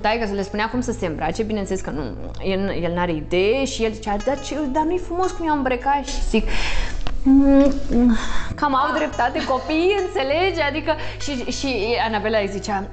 taică 0.00 0.26
să 0.26 0.34
le 0.34 0.42
spunea 0.42 0.68
cum 0.70 0.80
să 0.80 0.92
se 0.92 1.06
îmbrace, 1.06 1.42
bineînțeles 1.42 1.80
că 1.80 1.90
nu, 1.90 2.02
el, 2.42 2.82
el 2.82 2.92
n-are 2.94 3.12
idee. 3.12 3.64
Și 3.64 3.84
el 3.84 3.92
zicea, 3.92 4.16
dar, 4.24 4.40
ce, 4.40 4.54
dar 4.72 4.82
nu-i 4.84 4.98
frumos 4.98 5.30
cum 5.30 5.46
i-am 5.46 5.56
îmbrăcat? 5.56 6.06
Și 6.06 6.28
zic, 6.28 6.48
"Mm, 7.22 7.72
mm, 7.90 8.16
Cam 8.54 8.74
au 8.74 8.94
dreptate 8.96 9.44
copiii, 9.44 9.96
înțelegi? 10.06 10.60
Adică 10.60 10.94
și, 11.20 11.50
și 11.50 11.96
Anabela 12.06 12.38
îi 12.38 12.48
zicea 12.48 12.84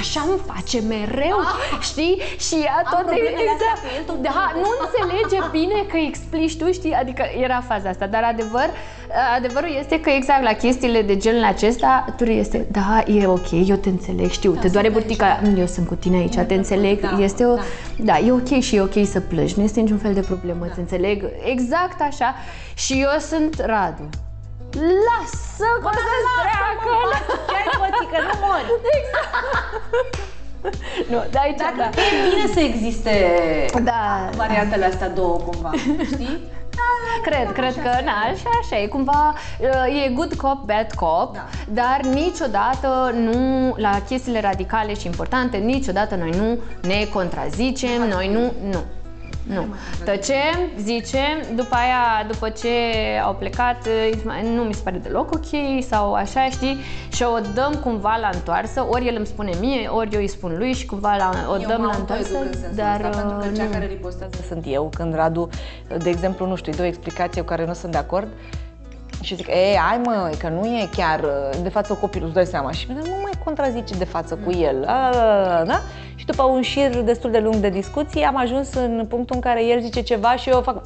Așa 0.00 0.20
îmi 0.28 0.40
face 0.52 0.80
mereu, 0.80 1.38
știi? 1.80 2.14
Și 2.46 2.54
ea 2.54 2.78
tot 2.90 2.98
problemele 3.06 3.50
astea 3.56 3.72
cu 3.82 3.86
el 3.98 4.02
tot 4.10 4.18
Da, 4.22 4.52
nu 4.62 4.68
înțelege 4.84 5.38
bine 5.50 5.78
că 5.90 5.96
îi 5.96 6.06
explici 6.08 6.56
tu, 6.56 6.72
știi? 6.72 6.92
Adică 6.92 7.22
era 7.42 7.60
faza 7.68 7.88
asta, 7.88 8.06
dar 8.06 8.22
adevăr, 8.22 8.68
adevărul 9.36 9.76
este 9.78 10.00
că 10.00 10.10
exact 10.10 10.42
la 10.42 10.52
chestiile 10.52 11.02
de 11.02 11.16
genul 11.16 11.44
acesta, 11.44 12.04
tu 12.16 12.24
este, 12.24 12.66
da, 12.70 13.02
e 13.06 13.26
ok, 13.26 13.50
eu 13.66 13.76
te 13.76 13.88
înțeleg, 13.88 14.30
știu, 14.30 14.52
te 14.54 14.68
doare 14.68 14.88
sunt 14.90 14.98
burtica, 15.00 15.40
"Mm, 15.42 15.58
eu 15.58 15.66
sunt 15.66 15.86
cu 15.86 15.94
tine 15.94 16.16
aici, 16.16 16.34
te 16.36 16.54
înțeleg, 16.54 17.00
da, 17.00 17.16
este 17.22 17.44
o, 17.44 17.54
da. 17.54 17.62
da, 17.96 18.18
e 18.18 18.32
ok 18.32 18.60
și 18.60 18.76
e 18.76 18.80
ok 18.80 19.06
să 19.06 19.20
plângi, 19.20 19.54
nu 19.56 19.62
este 19.64 19.80
niciun 19.80 19.98
fel 19.98 20.14
de 20.14 20.20
problemă, 20.20 20.66
te 20.66 20.80
înțeleg, 20.80 21.24
exact 21.44 22.00
așa. 22.00 22.34
Și 22.74 22.92
eu 23.00 23.18
sunt 23.18 23.62
Radu. 23.66 24.08
Lasă 25.06 25.68
că 25.82 25.90
să 25.92 26.18
treacă! 26.40 26.92
Ce 27.48 27.54
ai 27.60 27.68
pățit, 27.80 28.08
că 28.12 28.18
nu 28.28 28.34
mori. 28.46 28.68
Nu, 31.10 31.24
de 31.30 31.38
aici, 31.42 31.58
Dacă 31.58 31.74
da. 31.76 31.84
e 31.84 32.28
bine 32.30 32.52
să 32.52 32.60
existe 32.60 33.10
Da, 33.82 34.28
variantele 34.36 34.84
astea 34.84 35.08
două, 35.08 35.36
cumva, 35.36 35.70
știi? 36.04 36.40
Cred, 37.22 37.52
cred 37.52 37.74
că, 37.74 37.88
na, 38.04 38.12
așa, 38.32 38.50
așa 38.60 38.78
e, 38.82 38.86
cumva, 38.86 39.34
uh, 39.60 40.04
e 40.04 40.12
good 40.12 40.34
cop, 40.34 40.64
bad 40.64 40.92
cop, 40.94 41.34
Da. 41.34 41.46
dar 41.68 42.00
niciodată 42.12 43.12
nu, 43.14 43.74
la 43.76 44.00
chestiile 44.08 44.40
radicale 44.40 44.94
și 44.94 45.06
importante, 45.06 45.56
niciodată 45.56 46.14
noi 46.14 46.30
nu 46.30 46.58
ne 46.88 47.04
contrazicem, 47.12 48.08
noi 48.08 48.28
nu, 48.32 48.52
nu. 48.70 48.82
Nu. 49.46 49.66
Tăcem, 50.04 50.58
zicem, 50.78 51.36
după 51.54 51.74
aia, 51.74 52.26
după 52.30 52.48
ce 52.48 52.68
au 53.24 53.34
plecat, 53.34 53.86
uh, 53.86 54.42
nu 54.42 54.62
mi 54.62 54.74
se 54.74 54.80
pare 54.84 54.96
deloc 54.96 55.32
ok 55.32 55.82
sau 55.88 56.12
așa, 56.14 56.44
știi? 56.50 56.76
Și 57.12 57.22
o 57.22 57.38
dăm 57.54 57.74
cumva 57.82 58.16
la 58.20 58.30
întoarsă, 58.32 58.86
ori 58.90 59.06
el 59.06 59.14
îmi 59.16 59.26
spune 59.26 59.52
mie, 59.60 59.88
ori 59.88 60.14
eu 60.14 60.20
îi 60.20 60.28
spun 60.28 60.54
lui 60.58 60.72
și 60.72 60.86
cumva 60.86 61.16
la, 61.16 61.30
o 61.50 61.56
Eu 61.60 61.68
dăm 61.68 61.80
mă 61.80 61.86
la 61.86 61.96
întoarsă. 61.96 62.36
autoeduc 62.36 62.54
în 62.54 62.60
sensul 62.60 62.76
Dar 62.76 63.00
ăsta, 63.00 63.20
pentru 63.20 63.36
că 63.36 63.46
uh, 63.50 63.56
cea 63.56 63.64
nu. 63.64 63.70
care 63.70 63.86
ripostează 63.86 64.36
Sunt 64.48 64.64
eu 64.66 64.90
când 64.94 65.14
Radu, 65.14 65.48
de 65.98 66.08
exemplu, 66.10 66.46
nu 66.46 66.56
știu, 66.56 66.70
îi 66.72 66.76
dau 66.76 66.86
o 66.86 66.88
explicație 66.88 67.40
cu 67.40 67.46
care 67.46 67.66
nu 67.66 67.72
sunt 67.72 67.92
de 67.92 67.98
acord 67.98 68.28
și 69.24 69.34
zic, 69.34 69.46
ei, 69.46 69.78
ai 69.90 70.00
mă, 70.04 70.30
că 70.38 70.48
nu 70.48 70.66
e 70.66 70.88
chiar 70.96 71.24
de 71.62 71.68
față 71.68 71.94
copilul, 71.94 72.26
îți 72.26 72.34
dai 72.34 72.46
seama. 72.46 72.70
Și 72.70 72.86
mine 72.88 73.00
nu 73.04 73.18
mai 73.22 73.32
contrazice 73.44 73.94
de 73.94 74.04
față 74.04 74.38
cu 74.44 74.50
el, 74.50 74.84
a, 74.86 75.10
da? 75.66 75.80
Și 76.14 76.26
după 76.26 76.42
un 76.42 76.62
șir 76.62 77.02
destul 77.02 77.30
de 77.30 77.38
lung 77.38 77.54
de 77.54 77.68
discuții 77.68 78.22
am 78.22 78.36
ajuns 78.36 78.74
în 78.74 79.06
punctul 79.08 79.34
în 79.34 79.40
care 79.40 79.64
el 79.64 79.80
zice 79.80 80.00
ceva 80.00 80.36
și 80.36 80.48
eu 80.48 80.60
fac 80.60 80.82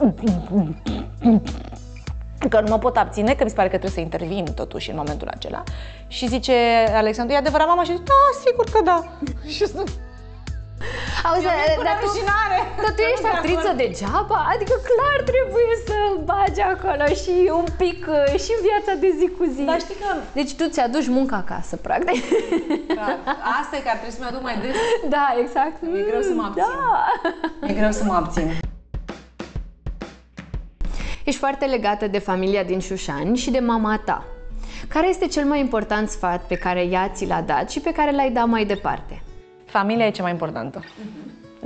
că 2.49 2.61
nu 2.61 2.69
mă 2.69 2.79
pot 2.79 2.97
abține, 2.97 3.35
că 3.35 3.45
mi 3.45 3.51
se 3.51 3.57
pare 3.57 3.69
că 3.69 3.77
trebuie 3.79 3.91
să 3.99 4.01
intervin 4.01 4.45
totuși 4.55 4.91
în 4.91 4.97
momentul 4.97 5.29
acela. 5.29 5.63
Și 6.07 6.29
zice 6.29 6.53
Alexandru, 6.95 7.35
e 7.35 7.39
adevărat 7.39 7.67
mama? 7.67 7.83
Și 7.83 7.91
zic, 7.91 8.05
da, 8.05 8.15
sigur 8.47 8.65
că 8.73 8.83
da. 8.85 9.05
Și 9.55 9.67
sunt 9.67 9.91
Auzi, 11.29 11.45
Eu 11.47 11.53
vin 11.67 11.75
cu 11.81 11.85
dar 11.89 11.97
tu, 12.01 12.05
rușinare. 12.07 12.59
dar 12.83 12.93
tu 12.97 13.03
ești 13.11 13.23
Nu 13.25 13.29
de 13.29 13.35
actriță 13.37 13.69
acord. 13.71 13.81
degeaba? 13.83 14.39
Adică 14.55 14.75
clar 14.89 15.19
trebuie 15.33 15.73
să 15.89 15.97
bagi 16.31 16.61
acolo 16.73 17.05
și 17.23 17.35
un 17.61 17.67
pic 17.83 17.99
uh, 18.17 18.41
și 18.43 18.51
în 18.57 18.61
viața 18.69 18.93
de 19.03 19.09
zi 19.19 19.27
cu 19.39 19.45
zi. 19.55 19.63
Dar 19.71 19.81
știi 19.87 19.99
că 20.03 20.11
Deci 20.39 20.53
tu 20.59 20.65
ți-aduci 20.75 21.09
munca 21.19 21.37
acasă, 21.45 21.75
practic. 21.87 22.21
Clar, 22.97 23.17
asta 23.61 23.73
e 23.77 23.81
că 23.85 23.91
ar 23.95 23.99
trebui 24.01 24.15
să-mi 24.17 24.29
aduc 24.31 24.43
mai 24.49 24.57
des. 24.65 24.75
da, 25.17 25.27
exact. 25.43 25.77
E 25.99 26.03
greu 26.11 26.23
să 26.31 26.33
mă 26.39 26.45
abțin. 26.49 26.65
Da. 26.83 27.05
E 27.69 27.73
greu 27.81 27.93
să 28.01 28.05
mă 28.11 28.15
abțin. 28.21 28.49
Ești 31.29 31.41
foarte 31.41 31.65
legată 31.65 32.07
de 32.07 32.19
familia 32.19 32.63
din 32.63 32.81
Șușani 32.81 33.37
și 33.37 33.51
de 33.51 33.59
mama 33.59 34.01
ta. 34.05 34.25
Care 34.89 35.09
este 35.09 35.27
cel 35.27 35.45
mai 35.45 35.61
important 35.61 36.09
sfat 36.09 36.41
pe 36.43 36.55
care 36.55 36.81
ea 36.81 37.09
ți 37.15 37.27
l-a 37.27 37.41
dat 37.41 37.71
și 37.71 37.81
pe 37.81 37.93
care 37.93 38.11
l-ai 38.13 38.31
dat 38.31 38.47
mai 38.47 38.65
departe? 38.65 39.23
Familia 39.69 40.07
e 40.07 40.11
cea 40.11 40.23
mai 40.23 40.33
importantă. 40.33 40.81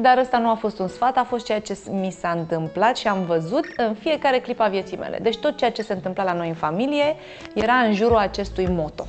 Dar 0.01 0.19
ăsta 0.19 0.39
nu 0.39 0.51
a 0.51 0.55
fost 0.55 0.79
un 0.79 0.89
sfat, 0.89 1.17
a 1.17 1.25
fost 1.25 1.45
ceea 1.45 1.61
ce 1.61 1.79
mi 1.91 2.11
s-a 2.11 2.31
întâmplat 2.31 2.97
și 2.97 3.09
am 3.09 3.25
văzut 3.25 3.65
în 3.77 3.95
fiecare 3.95 4.39
clip 4.39 4.61
a 4.61 4.69
vieții 4.69 4.97
mele. 4.97 5.19
Deci 5.23 5.37
tot 5.37 5.57
ceea 5.57 5.71
ce 5.71 5.83
se 5.83 5.93
întâmpla 5.93 6.25
la 6.25 6.33
noi 6.33 6.49
în 6.49 6.55
familie 6.55 7.17
era 7.55 7.73
în 7.73 7.95
jurul 7.95 8.17
acestui 8.17 8.67
moto. 8.69 9.07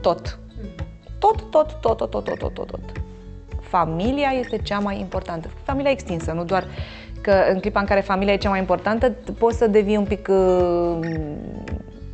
Tot. 0.00 0.38
Tot, 1.18 1.50
tot, 1.50 1.80
tot, 1.80 1.96
tot, 1.96 2.10
tot, 2.10 2.24
tot, 2.24 2.54
tot, 2.54 2.66
tot. 2.66 2.80
Familia 3.60 4.28
este 4.28 4.58
cea 4.58 4.78
mai 4.78 4.98
importantă. 5.00 5.48
Familia 5.62 5.90
extinsă, 5.90 6.32
nu 6.32 6.44
doar 6.44 6.64
că 7.20 7.44
în 7.52 7.60
clipa 7.60 7.80
în 7.80 7.86
care 7.86 8.00
familia 8.00 8.32
e 8.32 8.36
cea 8.36 8.48
mai 8.48 8.58
importantă, 8.58 9.10
poți 9.38 9.58
să 9.58 9.66
devii 9.66 9.96
un 9.96 10.04
pic 10.04 10.28
uh, 10.30 10.98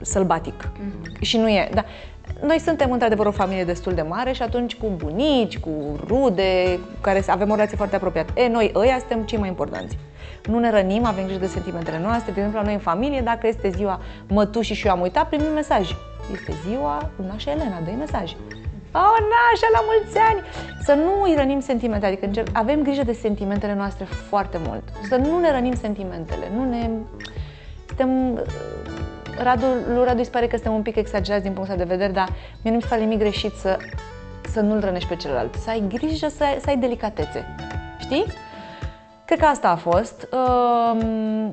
sălbatic. 0.00 0.68
Mm-hmm. 0.68 1.20
Și 1.20 1.36
nu 1.36 1.48
e. 1.48 1.70
Dar 1.74 1.84
noi 2.46 2.58
suntem 2.58 2.90
într-adevăr 2.92 3.26
o 3.26 3.30
familie 3.30 3.64
destul 3.64 3.94
de 3.94 4.02
mare 4.02 4.32
și 4.32 4.42
atunci 4.42 4.74
cu 4.76 4.86
bunici, 4.96 5.58
cu 5.58 5.70
rude, 6.06 6.78
cu 6.94 7.00
care 7.00 7.22
avem 7.26 7.50
o 7.50 7.54
relație 7.54 7.76
foarte 7.76 7.96
apropiată. 7.96 8.40
E, 8.40 8.48
noi 8.48 8.72
ăia 8.74 8.98
suntem 8.98 9.22
cei 9.22 9.38
mai 9.38 9.48
importanți. 9.48 9.98
Nu 10.46 10.58
ne 10.58 10.70
rănim, 10.70 11.04
avem 11.04 11.24
grijă 11.24 11.38
de 11.38 11.46
sentimentele 11.46 12.00
noastre. 12.02 12.32
De 12.32 12.38
exemplu, 12.38 12.58
la 12.58 12.64
noi 12.64 12.74
în 12.74 12.80
familie, 12.80 13.20
dacă 13.20 13.46
este 13.46 13.70
ziua 13.70 14.00
mătușii 14.28 14.74
și 14.74 14.86
eu 14.86 14.92
am 14.92 15.00
uitat, 15.00 15.28
primim 15.28 15.52
mesaj. 15.52 15.94
Este 16.32 16.52
ziua 16.68 17.10
lui 17.16 17.26
Nașa 17.26 17.50
Elena, 17.50 17.80
dă 17.84 17.90
mesaj. 17.98 18.34
Oh, 18.94 19.18
Nașa, 19.32 19.68
la 19.72 19.82
mulți 19.90 20.18
ani! 20.18 20.40
Să 20.84 20.92
nu 20.92 21.22
îi 21.22 21.34
rănim 21.36 21.60
sentimentele, 21.60 22.12
adică 22.12 22.26
încerc, 22.26 22.48
avem 22.52 22.82
grijă 22.82 23.02
de 23.02 23.12
sentimentele 23.12 23.74
noastre 23.74 24.04
foarte 24.04 24.58
mult. 24.66 24.82
Să 25.08 25.16
nu 25.16 25.38
ne 25.38 25.52
rănim 25.52 25.74
sentimentele, 25.74 26.50
nu 26.56 26.68
ne... 26.68 26.90
Suntem 27.86 28.40
Radu, 29.38 29.66
lui 29.86 30.04
Radu 30.04 30.18
îi 30.18 30.24
se 30.24 30.30
pare 30.30 30.46
că 30.46 30.54
suntem 30.54 30.74
un 30.74 30.82
pic 30.82 30.96
exagerați 30.96 31.42
din 31.42 31.52
punctul 31.52 31.74
ăsta 31.74 31.86
de 31.86 31.94
vedere, 31.94 32.12
dar 32.12 32.28
mie 32.62 32.70
nu 32.70 32.76
mi 32.76 32.82
se 32.82 32.88
pare 32.88 33.00
nimic 33.00 33.18
greșit 33.18 33.52
să, 33.52 33.76
să 34.52 34.60
nu-l 34.60 34.80
rănești 34.80 35.08
pe 35.08 35.16
celălalt. 35.16 35.54
Să 35.54 35.70
ai 35.70 35.82
grijă, 35.88 36.28
să 36.28 36.44
ai, 36.44 36.56
să 36.60 36.66
ai 36.68 36.76
delicatețe. 36.76 37.54
Știi? 37.98 38.24
Cred 39.24 39.38
că 39.38 39.44
asta 39.44 39.68
a 39.68 39.76
fost. 39.76 40.28
Um, 40.32 41.52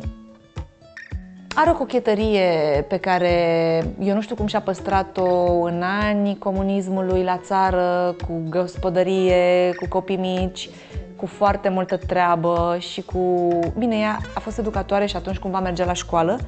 Are 1.56 1.70
o 1.70 1.74
cochetărie 1.74 2.50
pe 2.88 2.98
care 2.98 3.34
eu 4.00 4.14
nu 4.14 4.22
știu 4.22 4.36
cum 4.36 4.48
și-a 4.48 4.62
păstrat-o 4.62 5.62
în 5.62 5.82
anii 5.82 6.38
comunismului 6.38 7.24
la 7.24 7.38
țară, 7.38 8.16
cu 8.28 8.42
gospodărie, 8.50 9.74
cu 9.76 9.88
copii 9.88 10.16
mici, 10.16 10.70
cu 11.16 11.26
foarte 11.26 11.70
multă 11.70 11.98
treabă 11.98 12.78
și 12.80 13.02
cu... 13.02 13.50
Bine, 13.78 13.96
ea 13.96 14.20
a 14.36 14.40
fost 14.40 14.58
educatoare 14.58 15.06
și 15.06 15.16
atunci 15.16 15.38
cumva 15.38 15.60
mergea 15.60 15.86
la 15.86 15.94
școală, 15.94 16.40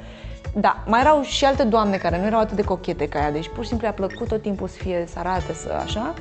da, 0.53 0.83
mai 0.85 0.99
erau 0.99 1.21
și 1.21 1.45
alte 1.45 1.63
doamne 1.63 1.97
care 1.97 2.19
nu 2.19 2.25
erau 2.25 2.39
atât 2.39 2.55
de 2.55 2.63
cochete 2.63 3.07
ca 3.07 3.19
ea, 3.19 3.31
deci 3.31 3.49
pur 3.49 3.63
și 3.63 3.69
simplu 3.69 3.85
i-a 3.87 3.93
plăcut 3.93 4.27
tot 4.27 4.41
timpul 4.41 4.67
să 4.67 4.77
fie, 4.77 5.05
să 5.07 5.19
arate, 5.19 5.53
să 5.53 5.79
așa. 5.83 6.13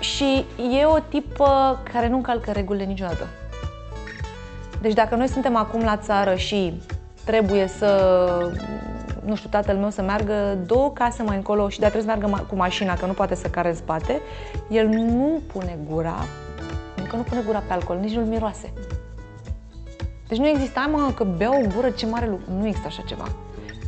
Și 0.00 0.44
e 0.80 0.84
o 0.84 0.98
tipă 1.08 1.80
care 1.92 2.08
nu 2.08 2.16
încalcă 2.16 2.50
regulile 2.50 2.84
niciodată. 2.84 3.26
Deci 4.80 4.92
dacă 4.92 5.14
noi 5.14 5.28
suntem 5.28 5.56
acum 5.56 5.80
la 5.80 5.96
țară 5.96 6.34
și 6.34 6.82
trebuie 7.24 7.66
să, 7.66 8.52
nu 9.24 9.34
știu, 9.34 9.48
tatăl 9.48 9.76
meu 9.76 9.90
să 9.90 10.02
meargă 10.02 10.58
două 10.66 10.90
case 10.90 11.22
mai 11.22 11.36
încolo 11.36 11.68
și 11.68 11.78
de 11.78 11.86
trebuie 11.86 12.14
să 12.14 12.18
meargă 12.18 12.38
ma- 12.38 12.48
cu 12.48 12.56
mașina, 12.56 12.94
că 12.94 13.06
nu 13.06 13.12
poate 13.12 13.34
să 13.34 13.48
care 13.48 13.68
în 13.68 13.74
spate, 13.74 14.20
el 14.68 14.86
nu 14.86 15.40
pune 15.52 15.78
gura, 15.90 16.24
că 17.08 17.16
nu 17.16 17.22
pune 17.22 17.40
gura 17.46 17.62
pe 17.66 17.72
alcool, 17.72 17.98
nici 17.98 18.14
nu-l 18.14 18.24
miroase. 18.24 18.72
Deci 20.28 20.38
nu 20.38 20.46
exista, 20.46 20.88
mă, 20.92 21.12
că 21.14 21.24
bea 21.24 21.50
o 21.50 21.60
gură, 21.74 21.90
ce 21.90 22.06
mare 22.06 22.26
lucru. 22.26 22.52
Nu 22.58 22.66
există 22.66 22.86
așa 22.86 23.02
ceva. 23.06 23.28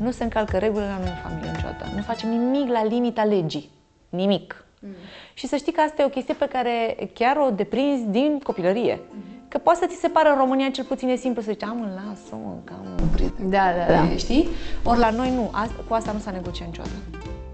Nu 0.00 0.10
se 0.10 0.22
încalcă 0.22 0.58
regulile 0.58 0.88
la 0.88 0.98
noi 0.98 1.08
în 1.08 1.30
familie 1.30 1.50
niciodată. 1.50 1.84
Nu 1.94 2.02
facem 2.02 2.28
nimic 2.28 2.68
la 2.68 2.84
limita 2.84 3.24
legii. 3.24 3.70
Nimic. 4.08 4.64
Mm. 4.80 4.90
Și 5.34 5.46
să 5.46 5.56
știi 5.56 5.72
că 5.72 5.80
asta 5.80 6.02
e 6.02 6.04
o 6.04 6.08
chestie 6.08 6.34
pe 6.34 6.46
care 6.46 6.96
chiar 7.14 7.36
o 7.36 7.50
deprinzi 7.50 8.04
din 8.04 8.38
copilărie. 8.42 9.00
Mm. 9.10 9.22
Că 9.48 9.58
poate 9.58 9.78
să 9.82 9.86
ți 9.86 10.00
se 10.00 10.08
pară 10.08 10.28
în 10.28 10.36
România 10.36 10.70
cel 10.70 10.84
puțin 10.84 11.08
e 11.08 11.16
simplu 11.16 11.42
să 11.42 11.50
zici, 11.50 11.62
am 11.62 11.80
lasă-mă, 11.94 12.54
că 12.64 12.72
am 12.78 12.86
un 13.02 13.08
prieten. 13.08 13.50
Da, 13.50 13.72
da, 13.78 13.92
da. 13.92 14.16
Știi? 14.16 14.48
Ori 14.84 14.98
la 14.98 15.10
noi 15.10 15.34
nu. 15.34 15.50
Asta, 15.52 15.84
cu 15.88 15.94
asta 15.94 16.12
nu 16.12 16.18
s-a 16.18 16.30
negociat 16.30 16.68
niciodată. 16.68 16.94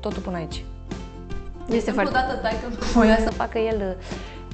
Totul 0.00 0.22
până 0.22 0.36
aici. 0.36 0.64
Este 1.70 1.90
foarte... 1.90 2.10
Odată 2.10 2.38
dai 2.42 2.52
că 2.62 2.84
Voia 2.92 3.18
să 3.18 3.30
facă 3.30 3.58
el 3.58 3.96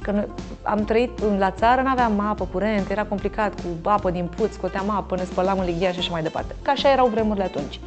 că 0.03 0.11
noi 0.11 0.27
am 0.63 0.83
trăit 0.83 1.19
în- 1.19 1.37
la 1.37 1.51
țară, 1.51 1.81
nu 1.81 1.89
aveam 1.89 2.19
apă 2.19 2.47
curent, 2.51 2.89
era 2.89 3.03
complicat 3.03 3.53
cu 3.53 3.89
apă 3.89 4.09
din 4.09 4.29
puț, 4.35 4.53
scoteam 4.53 4.89
apă, 4.89 5.15
ne 5.15 5.23
spălam 5.23 5.59
în 5.59 5.65
lighia 5.65 5.91
și 5.91 5.99
așa 5.99 6.11
mai 6.11 6.21
departe. 6.21 6.55
Că 6.61 6.69
așa 6.69 6.91
erau 6.91 7.07
vremurile 7.07 7.43
atunci. 7.43 7.79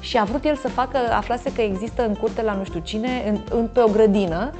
Și 0.00 0.18
a 0.18 0.24
vrut 0.24 0.44
el 0.44 0.56
să 0.56 0.68
facă, 0.68 0.98
aflase 1.16 1.52
că 1.52 1.60
există 1.60 2.06
în 2.06 2.14
curte 2.14 2.42
la 2.42 2.54
nu 2.54 2.64
știu 2.64 2.80
cine, 2.80 3.08
în, 3.28 3.38
în, 3.58 3.68
pe 3.72 3.80
o 3.80 3.88
grădină, 3.92 4.50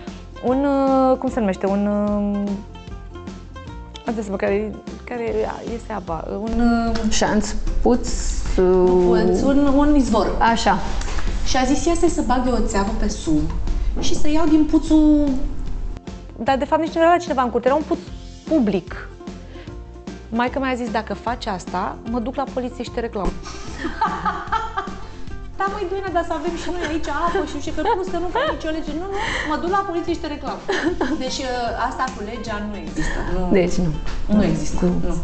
un, 0.45 0.65
uh, 0.65 1.17
cum 1.19 1.31
se 1.31 1.41
numește, 1.41 1.67
un, 1.67 1.87
uh, 1.87 2.51
mă 4.31 4.37
care, 4.37 4.71
care 5.05 5.35
este 5.75 5.93
apa, 5.93 6.29
un, 6.41 6.61
uh, 6.61 7.11
Șanț, 7.11 7.55
puț... 7.83 8.09
un, 9.45 9.67
un 9.77 9.95
izvor. 9.97 10.37
Așa. 10.53 10.79
Și 11.47 11.57
a 11.57 11.65
zis, 11.65 11.85
ia 11.85 11.95
stai 11.95 12.09
să 12.09 12.23
bag 12.27 12.43
eu 12.47 12.53
o 12.53 12.67
țeavă 12.67 12.91
pe 12.99 13.09
sub 13.09 13.51
și 14.01 14.17
să 14.17 14.29
iau 14.31 14.47
din 14.47 14.67
puțul... 14.71 15.29
dar 16.45 16.57
de 16.57 16.65
fapt 16.65 16.83
nici 16.83 16.95
nu 16.95 17.01
era 17.01 17.11
la 17.11 17.17
cineva 17.17 17.43
în 17.43 17.51
curte, 17.51 17.67
era 17.67 17.77
un 17.77 17.83
puț 17.87 17.99
public. 18.49 19.09
Maica 20.29 20.59
mi-a 20.61 20.75
zis, 20.75 20.91
dacă 20.91 21.15
faci 21.15 21.47
asta, 21.47 21.97
mă 22.11 22.19
duc 22.19 22.35
la 22.35 22.45
poliție 22.55 22.85
și 22.85 22.91
te 22.91 23.01
reclam. 23.01 23.33
Da, 25.57 25.69
măi, 25.73 25.87
Duina, 25.91 26.11
dar 26.17 26.25
să 26.29 26.33
avem 26.39 26.55
și 26.63 26.69
noi 26.75 26.85
aici 26.91 27.09
apă 27.27 27.39
și 27.49 27.55
nu 27.55 27.61
știu, 27.61 27.73
că 27.77 27.83
plus 27.97 28.09
că 28.13 28.19
nu 28.25 28.29
fac 28.37 28.47
nicio 28.55 28.71
lege. 28.77 28.93
Nu, 29.01 29.07
nu, 29.13 29.19
mă 29.51 29.57
duc 29.63 29.71
la 29.77 29.83
poliție 29.89 30.13
și 30.17 30.23
te 30.23 30.29
reclam. 30.35 30.59
Deci 31.23 31.39
uh, 31.49 31.87
asta 31.89 32.05
cu 32.15 32.21
legea 32.31 32.57
nu 32.69 32.77
există. 32.85 33.19
Nu, 33.35 33.43
Deci 33.59 33.77
nu. 33.85 33.91
nu 34.37 34.45
există. 34.51 34.85
Nu. 34.85 35.15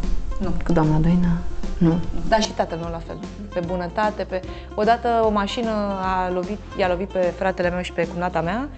Nu. 0.45 0.51
Cu 0.67 0.73
doamna 0.73 0.99
Doina? 1.05 1.33
Nu. 1.79 1.95
Dar 2.29 2.41
și 2.43 2.53
tatăl 2.53 2.79
meu 2.79 2.91
la 2.91 3.03
fel, 3.07 3.19
pe 3.55 3.61
bunătate, 3.67 4.23
pe... 4.23 4.41
Odată 4.75 5.09
o 5.29 5.31
mașină 5.31 5.75
a 6.13 6.31
lovit, 6.37 6.61
i-a 6.79 6.89
lovit 6.89 7.09
pe 7.09 7.33
fratele 7.39 7.71
meu 7.71 7.83
și 7.83 7.93
pe 7.93 8.07
cumnata 8.07 8.41
mea, 8.41 8.69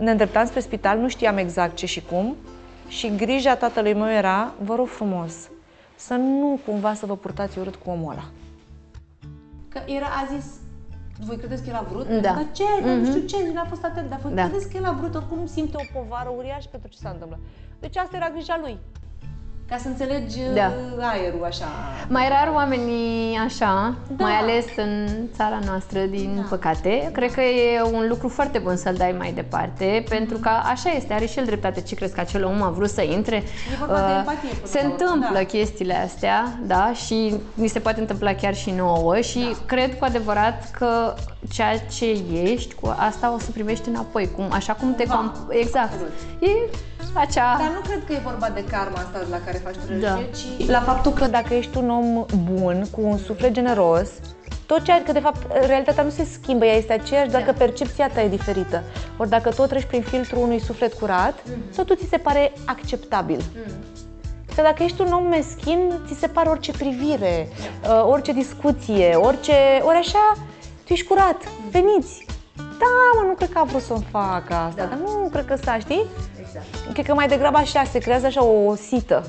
ne 0.00 0.10
îndreptam 0.10 0.46
spre 0.46 0.60
spital, 0.60 0.98
nu 0.98 1.08
știam 1.08 1.36
exact 1.36 1.74
ce 1.74 1.86
și 1.86 2.02
cum 2.02 2.36
și 2.88 3.16
grija 3.16 3.56
tatălui 3.56 3.94
meu 3.94 4.10
era, 4.10 4.52
vă 4.62 4.74
rog 4.74 4.86
frumos, 4.86 5.34
să 5.96 6.14
nu 6.14 6.60
cumva 6.66 6.94
să 6.94 7.06
vă 7.06 7.16
purtați 7.16 7.58
urât 7.58 7.74
cu 7.74 7.90
omul 7.90 8.12
ăla. 8.12 8.24
Că 9.68 9.80
era, 9.86 10.06
a 10.06 10.34
zis, 10.34 10.44
voi 11.24 11.36
credeți 11.36 11.62
că 11.62 11.68
el 11.68 11.74
a 11.74 11.86
vrut? 11.90 12.06
Da. 12.06 12.20
Dar 12.20 12.46
ce? 12.52 12.62
Mm-hmm. 12.80 13.00
Nu 13.00 13.04
știu 13.04 13.20
ce, 13.20 13.52
n-a 13.52 13.64
fost 13.68 13.84
atent. 13.84 14.08
Dar 14.08 14.18
voi 14.22 14.34
Da. 14.34 14.42
credeți 14.42 14.68
că 14.70 14.76
el 14.76 14.84
a 14.84 14.92
vrut 14.92 15.14
oricum 15.14 15.46
Simte 15.46 15.76
o 15.76 16.00
povară 16.00 16.32
uriașă 16.36 16.68
pentru 16.70 16.88
ce 16.90 16.96
s-a 16.96 17.10
întâmplat. 17.10 17.38
Deci 17.80 17.96
asta 17.96 18.16
era 18.16 18.30
grija 18.30 18.58
lui. 18.62 18.78
Ca 19.70 19.76
să 19.76 19.88
înțelegi 19.88 20.38
Da. 20.54 20.66
uh, 20.96 21.02
aerul 21.12 21.44
așa. 21.44 21.64
Mai 22.08 22.28
rar 22.28 22.54
oamenii 22.54 23.36
așa, 23.44 23.94
Da. 24.16 24.24
mai 24.24 24.32
ales 24.32 24.64
în 24.76 25.08
țara 25.36 25.58
noastră, 25.66 26.00
din 26.00 26.46
păcate. 26.48 27.10
Cred 27.12 27.32
că 27.32 27.40
e 27.40 27.82
un 27.82 28.06
lucru 28.08 28.28
foarte 28.28 28.58
bun 28.58 28.76
să-l 28.76 28.94
dai 28.94 29.14
mai 29.18 29.32
departe, 29.32 30.04
pentru 30.08 30.36
că 30.38 30.48
așa 30.48 30.90
este, 30.90 31.12
are 31.12 31.26
și 31.26 31.38
el 31.38 31.44
dreptate. 31.44 31.80
Ce 31.80 31.94
crezi 31.94 32.14
că 32.14 32.20
acel 32.20 32.44
om 32.44 32.62
a 32.62 32.68
vrut 32.68 32.88
să 32.90 33.02
intre? 33.02 33.42
Uh, 33.46 33.78
vorba 33.78 33.94
de 34.06 34.12
empatie, 34.18 34.48
până 34.48 34.66
se 34.66 34.78
la 34.82 34.88
urmă, 34.88 34.94
întâmplă 35.04 35.38
da. 35.38 35.44
chestiile 35.44 35.94
astea, 35.94 36.58
da, 36.66 36.92
și 37.06 37.34
ni 37.54 37.68
se 37.68 37.78
poate 37.78 38.00
întâmpla 38.00 38.34
chiar 38.34 38.54
și 38.54 38.70
nouă 38.70 39.20
și 39.20 39.38
Da. 39.38 39.56
cred 39.66 39.98
cu 39.98 40.04
adevărat 40.04 40.70
că 40.78 41.14
ceea 41.48 41.78
ce 41.78 42.06
ești, 42.42 42.74
cu 42.74 42.94
asta 42.98 43.34
o 43.34 43.38
să 43.38 43.50
primești 43.50 43.88
înapoi, 43.88 44.30
cum, 44.36 44.46
așa 44.50 44.72
cum 44.72 44.94
te... 44.94 45.06
Cumva. 45.06 45.32
Com- 45.32 45.52
exact. 45.54 45.92
Absolut. 45.92 46.12
E 46.40 46.48
acea... 47.14 47.56
Dar 47.58 47.70
nu 47.74 47.80
cred 47.80 48.04
că 48.06 48.12
e 48.12 48.20
vorba 48.24 48.48
de 48.54 48.64
karma 48.64 48.98
asta 48.98 49.20
la 49.30 49.38
care 49.44 49.60
faci 49.64 49.74
trăjire, 49.74 50.06
Da. 50.06 50.18
ci 50.60 50.68
La 50.68 50.80
faptul 50.80 51.12
că 51.12 51.26
dacă 51.26 51.54
ești 51.54 51.76
un 51.78 51.90
om 51.90 52.26
bun, 52.52 52.86
cu 52.90 53.00
un 53.02 53.18
suflet 53.18 53.52
generos, 53.52 54.08
tot 54.66 54.82
ceea 54.82 55.02
că 55.02 55.12
de 55.12 55.18
fapt 55.18 55.66
realitatea 55.66 56.02
nu 56.02 56.10
se 56.10 56.24
schimbă, 56.40 56.64
ea 56.64 56.74
este 56.76 56.92
aceeași, 56.92 57.30
doar 57.30 57.42
că 57.42 57.52
percepția 57.52 58.08
ta 58.08 58.22
e 58.22 58.28
diferită. 58.28 58.82
Ori 59.16 59.28
dacă 59.28 59.50
tot 59.50 59.68
treci 59.68 59.84
prin 59.84 60.02
filtrul 60.02 60.42
unui 60.42 60.60
suflet 60.60 60.92
curat, 60.92 61.34
totul 61.76 61.96
ți 61.96 62.08
se 62.08 62.16
pare 62.16 62.52
acceptabil. 62.64 63.42
Că 64.54 64.62
dacă 64.62 64.82
ești 64.82 65.00
un 65.00 65.12
om 65.12 65.24
meschin, 65.24 65.92
ți 66.06 66.18
se 66.18 66.26
pare 66.26 66.48
orice 66.48 66.72
privire, 66.72 67.48
uh, 67.84 68.04
orice 68.06 68.32
discuție, 68.32 69.14
orice... 69.14 69.52
Ori 69.82 69.96
așa, 69.96 70.32
tu 70.90 70.96
ești 70.96 71.08
curat, 71.08 71.48
veniți. 71.70 72.26
Da, 72.56 72.86
mă, 73.14 73.26
nu 73.26 73.34
cred 73.34 73.52
că 73.52 73.58
a 73.58 73.64
vrut 73.64 73.82
să-mi 73.82 74.06
facă 74.10 74.54
asta, 74.54 74.84
dar 74.84 74.98
nu 74.98 75.28
cred 75.32 75.44
că 75.44 75.56
s-a, 75.56 75.78
știi? 75.78 76.04
Exact. 76.40 76.92
Cred 76.92 77.06
că 77.06 77.14
mai 77.14 77.28
degrabă 77.28 77.58
așa, 77.58 77.84
se 77.84 77.98
creează 77.98 78.26
așa 78.26 78.44
o 78.44 78.74
sită 78.74 79.26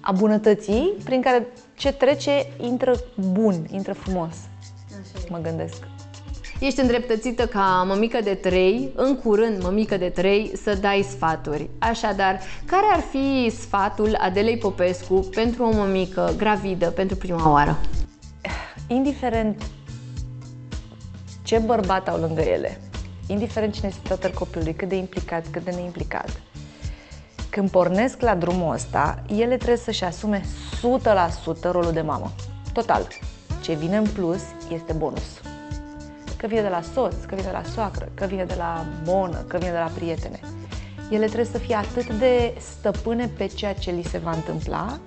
a 0.00 0.12
bunătății 0.12 0.92
prin 1.04 1.20
care 1.20 1.46
ce 1.74 1.92
trece 1.92 2.46
intră 2.60 2.94
bun, 3.32 3.66
intră 3.70 3.92
frumos. 3.92 4.34
Mă 5.28 5.38
gândesc. 5.38 5.82
Ești 6.60 6.80
îndreptățită 6.80 7.46
ca 7.46 7.84
mămică 7.86 8.18
de 8.22 8.34
trei, 8.34 8.92
în 8.94 9.16
curând 9.16 9.62
mămică 9.62 9.96
de 9.96 10.08
trei, 10.08 10.52
să 10.62 10.74
dai 10.74 11.06
sfaturi. 11.10 11.70
Așadar, 11.78 12.40
care 12.66 12.86
ar 12.92 13.00
fi 13.00 13.50
sfatul 13.50 14.16
Adelei 14.20 14.58
Popescu 14.58 15.14
pentru 15.14 15.64
o 15.64 15.72
mămică 15.72 16.34
gravidă 16.36 16.90
pentru 16.90 17.16
prima 17.16 17.50
oară? 17.50 17.78
Indiferent 18.86 19.62
ce 21.44 21.58
bărbat 21.58 22.08
au 22.08 22.18
lângă 22.18 22.40
ele, 22.40 22.80
indiferent 23.26 23.74
cine 23.74 23.88
este 23.88 24.08
tatăl 24.08 24.30
copilului, 24.30 24.74
cât 24.74 24.88
de 24.88 24.96
implicat, 24.96 25.46
cât 25.50 25.64
de 25.64 25.70
neimplicat, 25.70 26.40
când 27.54 27.70
pornesc 27.70 28.20
la 28.20 28.34
drumul 28.34 28.72
ăsta, 28.72 29.22
ele 29.28 29.56
trebuie 29.56 29.76
să-și 29.76 30.04
asume 30.04 30.44
100% 31.58 31.60
rolul 31.62 31.92
de 31.92 32.00
mamă. 32.00 32.32
Total. 32.72 33.06
Ce 33.62 33.74
vine 33.74 33.96
în 33.96 34.06
plus 34.06 34.42
este 34.72 34.92
bonus. 34.92 35.40
Că 36.36 36.46
vine 36.46 36.60
de 36.60 36.68
la 36.68 36.80
soț, 36.92 37.14
că 37.14 37.34
vine 37.34 37.46
de 37.46 37.52
la 37.52 37.62
soacră, 37.74 38.08
că 38.14 38.26
vine 38.26 38.44
de 38.44 38.54
la 38.54 38.86
bonă, 39.04 39.44
că 39.48 39.56
vine 39.58 39.70
de 39.70 39.78
la 39.78 39.90
prietene. 39.94 40.40
Ele 41.10 41.24
trebuie 41.24 41.46
să 41.46 41.58
fie 41.58 41.74
atât 41.74 42.12
de 42.12 42.54
stăpâne 42.60 43.30
pe 43.36 43.46
ceea 43.46 43.74
ce 43.74 43.90
li 43.90 44.02
se 44.02 44.18
va 44.18 44.30
întâmpla, 44.30 44.98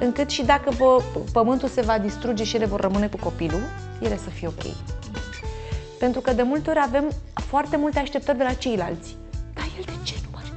încât 0.00 0.30
și 0.30 0.44
dacă 0.44 0.70
vă, 0.70 1.02
pământul 1.32 1.68
se 1.68 1.80
va 1.80 1.98
distruge 1.98 2.44
și 2.44 2.56
ele 2.56 2.66
vor 2.66 2.80
rămâne 2.80 3.08
cu 3.08 3.16
copilul, 3.16 3.62
ele 4.00 4.16
să 4.16 4.30
fie 4.30 4.48
ok. 4.48 4.62
Pentru 5.98 6.20
că 6.20 6.32
de 6.32 6.42
multe 6.42 6.70
ori 6.70 6.78
avem 6.82 7.10
foarte 7.34 7.76
multe 7.76 7.98
așteptări 7.98 8.38
de 8.38 8.44
la 8.44 8.52
ceilalți. 8.52 9.16
Dar 9.54 9.64
el 9.78 9.84
de 9.84 9.92
ce 10.02 10.14
nu 10.22 10.38
face? 10.38 10.52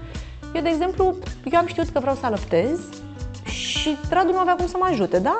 Eu, 0.56 0.62
de 0.62 0.70
exemplu, 0.70 1.16
eu 1.52 1.60
am 1.60 1.68
știut 1.68 1.90
că 1.90 2.00
vreau 2.00 2.16
să 2.16 2.26
alăptez 2.26 2.80
și 3.46 3.98
Radu 4.10 4.32
nu 4.32 4.38
avea 4.38 4.56
cum 4.56 4.68
să 4.68 4.78
mă 4.80 4.88
ajute, 4.92 5.20
da? 5.20 5.40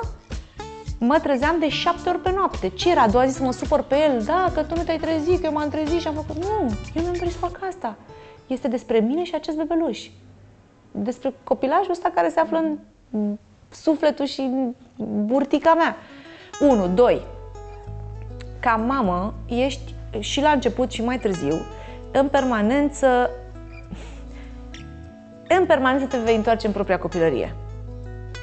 Mă 0.98 1.18
trezeam 1.18 1.58
de 1.58 1.68
șapte 1.68 2.08
ori 2.08 2.18
pe 2.18 2.32
noapte. 2.32 2.68
Ce 2.68 2.90
era? 2.90 3.02
A 3.02 3.08
doua 3.08 3.26
zi 3.26 3.36
să 3.36 3.42
mă 3.42 3.52
supăr 3.52 3.82
pe 3.82 3.96
el? 3.96 4.22
Da, 4.22 4.50
că 4.54 4.62
tu 4.62 4.74
nu 4.76 4.82
te-ai 4.82 4.98
trezit, 4.98 5.40
că 5.40 5.46
eu 5.46 5.52
m-am 5.52 5.68
trezit 5.68 6.00
și 6.00 6.06
am 6.06 6.14
făcut... 6.14 6.36
Nu, 6.36 6.74
eu 6.94 7.02
mi-am 7.02 7.14
dorit 7.14 7.32
să 7.32 7.38
fac 7.38 7.58
asta. 7.68 7.96
Este 8.46 8.68
despre 8.68 8.98
mine 8.98 9.24
și 9.24 9.34
acest 9.34 9.56
bebeluș. 9.56 10.08
Despre 10.90 11.34
copilajul 11.44 11.90
ăsta 11.90 12.10
care 12.14 12.28
se 12.28 12.40
află 12.40 12.58
în 13.10 13.38
sufletul 13.70 14.26
și 14.26 14.40
în 14.40 14.74
burtica 15.24 15.74
mea. 15.74 15.96
Unu, 16.60 16.88
doi, 16.88 17.22
ca 18.62 18.76
mamă 18.86 19.34
ești 19.46 19.94
și 20.18 20.40
la 20.40 20.50
început 20.50 20.90
și 20.90 21.04
mai 21.04 21.18
târziu 21.18 21.60
în 22.12 22.28
permanență 22.28 23.30
în 25.58 25.66
permanență 25.66 26.06
te 26.06 26.18
vei 26.18 26.36
întoarce 26.36 26.66
în 26.66 26.72
propria 26.72 26.98
copilărie. 26.98 27.54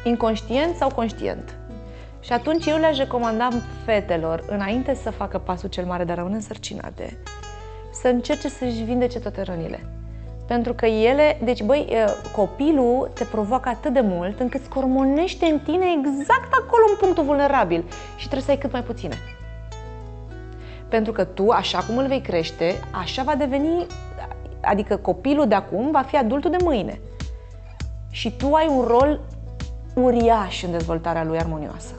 Inconștient 0.03 0.75
sau 0.75 0.89
conștient. 0.95 1.55
Și 2.19 2.33
atunci 2.33 2.65
eu 2.65 2.77
le-aș 2.77 2.97
recomanda 2.97 3.47
fetelor, 3.85 4.43
înainte 4.47 4.93
să 4.93 5.09
facă 5.09 5.37
pasul 5.37 5.69
cel 5.69 5.85
mare 5.85 6.03
de 6.03 6.11
a 6.11 6.15
rămâne 6.15 6.35
însărcinate, 6.35 7.17
să 7.91 8.07
încerce 8.07 8.49
să-și 8.49 8.83
vindece 8.83 9.19
toate 9.19 9.41
rănile. 9.41 9.85
Pentru 10.47 10.73
că 10.73 10.85
ele, 10.85 11.37
deci 11.43 11.63
băi, 11.63 11.87
copilul 12.35 13.11
te 13.13 13.23
provoacă 13.23 13.69
atât 13.69 13.93
de 13.93 14.01
mult 14.01 14.39
încât 14.39 14.63
scormonește 14.63 15.45
în 15.45 15.59
tine 15.59 15.85
exact 15.97 16.53
acolo 16.53 16.83
în 16.89 16.97
punctul 16.99 17.23
vulnerabil 17.23 17.83
și 18.15 18.25
trebuie 18.25 18.41
să 18.41 18.51
ai 18.51 18.57
cât 18.57 18.71
mai 18.71 18.83
puține. 18.83 19.17
Pentru 20.89 21.11
că 21.11 21.23
tu, 21.23 21.49
așa 21.49 21.79
cum 21.79 21.97
îl 21.97 22.07
vei 22.07 22.21
crește, 22.21 22.79
așa 22.91 23.23
va 23.23 23.35
deveni, 23.35 23.85
adică 24.61 24.97
copilul 24.97 25.47
de 25.47 25.55
acum 25.55 25.91
va 25.91 26.01
fi 26.01 26.17
adultul 26.17 26.51
de 26.51 26.63
mâine. 26.63 26.99
Și 28.11 28.31
tu 28.31 28.53
ai 28.53 28.67
un 28.67 28.81
rol 28.81 29.19
uriaș 29.95 30.63
în 30.63 30.71
dezvoltarea 30.71 31.23
lui 31.23 31.37
armonioasă. 31.37 31.95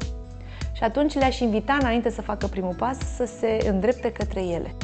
Și 0.72 0.82
atunci 0.82 1.14
le-aș 1.14 1.38
invita, 1.38 1.76
înainte 1.80 2.10
să 2.10 2.22
facă 2.22 2.46
primul 2.46 2.74
pas, 2.74 2.96
să 3.16 3.24
se 3.24 3.58
îndrepte 3.68 4.12
către 4.12 4.42
ele. 4.42 4.74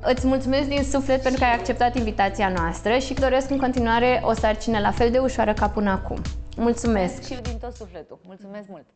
Îți 0.00 0.26
mulțumesc 0.26 0.68
din 0.68 0.84
suflet 0.84 1.22
pentru 1.22 1.40
că 1.40 1.46
ai 1.46 1.54
acceptat 1.54 1.96
invitația 1.96 2.48
noastră 2.48 2.98
și 2.98 3.14
doresc 3.14 3.50
în 3.50 3.58
continuare 3.58 4.20
o 4.24 4.32
sarcină 4.32 4.78
la 4.78 4.90
fel 4.90 5.10
de 5.10 5.18
ușoară 5.18 5.52
ca 5.52 5.68
până 5.68 5.90
acum. 5.90 6.20
Mulțumesc! 6.56 7.26
Și 7.26 7.32
eu 7.32 7.40
din 7.40 7.58
tot 7.60 7.74
sufletul. 7.74 8.18
Mulțumesc 8.26 8.68
mult! 8.68 8.86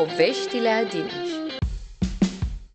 Poveștile 0.00 0.68
Adinaș 0.68 1.29